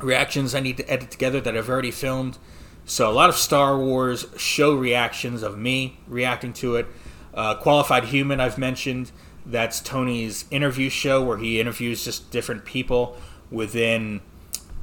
reactions 0.00 0.54
I 0.54 0.60
need 0.60 0.76
to 0.78 0.90
edit 0.90 1.10
together 1.10 1.40
that 1.40 1.56
I've 1.56 1.68
already 1.68 1.90
filmed. 1.90 2.38
So 2.84 3.10
a 3.10 3.12
lot 3.12 3.28
of 3.28 3.36
Star 3.36 3.78
Wars 3.78 4.26
show 4.36 4.74
reactions 4.74 5.42
of 5.42 5.58
me 5.58 5.98
reacting 6.06 6.52
to 6.54 6.76
it. 6.76 6.86
Uh, 7.34 7.54
Qualified 7.54 8.04
Human 8.04 8.40
I've 8.40 8.58
mentioned. 8.58 9.10
That's 9.44 9.80
Tony's 9.80 10.44
interview 10.50 10.88
show 10.88 11.22
where 11.22 11.38
he 11.38 11.60
interviews 11.60 12.04
just 12.04 12.30
different 12.30 12.64
people 12.64 13.16
within 13.50 14.20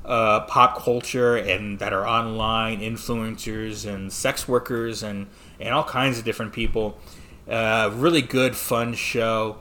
uh, 0.06 0.42
pop 0.42 0.78
culture 0.78 1.36
and 1.36 1.80
that 1.80 1.94
are 1.94 2.08
online 2.08 2.80
influencers 2.80 3.92
and 3.92 4.14
sex 4.14 4.48
workers 4.48 5.02
and 5.02 5.28
and 5.60 5.74
all 5.74 5.84
kinds 5.84 6.20
of 6.20 6.26
different 6.26 6.54
people. 6.54 6.98
Uh, 7.50 7.92
really 7.94 8.22
good, 8.22 8.56
fun 8.56 8.94
show 8.94 9.58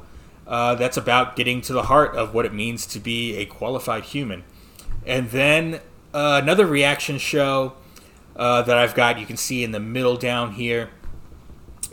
uh, 0.47 0.75
that's 0.75 0.97
about 0.97 1.37
getting 1.37 1.61
to 1.63 1.73
the 1.73 1.85
heart 1.85 2.15
of 2.15 2.35
what 2.35 2.45
it 2.45 2.53
means 2.53 2.87
to 2.87 2.99
be 2.99 3.37
a 3.37 3.47
qualified 3.47 4.05
human. 4.05 4.45
And 5.07 5.31
then 5.31 5.81
uh, 6.13 6.41
another 6.43 6.67
reaction 6.67 7.19
show 7.19 7.75
uh, 8.37 8.63
that 8.63 8.77
I've 8.77 8.95
got, 8.95 9.19
you 9.19 9.27
can 9.27 9.37
see 9.37 9.63
in 9.63 9.73
the 9.73 9.81
middle 9.81 10.17
down 10.17 10.53
here, 10.53 10.91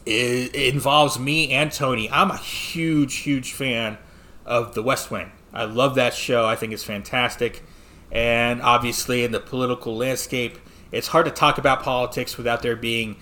it, 0.05 0.55
it 0.55 0.73
involves 0.73 1.19
me 1.19 1.51
and 1.51 1.71
Tony. 1.71 2.09
I'm 2.09 2.31
a 2.31 2.37
huge, 2.37 3.17
huge 3.17 3.53
fan 3.53 3.97
of 4.45 4.73
The 4.73 4.81
West 4.81 5.11
Wing. 5.11 5.31
I 5.53 5.65
love 5.65 5.95
that 5.95 6.13
show. 6.13 6.47
I 6.47 6.55
think 6.55 6.73
it's 6.73 6.83
fantastic. 6.83 7.63
And 8.11 8.61
obviously, 8.61 9.23
in 9.23 9.31
the 9.31 9.39
political 9.39 9.95
landscape, 9.95 10.57
it's 10.91 11.07
hard 11.07 11.25
to 11.25 11.31
talk 11.31 11.57
about 11.57 11.83
politics 11.83 12.37
without 12.37 12.61
there 12.61 12.75
being 12.75 13.17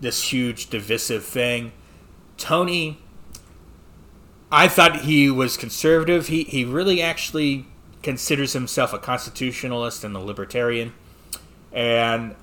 this 0.00 0.32
huge 0.32 0.70
divisive 0.70 1.24
thing. 1.24 1.72
Tony, 2.36 2.98
I 4.50 4.68
thought 4.68 5.00
he 5.00 5.30
was 5.30 5.56
conservative. 5.56 6.28
He 6.28 6.44
he 6.44 6.64
really 6.64 7.00
actually 7.00 7.66
considers 8.02 8.52
himself 8.52 8.92
a 8.92 8.98
constitutionalist 8.98 10.04
and 10.04 10.16
a 10.16 10.18
libertarian, 10.18 10.92
and 11.72 12.34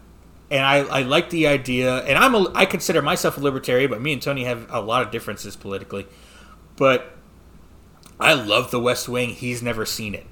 and 0.52 0.66
I, 0.66 0.78
I 0.78 1.02
like 1.04 1.30
the 1.30 1.48
idea. 1.48 1.98
And 2.00 2.18
I'm 2.18 2.34
a, 2.36 2.52
I 2.56 2.66
consider 2.66 3.02
myself 3.02 3.38
a 3.38 3.42
libertarian, 3.42 3.90
but 3.90 4.02
me 4.02 4.14
and 4.14 4.22
Tony 4.22 4.46
have 4.46 4.68
a 4.70 4.82
lot 4.82 5.04
of 5.04 5.12
differences 5.12 5.56
politically. 5.56 6.08
But 6.76 7.14
I 8.20 8.34
love 8.34 8.72
the 8.72 8.80
West 8.80 9.08
Wing. 9.08 9.30
He's 9.30 9.62
never 9.62 9.86
seen 9.86 10.16
it, 10.16 10.26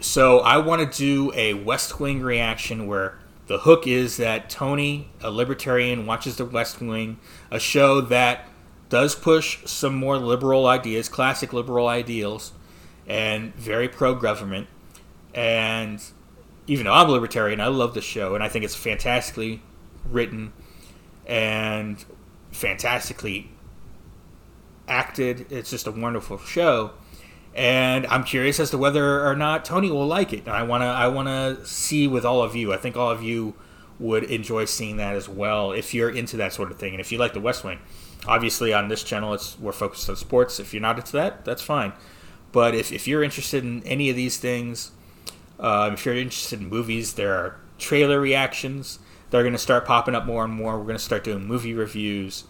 so 0.00 0.40
I 0.40 0.58
want 0.58 0.90
to 0.90 0.98
do 0.98 1.32
a 1.34 1.54
West 1.54 2.00
Wing 2.00 2.20
reaction 2.20 2.86
where 2.86 3.18
the 3.50 3.58
hook 3.58 3.84
is 3.84 4.16
that 4.18 4.48
Tony, 4.48 5.10
a 5.20 5.28
libertarian, 5.28 6.06
watches 6.06 6.36
The 6.36 6.44
West 6.44 6.80
Wing, 6.80 7.18
a 7.50 7.58
show 7.58 8.00
that 8.00 8.46
does 8.88 9.16
push 9.16 9.58
some 9.64 9.94
more 9.96 10.18
liberal 10.18 10.68
ideas, 10.68 11.08
classic 11.08 11.52
liberal 11.52 11.88
ideals, 11.88 12.52
and 13.10 13.52
very 13.56 13.88
pro 13.88 14.14
government. 14.14 14.68
And 15.34 16.00
even 16.68 16.84
though 16.84 16.92
I'm 16.92 17.08
a 17.08 17.12
libertarian, 17.12 17.60
I 17.60 17.66
love 17.66 17.94
the 17.94 18.00
show, 18.00 18.34
and 18.34 18.44
I 18.44 18.48
think 18.48 18.64
it's 18.64 18.76
fantastically 18.76 19.62
written 20.04 20.52
and 21.26 22.04
fantastically 22.52 23.50
acted. 24.86 25.50
It's 25.50 25.70
just 25.70 25.86
a 25.86 25.92
wonderful 25.92 26.38
show 26.38 26.92
and 27.54 28.06
I'm 28.06 28.24
curious 28.24 28.60
as 28.60 28.70
to 28.70 28.78
whether 28.78 29.26
or 29.26 29.34
not 29.34 29.64
Tony 29.64 29.90
will 29.90 30.06
like 30.06 30.32
it. 30.32 30.46
I 30.46 30.62
wanna 30.62 30.86
I 30.86 31.08
wanna 31.08 31.64
see 31.66 32.06
with 32.06 32.24
all 32.24 32.42
of 32.42 32.54
you. 32.54 32.72
I 32.72 32.76
think 32.76 32.96
all 32.96 33.10
of 33.10 33.22
you 33.22 33.54
would 33.98 34.24
enjoy 34.24 34.64
seeing 34.64 34.96
that 34.96 35.14
as 35.14 35.28
well 35.28 35.72
if 35.72 35.92
you're 35.92 36.10
into 36.10 36.36
that 36.38 36.52
sort 36.52 36.70
of 36.70 36.78
thing, 36.78 36.92
and 36.92 37.00
if 37.00 37.10
you 37.10 37.18
like 37.18 37.34
The 37.34 37.40
West 37.40 37.64
Wing. 37.64 37.80
Obviously, 38.26 38.72
on 38.72 38.88
this 38.88 39.02
channel, 39.02 39.34
it's 39.34 39.58
we're 39.58 39.72
focused 39.72 40.08
on 40.08 40.16
sports. 40.16 40.60
If 40.60 40.72
you're 40.72 40.82
not 40.82 40.98
into 40.98 41.12
that, 41.12 41.44
that's 41.44 41.62
fine. 41.62 41.92
But 42.52 42.74
if, 42.74 42.92
if 42.92 43.06
you're 43.06 43.22
interested 43.22 43.64
in 43.64 43.82
any 43.84 44.10
of 44.10 44.16
these 44.16 44.38
things, 44.38 44.92
uh, 45.58 45.90
if 45.92 46.04
you're 46.04 46.16
interested 46.16 46.60
in 46.60 46.68
movies, 46.68 47.14
there 47.14 47.34
are 47.34 47.56
trailer 47.78 48.20
reactions. 48.20 48.98
They're 49.30 49.42
going 49.42 49.52
to 49.52 49.58
start 49.58 49.86
popping 49.86 50.14
up 50.14 50.26
more 50.26 50.44
and 50.44 50.52
more. 50.52 50.78
We're 50.78 50.84
going 50.84 50.96
to 50.96 51.02
start 51.02 51.24
doing 51.24 51.46
movie 51.46 51.74
reviews 51.74 52.44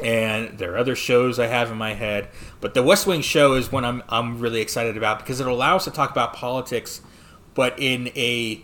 and 0.00 0.58
there 0.58 0.72
are 0.72 0.78
other 0.78 0.96
shows 0.96 1.38
I 1.38 1.48
have 1.48 1.70
in 1.70 1.76
my 1.76 1.94
head. 1.94 2.28
But 2.60 2.74
the 2.74 2.82
West 2.82 3.06
Wing 3.06 3.20
show 3.20 3.54
is 3.54 3.70
one 3.70 3.84
I'm 3.84 4.02
I'm 4.08 4.38
really 4.38 4.60
excited 4.60 4.96
about 4.96 5.18
because 5.18 5.40
it 5.40 5.46
allows 5.46 5.82
us 5.82 5.84
to 5.86 5.90
talk 5.90 6.10
about 6.10 6.32
politics, 6.32 7.02
but 7.54 7.78
in 7.78 8.08
a 8.16 8.62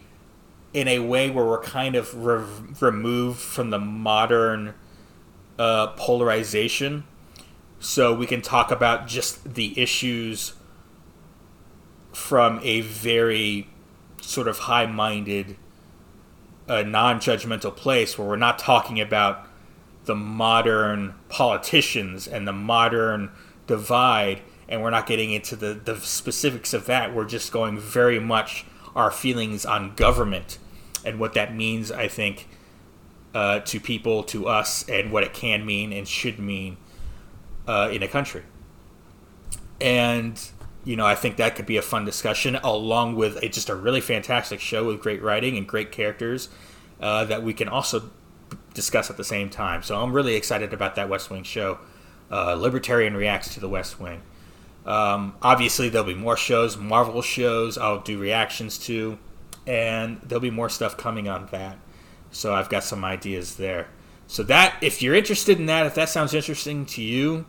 in 0.73 0.89
a 0.89 1.01
way 1.01 1.31
where 1.31 1.45
we're 1.45 1.63
kind 1.63 1.97
of 1.97 2.15
re- 2.25 2.45
removed 2.81 3.41
from 3.41 3.71
the 3.71 3.79
modern 3.79 4.75
uh, 5.59 5.89
polarization, 5.89 7.05
so 7.81 8.13
we 8.15 8.27
can 8.27 8.43
talk 8.43 8.71
about 8.71 9.07
just 9.07 9.55
the 9.55 9.79
issues 9.81 10.55
from 12.13 12.61
a 12.63 12.81
very 12.81 13.69
sort 14.21 14.49
of 14.49 14.59
high-minded, 14.61 15.57
uh, 16.69 16.83
non-judgmental 16.83 17.75
place 17.75 18.19
where 18.19 18.27
we're 18.27 18.37
not 18.37 18.59
talking 18.59 19.01
about 19.01 19.47
the 20.05 20.15
modern 20.15 21.15
politicians 21.29 22.27
and 22.27 22.49
the 22.49 22.53
modern 22.53 23.31
divide 23.67 24.41
and 24.69 24.83
we're 24.83 24.91
not 24.91 25.07
getting 25.07 25.33
into 25.33 25.57
the, 25.57 25.73
the 25.73 25.97
specifics 25.97 26.75
of 26.75 26.87
that. 26.87 27.15
We're 27.15 27.25
just 27.25 27.53
going 27.53 27.79
very 27.79 28.19
much 28.19 28.67
our 28.95 29.11
feelings 29.11 29.65
on 29.65 29.95
government 29.95 30.59
and 31.05 31.21
what 31.21 31.35
that 31.35 31.55
means 31.55 31.93
i 31.93 32.09
think 32.09 32.49
uh, 33.35 33.61
to 33.61 33.79
people 33.79 34.25
to 34.25 34.49
us 34.49 34.89
and 34.89 35.13
what 35.13 35.23
it 35.23 35.33
can 35.33 35.65
mean 35.65 35.93
and 35.93 36.09
should 36.09 36.39
mean 36.39 36.77
uh, 37.69 37.89
in 37.93 38.03
a 38.03 38.09
country 38.09 38.43
and 39.81 40.51
you 40.85 40.97
know 40.97 41.07
i 41.07 41.15
think 41.15 41.37
that 41.37 41.55
could 41.55 41.67
be 41.67 41.77
a 41.77 41.83
fun 41.83 42.05
discussion 42.05 42.57
along 42.57 43.15
with 43.15 43.41
a, 43.45 43.49
just 43.49 43.69
a 43.69 43.75
really 43.77 44.01
fantastic 44.01 44.59
show 44.59 44.87
with 44.87 45.01
great 45.01 45.23
writing 45.23 45.57
and 45.57 45.69
great 45.69 45.93
characters 45.93 46.49
uh, 47.01 47.25
that 47.25 47.45
we 47.45 47.55
can 47.55 47.69
also 47.69 48.11
discuss 48.75 49.11
at 49.11 49.17
the 49.17 49.25
same 49.25 49.51
time. 49.51 49.83
So 49.83 50.01
I'm 50.01 50.13
really 50.13 50.35
excited 50.35 50.73
about 50.73 50.95
that 50.97 51.09
West 51.09 51.31
Wing 51.31 51.43
show. 51.43 51.79
Uh, 52.31 52.55
Libertarian 52.55 53.17
reacts 53.17 53.55
to 53.55 53.61
the 53.61 53.69
West 53.69 53.99
Wing. 54.01 54.23
Um, 54.87 55.35
obviously, 55.43 55.89
there'll 55.89 56.07
be 56.07 56.15
more 56.15 56.37
shows, 56.37 56.77
Marvel 56.77 57.23
shows. 57.23 57.77
I'll 57.77 58.01
do 58.01 58.19
reactions 58.19 58.79
to, 58.87 59.19
and 59.67 60.21
there'll 60.23 60.41
be 60.41 60.51
more 60.51 60.69
stuff 60.69 60.97
coming 60.97 61.29
on 61.29 61.49
that. 61.51 61.79
So 62.31 62.55
I've 62.55 62.69
got 62.69 62.85
some 62.85 63.05
ideas 63.05 63.57
there. 63.57 63.89
So 64.27 64.43
that, 64.45 64.77
if 64.83 65.03
you're 65.03 65.15
interested 65.15 65.59
in 65.59 65.67
that, 65.67 65.87
if 65.87 65.95
that 65.95 66.09
sounds 66.09 66.35
interesting 66.35 66.87
to 66.87 67.03
you, 67.03 67.47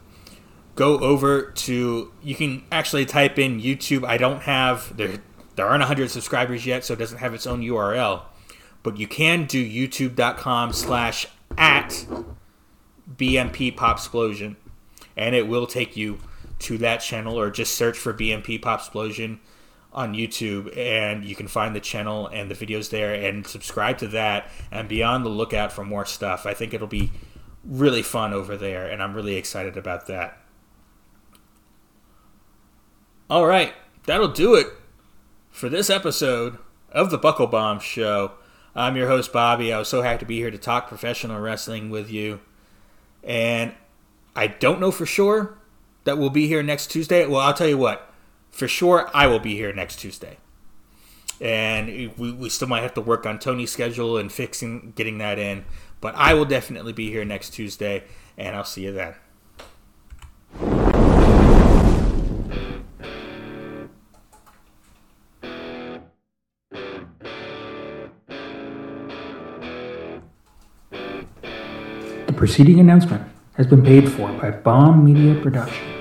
go 0.80 0.99
over 0.99 1.51
to. 1.51 2.11
You 2.23 2.36
can 2.36 2.63
actually 2.71 3.05
type 3.05 3.38
in 3.38 3.61
YouTube. 3.61 4.05
I 4.05 4.17
don't 4.17 4.41
have 4.43 4.95
there. 4.97 5.19
There 5.55 5.67
aren't 5.67 5.82
100 5.82 6.09
subscribers 6.09 6.65
yet, 6.65 6.86
so 6.86 6.93
it 6.93 6.99
doesn't 6.99 7.17
have 7.17 7.34
its 7.34 7.45
own 7.45 7.61
URL 7.61 8.21
but 8.84 8.97
you 8.97 9.07
can 9.07 9.45
do 9.45 9.63
youtube.com 9.63 10.73
slash 10.73 11.27
at 11.57 12.05
bmp 13.15 13.75
pop 13.75 13.97
explosion 13.97 14.55
and 15.17 15.36
it 15.36 15.47
will 15.47 15.67
take 15.67 15.97
you 15.97 16.19
to 16.59 16.77
that 16.77 16.97
channel 16.97 17.39
or 17.39 17.49
just 17.49 17.75
search 17.75 17.97
for 17.97 18.13
bmp 18.13 18.61
pop 18.61 18.80
explosion 18.80 19.39
on 19.91 20.13
youtube 20.13 20.75
and 20.77 21.25
you 21.25 21.36
can 21.36 21.47
find 21.47 21.75
the 21.75 21.80
channel 21.80 22.27
and 22.27 22.49
the 22.49 22.55
videos 22.55 22.89
there 22.89 23.13
and 23.13 23.45
subscribe 23.47 23.97
to 23.97 24.07
that 24.07 24.49
and 24.71 24.88
be 24.88 25.01
on 25.01 25.23
the 25.23 25.30
lookout 25.30 25.71
for 25.71 25.84
more 25.84 26.05
stuff 26.05 26.45
i 26.45 26.53
think 26.53 26.73
it'll 26.73 26.88
be 26.88 27.11
really 27.65 28.03
fun 28.03 28.32
over 28.32 28.55
there 28.55 28.88
and 28.88 29.01
i'm 29.01 29.13
really 29.13 29.36
excited 29.36 29.75
about 29.75 30.07
that 30.07 30.39
all 33.30 33.45
right, 33.45 33.75
that'll 34.07 34.30
do 34.30 34.55
it 34.55 34.69
for 35.51 35.69
this 35.69 35.91
episode 35.91 36.57
of 36.91 37.11
the 37.11 37.17
Buckle 37.19 37.45
Bomb 37.45 37.80
Show. 37.80 38.32
I'm 38.73 38.95
your 38.95 39.07
host, 39.07 39.32
Bobby. 39.32 39.71
I 39.71 39.77
was 39.77 39.88
so 39.88 40.01
happy 40.01 40.21
to 40.21 40.25
be 40.25 40.38
here 40.38 40.49
to 40.49 40.57
talk 40.57 40.88
professional 40.88 41.39
wrestling 41.39 41.91
with 41.91 42.09
you. 42.09 42.39
And 43.23 43.73
I 44.36 44.47
don't 44.47 44.80
know 44.80 44.89
for 44.89 45.05
sure 45.05 45.59
that 46.05 46.17
we'll 46.17 46.32
be 46.32 46.47
here 46.47 46.63
next 46.63 46.88
Tuesday. 46.88 47.27
Well, 47.27 47.41
I'll 47.41 47.53
tell 47.53 47.67
you 47.67 47.77
what, 47.77 48.11
for 48.49 48.67
sure, 48.67 49.11
I 49.13 49.27
will 49.27 49.38
be 49.38 49.53
here 49.53 49.73
next 49.73 49.97
Tuesday. 49.97 50.38
And 51.39 52.11
we, 52.17 52.32
we 52.32 52.49
still 52.49 52.67
might 52.67 52.82
have 52.82 52.95
to 52.95 53.01
work 53.01 53.27
on 53.27 53.38
Tony's 53.38 53.71
schedule 53.71 54.17
and 54.17 54.32
fixing 54.32 54.93
getting 54.95 55.19
that 55.19 55.38
in. 55.38 55.65
But 56.01 56.15
I 56.15 56.34
will 56.34 56.45
definitely 56.45 56.93
be 56.93 57.11
here 57.11 57.25
next 57.25 57.51
Tuesday, 57.51 58.05
and 58.39 58.55
I'll 58.55 58.65
see 58.65 58.86
you 58.86 58.91
then. 58.91 59.13
The 72.40 72.46
preceding 72.48 72.80
announcement 72.80 73.22
has 73.56 73.68
been 73.68 73.84
paid 73.84 74.10
for 74.10 74.32
by 74.32 74.52
Bomb 74.52 75.04
Media 75.04 75.36
Production. 75.42 75.99